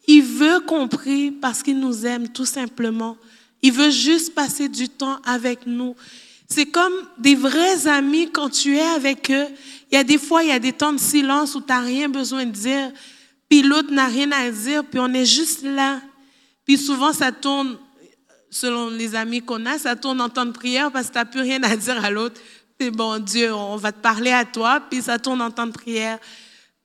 il 0.07 0.21
veut 0.21 0.59
qu'on 0.59 0.87
prie 0.87 1.31
parce 1.31 1.63
qu'il 1.63 1.79
nous 1.79 2.05
aime 2.05 2.29
tout 2.29 2.45
simplement. 2.45 3.17
Il 3.61 3.71
veut 3.71 3.89
juste 3.89 4.35
passer 4.35 4.69
du 4.69 4.89
temps 4.89 5.17
avec 5.25 5.65
nous. 5.65 5.95
C'est 6.47 6.67
comme 6.67 6.93
des 7.17 7.33
vrais 7.33 7.87
amis 7.87 8.29
quand 8.31 8.49
tu 8.49 8.77
es 8.77 8.81
avec 8.81 9.31
eux. 9.31 9.47
Il 9.91 9.95
y 9.95 9.97
a 9.97 10.03
des 10.03 10.19
fois, 10.19 10.43
il 10.43 10.49
y 10.49 10.51
a 10.51 10.59
des 10.59 10.73
temps 10.73 10.93
de 10.93 10.99
silence 10.99 11.55
où 11.55 11.61
tu 11.61 11.67
n'as 11.69 11.81
rien 11.81 12.07
besoin 12.07 12.45
de 12.45 12.51
dire, 12.51 12.91
puis 13.49 13.63
l'autre 13.63 13.91
n'a 13.91 14.05
rien 14.05 14.31
à 14.31 14.51
dire, 14.51 14.83
puis 14.83 14.99
on 14.99 15.11
est 15.13 15.25
juste 15.25 15.63
là. 15.63 16.01
Puis 16.65 16.77
souvent, 16.77 17.13
ça 17.13 17.31
tourne, 17.31 17.77
selon 18.51 18.89
les 18.89 19.15
amis 19.15 19.41
qu'on 19.41 19.65
a, 19.65 19.79
ça 19.79 19.95
tourne 19.95 20.21
en 20.21 20.29
temps 20.29 20.45
de 20.45 20.51
prière 20.51 20.91
parce 20.91 21.07
que 21.07 21.13
tu 21.13 21.17
n'as 21.17 21.25
plus 21.25 21.41
rien 21.41 21.61
à 21.63 21.75
dire 21.75 22.03
à 22.03 22.11
l'autre. 22.11 22.39
Puis 22.77 22.91
bon, 22.91 23.19
Dieu, 23.19 23.53
on 23.53 23.77
va 23.77 23.91
te 23.91 23.99
parler 23.99 24.31
à 24.31 24.43
toi, 24.45 24.81
puis 24.89 25.01
ça 25.01 25.17
tourne 25.17 25.41
en 25.41 25.51
temps 25.51 25.67
de 25.67 25.71
prière. 25.71 26.19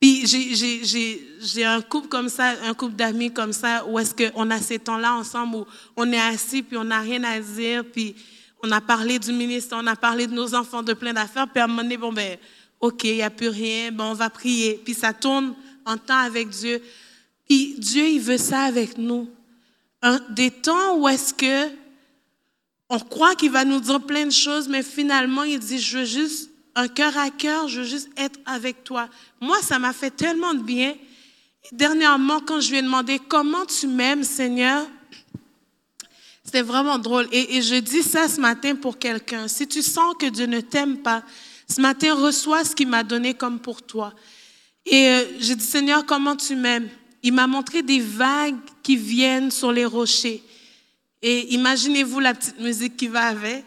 Puis 0.01 0.25
j'ai 0.27 1.65
un 1.65 1.83
couple 1.83 2.09
comme 2.09 2.29
ça, 2.29 2.55
un 2.65 2.73
couple 2.75 2.95
d'amis 2.95 3.33
comme 3.33 3.53
ça, 3.53 3.85
où 3.87 3.99
est-ce 3.99 4.15
qu'on 4.15 4.51
a 4.51 4.59
ces 4.59 4.79
temps-là 4.79 5.15
ensemble, 5.15 5.57
où 5.57 5.67
on 5.97 6.11
est 6.11 6.21
assis, 6.21 6.63
puis 6.63 6.77
on 6.77 6.85
n'a 6.85 7.01
rien 7.01 7.23
à 7.25 7.39
dire, 7.39 7.85
puis 7.85 8.15
on 8.63 8.71
a 8.71 8.81
parlé 8.81 9.19
du 9.19 9.33
ministre, 9.33 9.77
on 9.79 9.87
a 9.87 9.97
parlé 9.97 10.27
de 10.27 10.33
nos 10.33 10.55
enfants, 10.55 10.83
de 10.83 10.95
plein 10.95 11.13
d'affaires, 11.13 11.49
puis 11.49 11.61
à 11.61 11.65
un 11.65 11.67
moment 11.67 11.83
donné, 11.83 11.97
bon 11.97 12.13
ben, 12.13 12.39
OK, 12.81 13.05
il 13.05 13.17
n'y 13.17 13.23
a 13.23 13.31
plus 13.31 13.49
rien, 13.49 13.93
bon, 13.93 14.05
on 14.05 14.15
va 14.15 14.31
prier. 14.31 14.81
Puis 14.83 14.95
ça 14.95 15.13
tourne 15.13 15.55
en 15.85 15.99
temps 15.99 16.19
avec 16.19 16.49
Dieu. 16.49 16.83
Puis 17.47 17.75
Dieu, 17.79 18.07
il 18.07 18.21
veut 18.21 18.39
ça 18.39 18.63
avec 18.63 18.97
nous. 18.97 19.29
Un- 20.01 20.21
des 20.31 20.51
temps 20.51 20.97
où 20.97 21.07
est-ce 21.09 21.35
que 21.35 21.69
on 22.91 22.99
croit 22.99 23.37
qu'il 23.37 23.53
va 23.53 23.65
nous 23.65 23.81
dire 23.81 24.01
plein 24.01 24.27
de 24.27 24.33
choses, 24.33 24.69
mais 24.69 24.83
finalement, 24.83 25.45
il 25.45 25.61
dit, 25.61 25.79
je 25.79 25.99
veux 25.99 26.05
juste 26.05 26.51
un 26.75 26.89
cœur 26.89 27.17
à 27.17 27.31
cœur, 27.31 27.69
je 27.69 27.81
veux 27.81 27.87
juste 27.87 28.11
être 28.17 28.39
avec 28.45 28.83
toi. 28.83 29.09
Moi, 29.41 29.57
ça 29.63 29.79
m'a 29.79 29.93
fait 29.93 30.11
tellement 30.11 30.55
de 30.55 30.63
bien. 30.63 30.95
Dernièrement, 31.73 32.41
quand 32.41 32.61
je 32.61 32.71
lui 32.71 32.79
ai 32.79 32.83
demandé, 32.83 33.21
comment 33.29 33.65
tu 33.65 33.87
m'aimes, 33.87 34.25
Seigneur, 34.25 34.85
c'était 36.45 36.63
vraiment 36.63 36.99
drôle. 36.99 37.29
Et, 37.31 37.57
et 37.57 37.63
je 37.63 37.77
dis 37.77 38.03
ça 38.03 38.29
ce 38.29 38.41
matin 38.41 38.75
pour 38.75 38.99
quelqu'un. 38.99 39.47
Si 39.47 39.69
tu 39.69 39.83
sens 39.83 40.15
que 40.19 40.27
Dieu 40.27 40.47
ne 40.47 40.61
t'aime 40.61 40.99
pas, 40.99 41.23
ce 41.69 41.81
matin, 41.81 42.15
reçois 42.15 42.65
ce 42.65 42.75
qu'il 42.75 42.89
m'a 42.89 43.05
donné 43.05 43.35
comme 43.35 43.61
pour 43.61 43.83
toi. 43.83 44.13
Et 44.85 45.09
euh, 45.09 45.25
j'ai 45.39 45.55
dit, 45.55 45.65
Seigneur, 45.65 46.05
comment 46.05 46.35
tu 46.35 46.57
m'aimes? 46.57 46.89
Il 47.23 47.35
m'a 47.35 47.47
montré 47.47 47.83
des 47.83 48.01
vagues 48.01 48.57
qui 48.83 48.97
viennent 48.97 49.53
sur 49.53 49.71
les 49.71 49.85
rochers. 49.85 50.43
Et 51.23 51.55
imaginez-vous 51.55 52.21
la 52.21 52.35
petite 52.35 52.59
musique 52.61 52.97
qui 52.97 53.09
va 53.09 53.27
avec. 53.27 53.65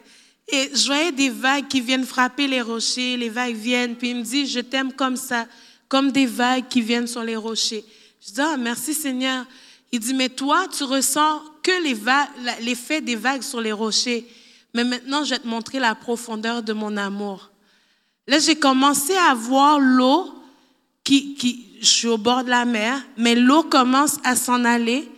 Et 0.47 0.71
je 0.73 0.85
voyais 0.87 1.11
des 1.11 1.29
vagues 1.29 1.67
qui 1.67 1.81
viennent 1.81 2.05
frapper 2.05 2.47
les 2.47 2.61
rochers, 2.61 3.15
les 3.17 3.29
vagues 3.29 3.55
viennent, 3.55 3.95
puis 3.95 4.09
il 4.09 4.17
me 4.17 4.23
dit, 4.23 4.45
je 4.45 4.59
t'aime 4.59 4.91
comme 4.91 5.15
ça, 5.15 5.47
comme 5.87 6.11
des 6.11 6.25
vagues 6.25 6.67
qui 6.67 6.81
viennent 6.81 7.07
sur 7.07 7.23
les 7.23 7.35
rochers. 7.35 7.85
Je 8.25 8.33
dis, 8.33 8.41
ah, 8.41 8.57
merci 8.57 8.93
Seigneur. 8.93 9.45
Il 9.91 9.99
dit, 9.99 10.13
mais 10.13 10.29
toi, 10.29 10.67
tu 10.75 10.83
ressens 10.83 11.41
que 11.61 11.83
les 11.83 11.93
va- 11.93 12.27
la- 12.43 12.59
l'effet 12.59 12.99
des 12.99 13.15
vagues 13.15 13.43
sur 13.43 13.61
les 13.61 13.71
rochers. 13.71 14.27
Mais 14.73 14.83
maintenant, 14.83 15.23
je 15.23 15.31
vais 15.31 15.39
te 15.39 15.47
montrer 15.47 15.79
la 15.79 15.93
profondeur 15.95 16.63
de 16.63 16.73
mon 16.73 16.97
amour. 16.97 17.51
Là, 18.27 18.39
j'ai 18.39 18.55
commencé 18.55 19.13
à 19.15 19.33
voir 19.35 19.79
l'eau 19.79 20.33
qui, 21.03 21.35
qui, 21.35 21.65
je 21.79 21.85
suis 21.85 22.07
au 22.07 22.17
bord 22.17 22.43
de 22.43 22.49
la 22.49 22.65
mer, 22.65 23.01
mais 23.17 23.35
l'eau 23.35 23.63
commence 23.63 24.17
à 24.23 24.35
s'en 24.35 24.65
aller, 24.65 25.09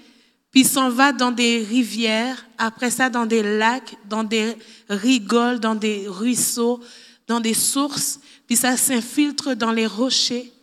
puis 0.55 0.63
s'en 0.63 0.89
va 0.89 1.11
dans 1.11 1.31
des 1.31 1.61
rivières, 1.61 2.45
après 2.57 2.89
ça 2.89 3.09
dans 3.09 3.25
des 3.25 3.43
lacs, 3.43 3.97
dans 4.07 4.23
des 4.23 4.55
rigoles, 4.89 5.59
dans 5.59 5.75
des 5.75 6.07
ruisseaux, 6.07 6.79
dans 7.27 7.41
des 7.41 7.53
sources, 7.53 8.21
puis 8.47 8.55
ça 8.55 8.77
s'infiltre 8.77 9.53
dans 9.53 9.73
les 9.73 9.85
rochers. 9.85 10.53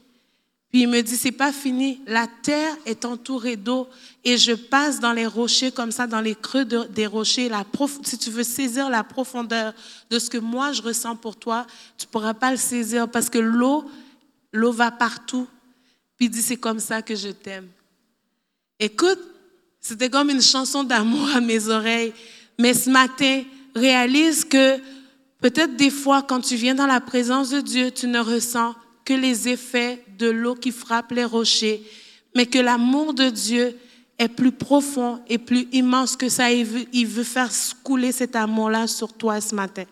Puis 0.70 0.80
il 0.80 0.88
me 0.88 1.02
dit, 1.02 1.14
c'est 1.14 1.30
pas 1.30 1.52
fini. 1.52 2.00
La 2.06 2.26
terre 2.26 2.74
est 2.86 3.04
entourée 3.04 3.56
d'eau 3.56 3.86
et 4.24 4.38
je 4.38 4.52
passe 4.52 4.98
dans 4.98 5.12
les 5.12 5.26
rochers 5.26 5.70
comme 5.70 5.92
ça, 5.92 6.06
dans 6.06 6.22
les 6.22 6.36
creux 6.36 6.64
de- 6.64 6.84
des 6.84 7.06
rochers. 7.06 7.50
La 7.50 7.62
prof- 7.62 7.98
si 8.02 8.16
tu 8.16 8.30
veux 8.30 8.44
saisir 8.44 8.88
la 8.88 9.04
profondeur 9.04 9.74
de 10.08 10.18
ce 10.18 10.30
que 10.30 10.38
moi 10.38 10.72
je 10.72 10.80
ressens 10.80 11.16
pour 11.16 11.36
toi, 11.36 11.66
tu 11.98 12.06
pourras 12.06 12.32
pas 12.32 12.50
le 12.50 12.56
saisir 12.56 13.10
parce 13.10 13.28
que 13.28 13.36
l'eau, 13.38 13.84
l'eau 14.54 14.72
va 14.72 14.90
partout. 14.90 15.46
Puis 16.16 16.26
il 16.26 16.30
dit, 16.30 16.40
c'est 16.40 16.56
comme 16.56 16.80
ça 16.80 17.02
que 17.02 17.14
je 17.14 17.28
t'aime. 17.28 17.68
Écoute, 18.80 19.18
c'était 19.82 20.08
comme 20.08 20.30
une 20.30 20.40
chanson 20.40 20.84
d'amour 20.84 21.28
à 21.34 21.40
mes 21.40 21.68
oreilles. 21.68 22.12
Mais 22.58 22.72
ce 22.72 22.88
matin, 22.88 23.42
réalise 23.74 24.44
que 24.44 24.78
peut-être 25.40 25.76
des 25.76 25.90
fois, 25.90 26.22
quand 26.22 26.40
tu 26.40 26.54
viens 26.54 26.76
dans 26.76 26.86
la 26.86 27.00
présence 27.00 27.50
de 27.50 27.60
Dieu, 27.60 27.90
tu 27.90 28.06
ne 28.06 28.20
ressens 28.20 28.76
que 29.04 29.12
les 29.12 29.48
effets 29.48 30.04
de 30.18 30.30
l'eau 30.30 30.54
qui 30.54 30.70
frappe 30.70 31.10
les 31.10 31.24
rochers, 31.24 31.82
mais 32.36 32.46
que 32.46 32.60
l'amour 32.60 33.12
de 33.12 33.28
Dieu 33.28 33.76
est 34.18 34.28
plus 34.28 34.52
profond 34.52 35.20
et 35.28 35.38
plus 35.38 35.66
immense 35.72 36.16
que 36.16 36.28
ça. 36.28 36.52
Il 36.52 36.64
veut, 36.64 37.24
faire 37.24 37.50
couler 37.82 38.12
cet 38.12 38.36
amour-là 38.36 38.86
sur 38.86 39.12
toi 39.12 39.40
ce 39.40 39.52
matin. 39.52 39.84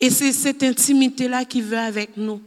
Et 0.00 0.08
c'est 0.08 0.32
cette 0.32 0.62
intimité-là 0.62 1.44
qu'il 1.44 1.64
veut 1.64 1.78
avec 1.78 2.16
nous. 2.16 2.40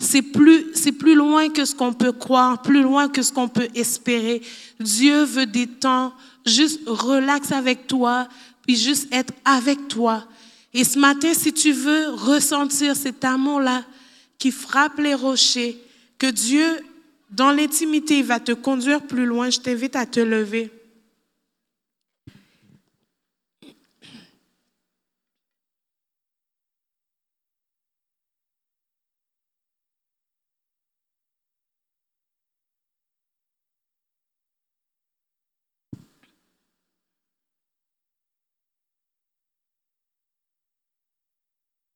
C'est 0.00 0.22
plus, 0.22 0.66
c'est 0.74 0.92
plus 0.92 1.14
loin 1.14 1.50
que 1.50 1.64
ce 1.64 1.74
qu'on 1.74 1.92
peut 1.92 2.12
croire, 2.12 2.62
plus 2.62 2.82
loin 2.82 3.08
que 3.08 3.22
ce 3.22 3.32
qu'on 3.32 3.48
peut 3.48 3.68
espérer. 3.74 4.40
Dieu 4.80 5.24
veut 5.24 5.46
des 5.46 5.66
temps 5.66 6.14
juste 6.46 6.80
relax 6.86 7.52
avec 7.52 7.86
toi, 7.86 8.26
puis 8.62 8.76
juste 8.76 9.12
être 9.12 9.34
avec 9.44 9.88
toi. 9.88 10.24
Et 10.72 10.84
ce 10.84 10.98
matin, 10.98 11.34
si 11.34 11.52
tu 11.52 11.72
veux 11.72 12.10
ressentir 12.14 12.96
cet 12.96 13.24
amour-là 13.24 13.84
qui 14.38 14.50
frappe 14.50 14.98
les 14.98 15.14
rochers, 15.14 15.78
que 16.18 16.28
Dieu, 16.30 16.66
dans 17.30 17.50
l'intimité, 17.50 18.22
va 18.22 18.40
te 18.40 18.52
conduire 18.52 19.02
plus 19.02 19.26
loin, 19.26 19.50
je 19.50 19.60
t'invite 19.60 19.96
à 19.96 20.06
te 20.06 20.20
lever. 20.20 20.70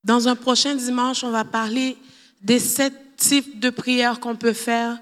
Dans 0.05 0.29
un 0.29 0.37
prochain 0.37 0.75
dimanche, 0.75 1.25
on 1.25 1.31
va 1.31 1.45
parler 1.45 1.97
des 2.43 2.59
sept 2.59 2.93
types 3.17 3.59
de 3.59 3.71
prières 3.71 4.21
qu'on 4.21 4.37
peut 4.37 4.53
faire. 4.53 4.99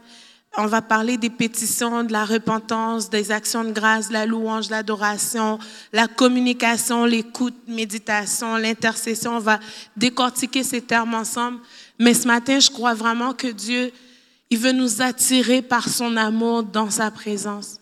on 0.58 0.66
va 0.66 0.82
parler 0.82 1.16
des 1.16 1.30
pétitions, 1.30 2.04
de 2.04 2.12
la 2.12 2.26
repentance, 2.26 3.08
des 3.08 3.32
actions 3.32 3.64
de 3.64 3.72
grâce, 3.72 4.10
la 4.10 4.26
louange, 4.26 4.68
l'adoration, 4.68 5.58
la 5.94 6.06
communication, 6.06 7.06
l'écoute, 7.06 7.56
méditation, 7.66 8.56
l'intercession. 8.56 9.36
On 9.36 9.40
va 9.40 9.58
décortiquer 9.96 10.62
ces 10.62 10.82
termes 10.82 11.14
ensemble. 11.14 11.58
Mais 11.98 12.12
ce 12.12 12.26
matin, 12.26 12.60
je 12.60 12.70
crois 12.70 12.92
vraiment 12.92 13.32
que 13.32 13.46
Dieu, 13.46 13.92
il 14.50 14.58
veut 14.58 14.72
nous 14.72 15.00
attirer 15.00 15.62
par 15.62 15.88
son 15.88 16.18
amour 16.18 16.62
dans 16.62 16.90
sa 16.90 17.10
présence. 17.10 17.80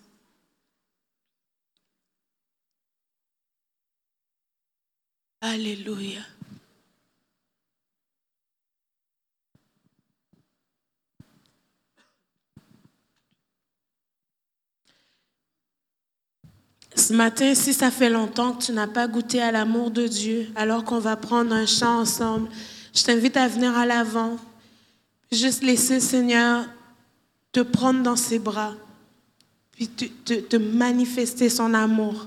Alléluia. 5.40 6.20
Ce 16.96 17.12
matin, 17.12 17.54
si 17.54 17.72
ça 17.72 17.90
fait 17.90 18.10
longtemps 18.10 18.52
que 18.52 18.64
tu 18.64 18.72
n'as 18.72 18.86
pas 18.86 19.06
goûté 19.06 19.40
à 19.40 19.52
l'amour 19.52 19.90
de 19.90 20.06
Dieu, 20.06 20.48
alors 20.56 20.84
qu'on 20.84 20.98
va 20.98 21.16
prendre 21.16 21.54
un 21.54 21.66
chant 21.66 22.00
ensemble, 22.00 22.48
je 22.94 23.02
t'invite 23.04 23.36
à 23.36 23.48
venir 23.48 23.76
à 23.76 23.86
l'avant. 23.86 24.36
Juste 25.30 25.62
laisser 25.62 25.94
le 25.94 26.00
Seigneur 26.00 26.66
te 27.52 27.60
prendre 27.60 28.02
dans 28.02 28.16
ses 28.16 28.38
bras, 28.38 28.74
puis 29.72 29.88
te, 29.88 30.34
te 30.34 30.56
manifester 30.56 31.48
son 31.48 31.74
amour. 31.74 32.26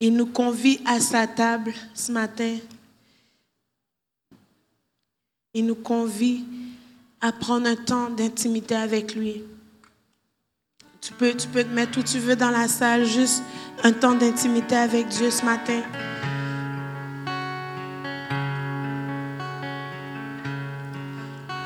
Il 0.00 0.16
nous 0.16 0.26
convie 0.26 0.80
à 0.84 0.98
sa 0.98 1.28
table 1.28 1.72
ce 1.94 2.10
matin. 2.10 2.58
Il 5.54 5.66
nous 5.66 5.74
convie 5.74 6.44
à 7.20 7.30
prendre 7.30 7.68
un 7.68 7.76
temps 7.76 8.08
d'intimité 8.08 8.74
avec 8.74 9.14
lui. 9.14 9.44
Tu 11.02 11.12
peux, 11.12 11.34
tu 11.34 11.46
peux 11.48 11.62
te 11.62 11.68
mettre 11.68 11.98
où 11.98 12.02
tu 12.02 12.18
veux 12.18 12.36
dans 12.36 12.50
la 12.50 12.68
salle, 12.68 13.04
juste 13.04 13.42
un 13.84 13.92
temps 13.92 14.14
d'intimité 14.14 14.76
avec 14.76 15.08
Dieu 15.08 15.30
ce 15.30 15.44
matin. 15.44 15.82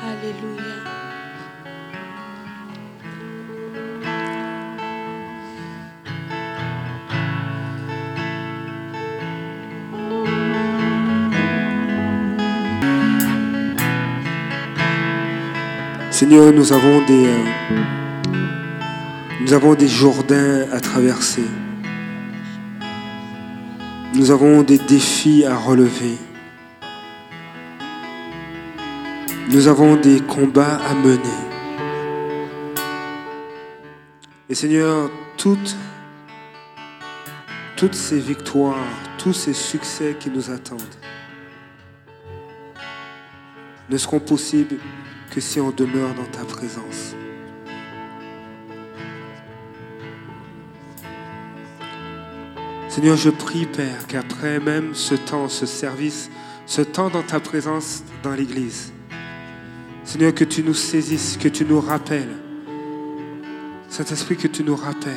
Alléluia. 0.03 0.96
Seigneur, 16.19 16.51
nous 16.51 16.73
avons 16.73 17.05
des, 17.05 17.27
euh, 20.31 20.65
à 20.73 20.79
traverser. 20.79 21.43
Nous 24.15 24.31
avons 24.31 24.63
des 24.63 24.79
défis 24.79 25.45
à 25.45 25.55
relever. 25.55 26.17
Nous 29.51 29.67
avons 29.67 29.95
des 29.95 30.19
combats 30.21 30.79
à 30.89 30.95
mener. 30.95 31.21
Et 34.49 34.55
Seigneur, 34.55 35.11
toutes 35.37 35.77
ces 37.91 38.19
victoires, 38.19 38.87
tous 39.19 39.33
ces 39.33 39.53
succès 39.53 40.15
qui 40.19 40.31
nous 40.31 40.49
attendent 40.49 40.81
ne 43.87 43.97
seront 43.97 44.19
possibles 44.19 44.77
si 45.41 45.59
on 45.59 45.71
demeure 45.71 46.13
dans 46.15 46.25
ta 46.25 46.43
présence. 46.43 47.15
Seigneur, 52.89 53.17
je 53.17 53.29
prie, 53.29 53.65
Père, 53.65 54.07
qu'après 54.07 54.59
même 54.59 54.95
ce 54.95 55.13
temps, 55.15 55.49
ce 55.49 55.65
service, 55.65 56.31
ce 56.65 56.81
temps 56.81 57.09
dans 57.09 57.21
ta 57.21 57.39
présence 57.39 58.03
dans 58.23 58.33
l'Église, 58.33 58.91
Seigneur, 60.03 60.33
que 60.33 60.43
tu 60.43 60.63
nous 60.63 60.73
saisisses, 60.73 61.37
que 61.37 61.49
tu 61.49 61.65
nous 61.65 61.79
rappelles, 61.79 62.35
Saint-Esprit, 63.89 64.37
que 64.37 64.47
tu 64.47 64.63
nous 64.63 64.75
rappelles 64.75 65.13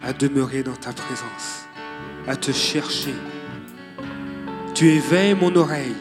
à 0.00 0.12
demeurer 0.12 0.62
dans 0.62 0.76
ta 0.76 0.92
présence, 0.92 1.66
à 2.26 2.36
te 2.36 2.52
chercher. 2.52 3.14
Tu 4.74 4.88
éveilles 4.88 5.34
mon 5.34 5.54
oreille 5.56 5.96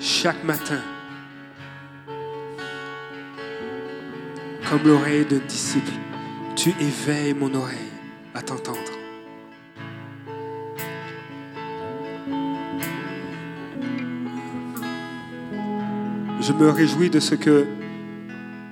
chaque 0.00 0.42
matin 0.44 0.80
comme 4.72 4.88
l'oreille 4.88 5.26
d'un 5.26 5.36
disciple. 5.46 5.92
Tu 6.56 6.70
éveilles 6.80 7.34
mon 7.34 7.54
oreille 7.54 7.92
à 8.34 8.40
t'entendre. 8.40 8.78
Je 16.40 16.52
me 16.54 16.70
réjouis 16.70 17.10
de 17.10 17.20
ce 17.20 17.34
que 17.34 17.66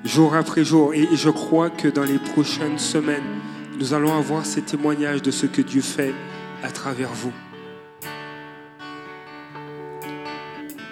jour 0.03 0.35
après 0.35 0.65
jour, 0.65 0.95
et 0.95 1.07
je 1.13 1.29
crois 1.29 1.69
que 1.69 1.89
dans 1.89 2.05
les 2.05 2.19
prochaines 2.19 2.79
semaines, 2.79 3.39
nous 3.79 3.93
allons 3.93 4.17
avoir 4.17 4.47
ces 4.47 4.63
témoignages 4.63 5.21
de 5.21 5.31
ce 5.31 5.45
que 5.45 5.61
Dieu 5.61 5.83
fait 5.83 6.15
à 6.63 6.71
travers 6.71 7.13
vous. 7.13 7.33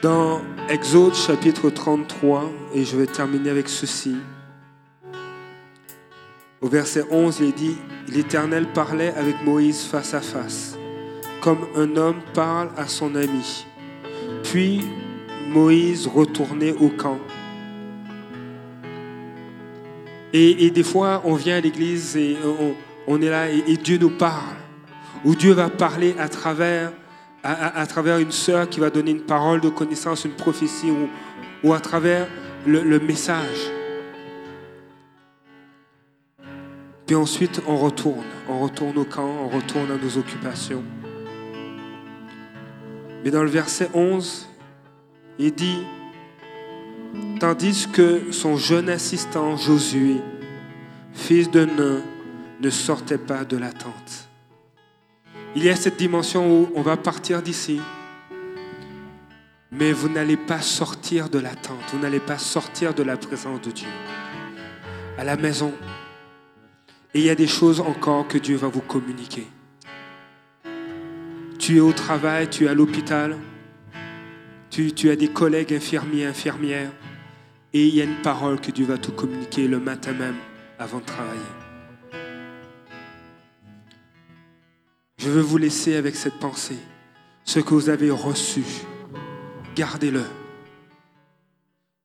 Dans 0.03 0.43
Exode 0.69 1.15
chapitre 1.15 1.71
33, 1.71 2.53
et 2.75 2.85
je 2.85 2.95
vais 2.99 3.07
terminer 3.07 3.49
avec 3.49 3.71
ceci, 3.71 4.17
au 6.61 6.69
verset 6.69 7.05
11, 7.11 7.39
il 7.41 7.53
dit, 7.53 7.77
l'Éternel 8.09 8.67
parlait 8.73 9.15
avec 9.17 9.43
Moïse 9.45 9.83
face 9.83 10.15
à 10.15 10.21
face, 10.21 10.77
comme 11.41 11.67
un 11.77 11.97
homme 11.97 12.21
parle 12.35 12.71
à 12.77 12.89
son 12.89 13.15
ami. 13.15 13.65
Puis 14.43 14.83
Moïse 15.49 16.07
retournait 16.09 16.73
au 16.73 16.89
camp. 16.89 17.19
Et, 20.33 20.71
des 20.71 20.83
fois, 20.83 21.23
on 21.25 21.35
vient 21.35 21.57
à 21.57 21.61
l'église 21.61 22.17
et 22.17 22.37
on, 23.07 23.23
est 23.23 23.31
là 23.31 23.49
et, 23.49 23.77
Dieu 23.77 23.97
nous 23.99 24.11
parle. 24.11 24.57
Ou 25.25 25.35
Dieu 25.35 25.53
va 25.53 25.71
parler 25.71 26.15
à 26.19 26.29
travers, 26.29 26.93
à, 27.43 27.87
travers 27.87 28.19
une 28.19 28.31
sœur 28.31 28.69
qui 28.69 28.79
va 28.79 28.91
donner 28.91 29.13
une 29.13 29.23
parole 29.23 29.61
de 29.61 29.71
connaissance, 29.71 30.27
une 30.27 30.33
prophétie, 30.33 30.93
ou, 31.65 31.73
à 31.73 31.81
travers 31.81 32.27
le 32.67 32.99
message. 33.01 33.78
Puis 37.09 37.17
ensuite, 37.17 37.63
on 37.67 37.79
retourne. 37.79 38.27
On 38.51 38.61
retourne 38.61 38.99
au 38.99 39.07
camp, 39.07 39.31
on 39.43 39.49
retourne 39.49 39.91
à 39.91 39.97
nos 39.97 40.19
occupations. 40.19 40.85
Mais 43.25 43.31
dans 43.31 43.43
le 43.43 43.49
verset 43.49 43.89
11, 43.95 44.47
il 45.39 45.55
dit, 45.55 45.87
tandis 47.41 47.89
que 47.91 48.31
son 48.31 48.59
jeune 48.59 48.91
assistant 48.91 49.57
Josué, 49.57 50.17
fils 51.15 51.51
de 51.51 51.65
Nun, 51.65 52.03
ne 52.61 52.69
sortait 52.69 53.17
pas 53.17 53.47
de 53.47 53.57
la 53.57 53.73
tente. 53.73 54.29
Il 55.57 55.65
y 55.65 55.71
a 55.71 55.77
cette 55.77 55.97
dimension 55.97 56.61
où 56.61 56.69
on 56.75 56.83
va 56.83 56.99
partir 56.99 57.41
d'ici, 57.41 57.81
mais 59.73 59.93
vous 59.93 60.11
n'allez 60.11 60.37
pas 60.37 60.61
sortir 60.61 61.31
de 61.31 61.39
la 61.39 61.55
tente, 61.55 61.79
vous 61.91 62.01
n'allez 62.01 62.21
pas 62.21 62.37
sortir 62.37 62.93
de 62.93 63.03
la 63.03 63.17
présence 63.17 63.63
de 63.63 63.71
Dieu. 63.71 63.89
À 65.17 65.25
la 65.25 65.37
maison, 65.37 65.73
et 67.15 67.21
il 67.21 67.25
y 67.25 67.31
a 67.31 67.35
des 67.35 67.47
choses 67.47 67.81
encore 67.81 68.29
que 68.29 68.39
Dieu 68.39 68.57
va 68.57 68.69
vous 68.69 68.81
communiquer. 68.81 69.47
Tu 71.59 71.77
es 71.77 71.81
au 71.81 71.93
travail, 71.93 72.49
tu 72.49 72.65
es 72.65 72.69
à 72.69 72.75
l'hôpital, 72.75 73.37
tu, 74.71 75.11
as 75.11 75.17
des 75.17 75.29
collègues 75.29 75.73
infirmiers, 75.73 76.27
infirmières, 76.27 76.93
et 77.73 77.87
il 77.87 77.95
y 77.95 78.01
a 78.01 78.05
une 78.05 78.23
parole 78.23 78.61
que 78.61 78.71
Dieu 78.71 78.87
va 78.87 78.99
te 78.99 79.11
communiquer 79.11 79.67
le 79.67 79.81
matin 79.81 80.13
même 80.13 80.37
avant 80.79 80.99
de 80.99 81.05
travailler. 81.05 81.41
Je 85.19 85.29
veux 85.29 85.41
vous 85.41 85.59
laisser 85.59 85.97
avec 85.97 86.15
cette 86.15 86.39
pensée. 86.39 86.79
Ce 87.45 87.59
que 87.59 87.75
vous 87.75 87.89
avez 87.89 88.11
reçu, 88.11 88.63
gardez-le 89.75 90.23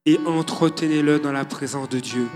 et 0.05 0.19
entretenez-le 0.25 1.19
dans 1.19 1.31
la 1.31 1.45
présence 1.45 1.89
de 1.89 1.99
Dieu. 1.99 2.27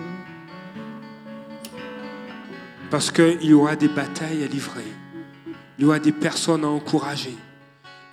Parce 2.89 3.11
qu'il 3.11 3.43
y 3.43 3.53
aura 3.53 3.75
des 3.75 3.87
batailles 3.87 4.43
à 4.43 4.47
livrer. 4.47 4.85
Il 5.77 5.83
y 5.83 5.87
aura 5.87 5.99
des 5.99 6.11
personnes 6.11 6.63
à 6.63 6.67
encourager. 6.67 7.35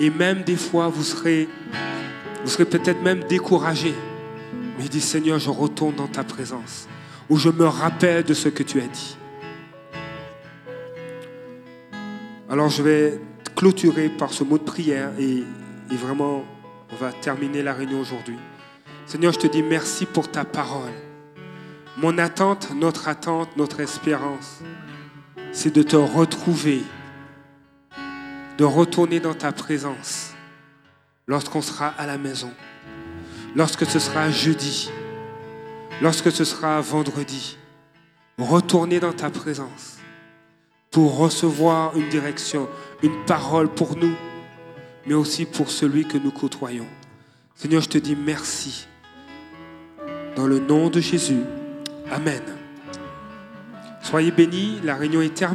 Et 0.01 0.11
même 0.11 0.43
des 0.43 0.57
fois, 0.57 0.89
vous 0.89 1.05
serez, 1.05 1.49
peut-être 2.45 3.03
même 3.03 3.23
découragé. 3.25 3.95
Mais 4.77 4.85
il 4.85 4.91
dit, 4.91 5.01
Seigneur, 5.01 5.39
je 5.39 5.51
retourne 5.51 5.95
dans 5.95 6.09
ta 6.09 6.25
présence. 6.25 6.89
Ou 7.31 7.37
je 7.37 7.49
me 7.49 7.67
rappelle 7.67 8.25
de 8.25 8.35
ce 8.35 8.49
que 8.49 8.63
tu 8.63 8.81
as 8.81 8.87
dit. 8.87 9.17
Alors 12.51 12.69
je 12.69 12.83
vais 12.83 13.21
clôturer 13.57 14.09
par 14.09 14.33
ce 14.33 14.45
mot 14.45 14.59
de 14.59 14.65
prière 14.65 15.11
et 15.19 15.45
vraiment, 15.91 16.45
on 16.93 16.97
va 16.97 17.13
terminer 17.13 17.63
la 17.63 17.73
réunion 17.73 18.01
aujourd'hui. 18.01 18.37
Seigneur, 19.07 19.33
je 19.33 19.39
te 19.39 19.47
dis 19.47 19.63
merci 19.63 20.07
pour 20.07 20.31
ta 20.31 20.45
parole. 20.45 20.93
Mon 21.97 22.19
attente, 22.19 22.73
notre 22.75 23.07
attente, 23.07 23.57
notre 23.57 23.79
espérance, 23.79 24.61
c'est 25.53 25.73
de 25.73 25.83
te 25.83 25.95
retrouver, 25.95 26.83
de 28.59 28.65
retourner 28.65 29.21
dans 29.21 29.35
ta 29.35 29.53
présence 29.53 30.33
lorsqu'on 31.29 31.63
sera 31.63 31.89
à 31.89 32.07
la 32.07 32.19
maison, 32.19 32.53
lorsque 33.55 33.87
ce 33.87 34.01
sera 34.01 34.29
jeudi, 34.31 34.91
lorsque 36.03 36.33
ce 36.33 36.45
sera 36.45 36.81
vendredi. 36.81 37.57
Retourner 38.39 38.99
dans 38.99 39.13
ta 39.13 39.31
présence 39.31 39.99
pour 40.91 41.17
recevoir 41.17 41.97
une 41.97 42.09
direction, 42.09 42.69
une 43.05 43.25
parole 43.27 43.69
pour 43.69 43.97
nous, 43.97 44.17
mais 45.07 45.15
aussi 45.15 45.45
pour 45.45 45.71
celui 45.71 46.05
que 46.05 46.19
nous 46.19 46.33
côtoyons. 46.33 46.89
Seigneur, 47.55 47.83
je 47.83 47.89
te 47.89 47.99
dis 47.99 48.17
merci. 48.17 48.89
Dans 50.35 50.49
le 50.49 50.59
nom 50.59 50.91
de 50.91 50.99
Jésus. 50.99 51.45
Amen. 52.15 52.43
Soyez 54.01 54.31
bénis, 54.31 54.79
la 54.85 54.95
réunion 54.95 55.21
terminée. 55.21 55.35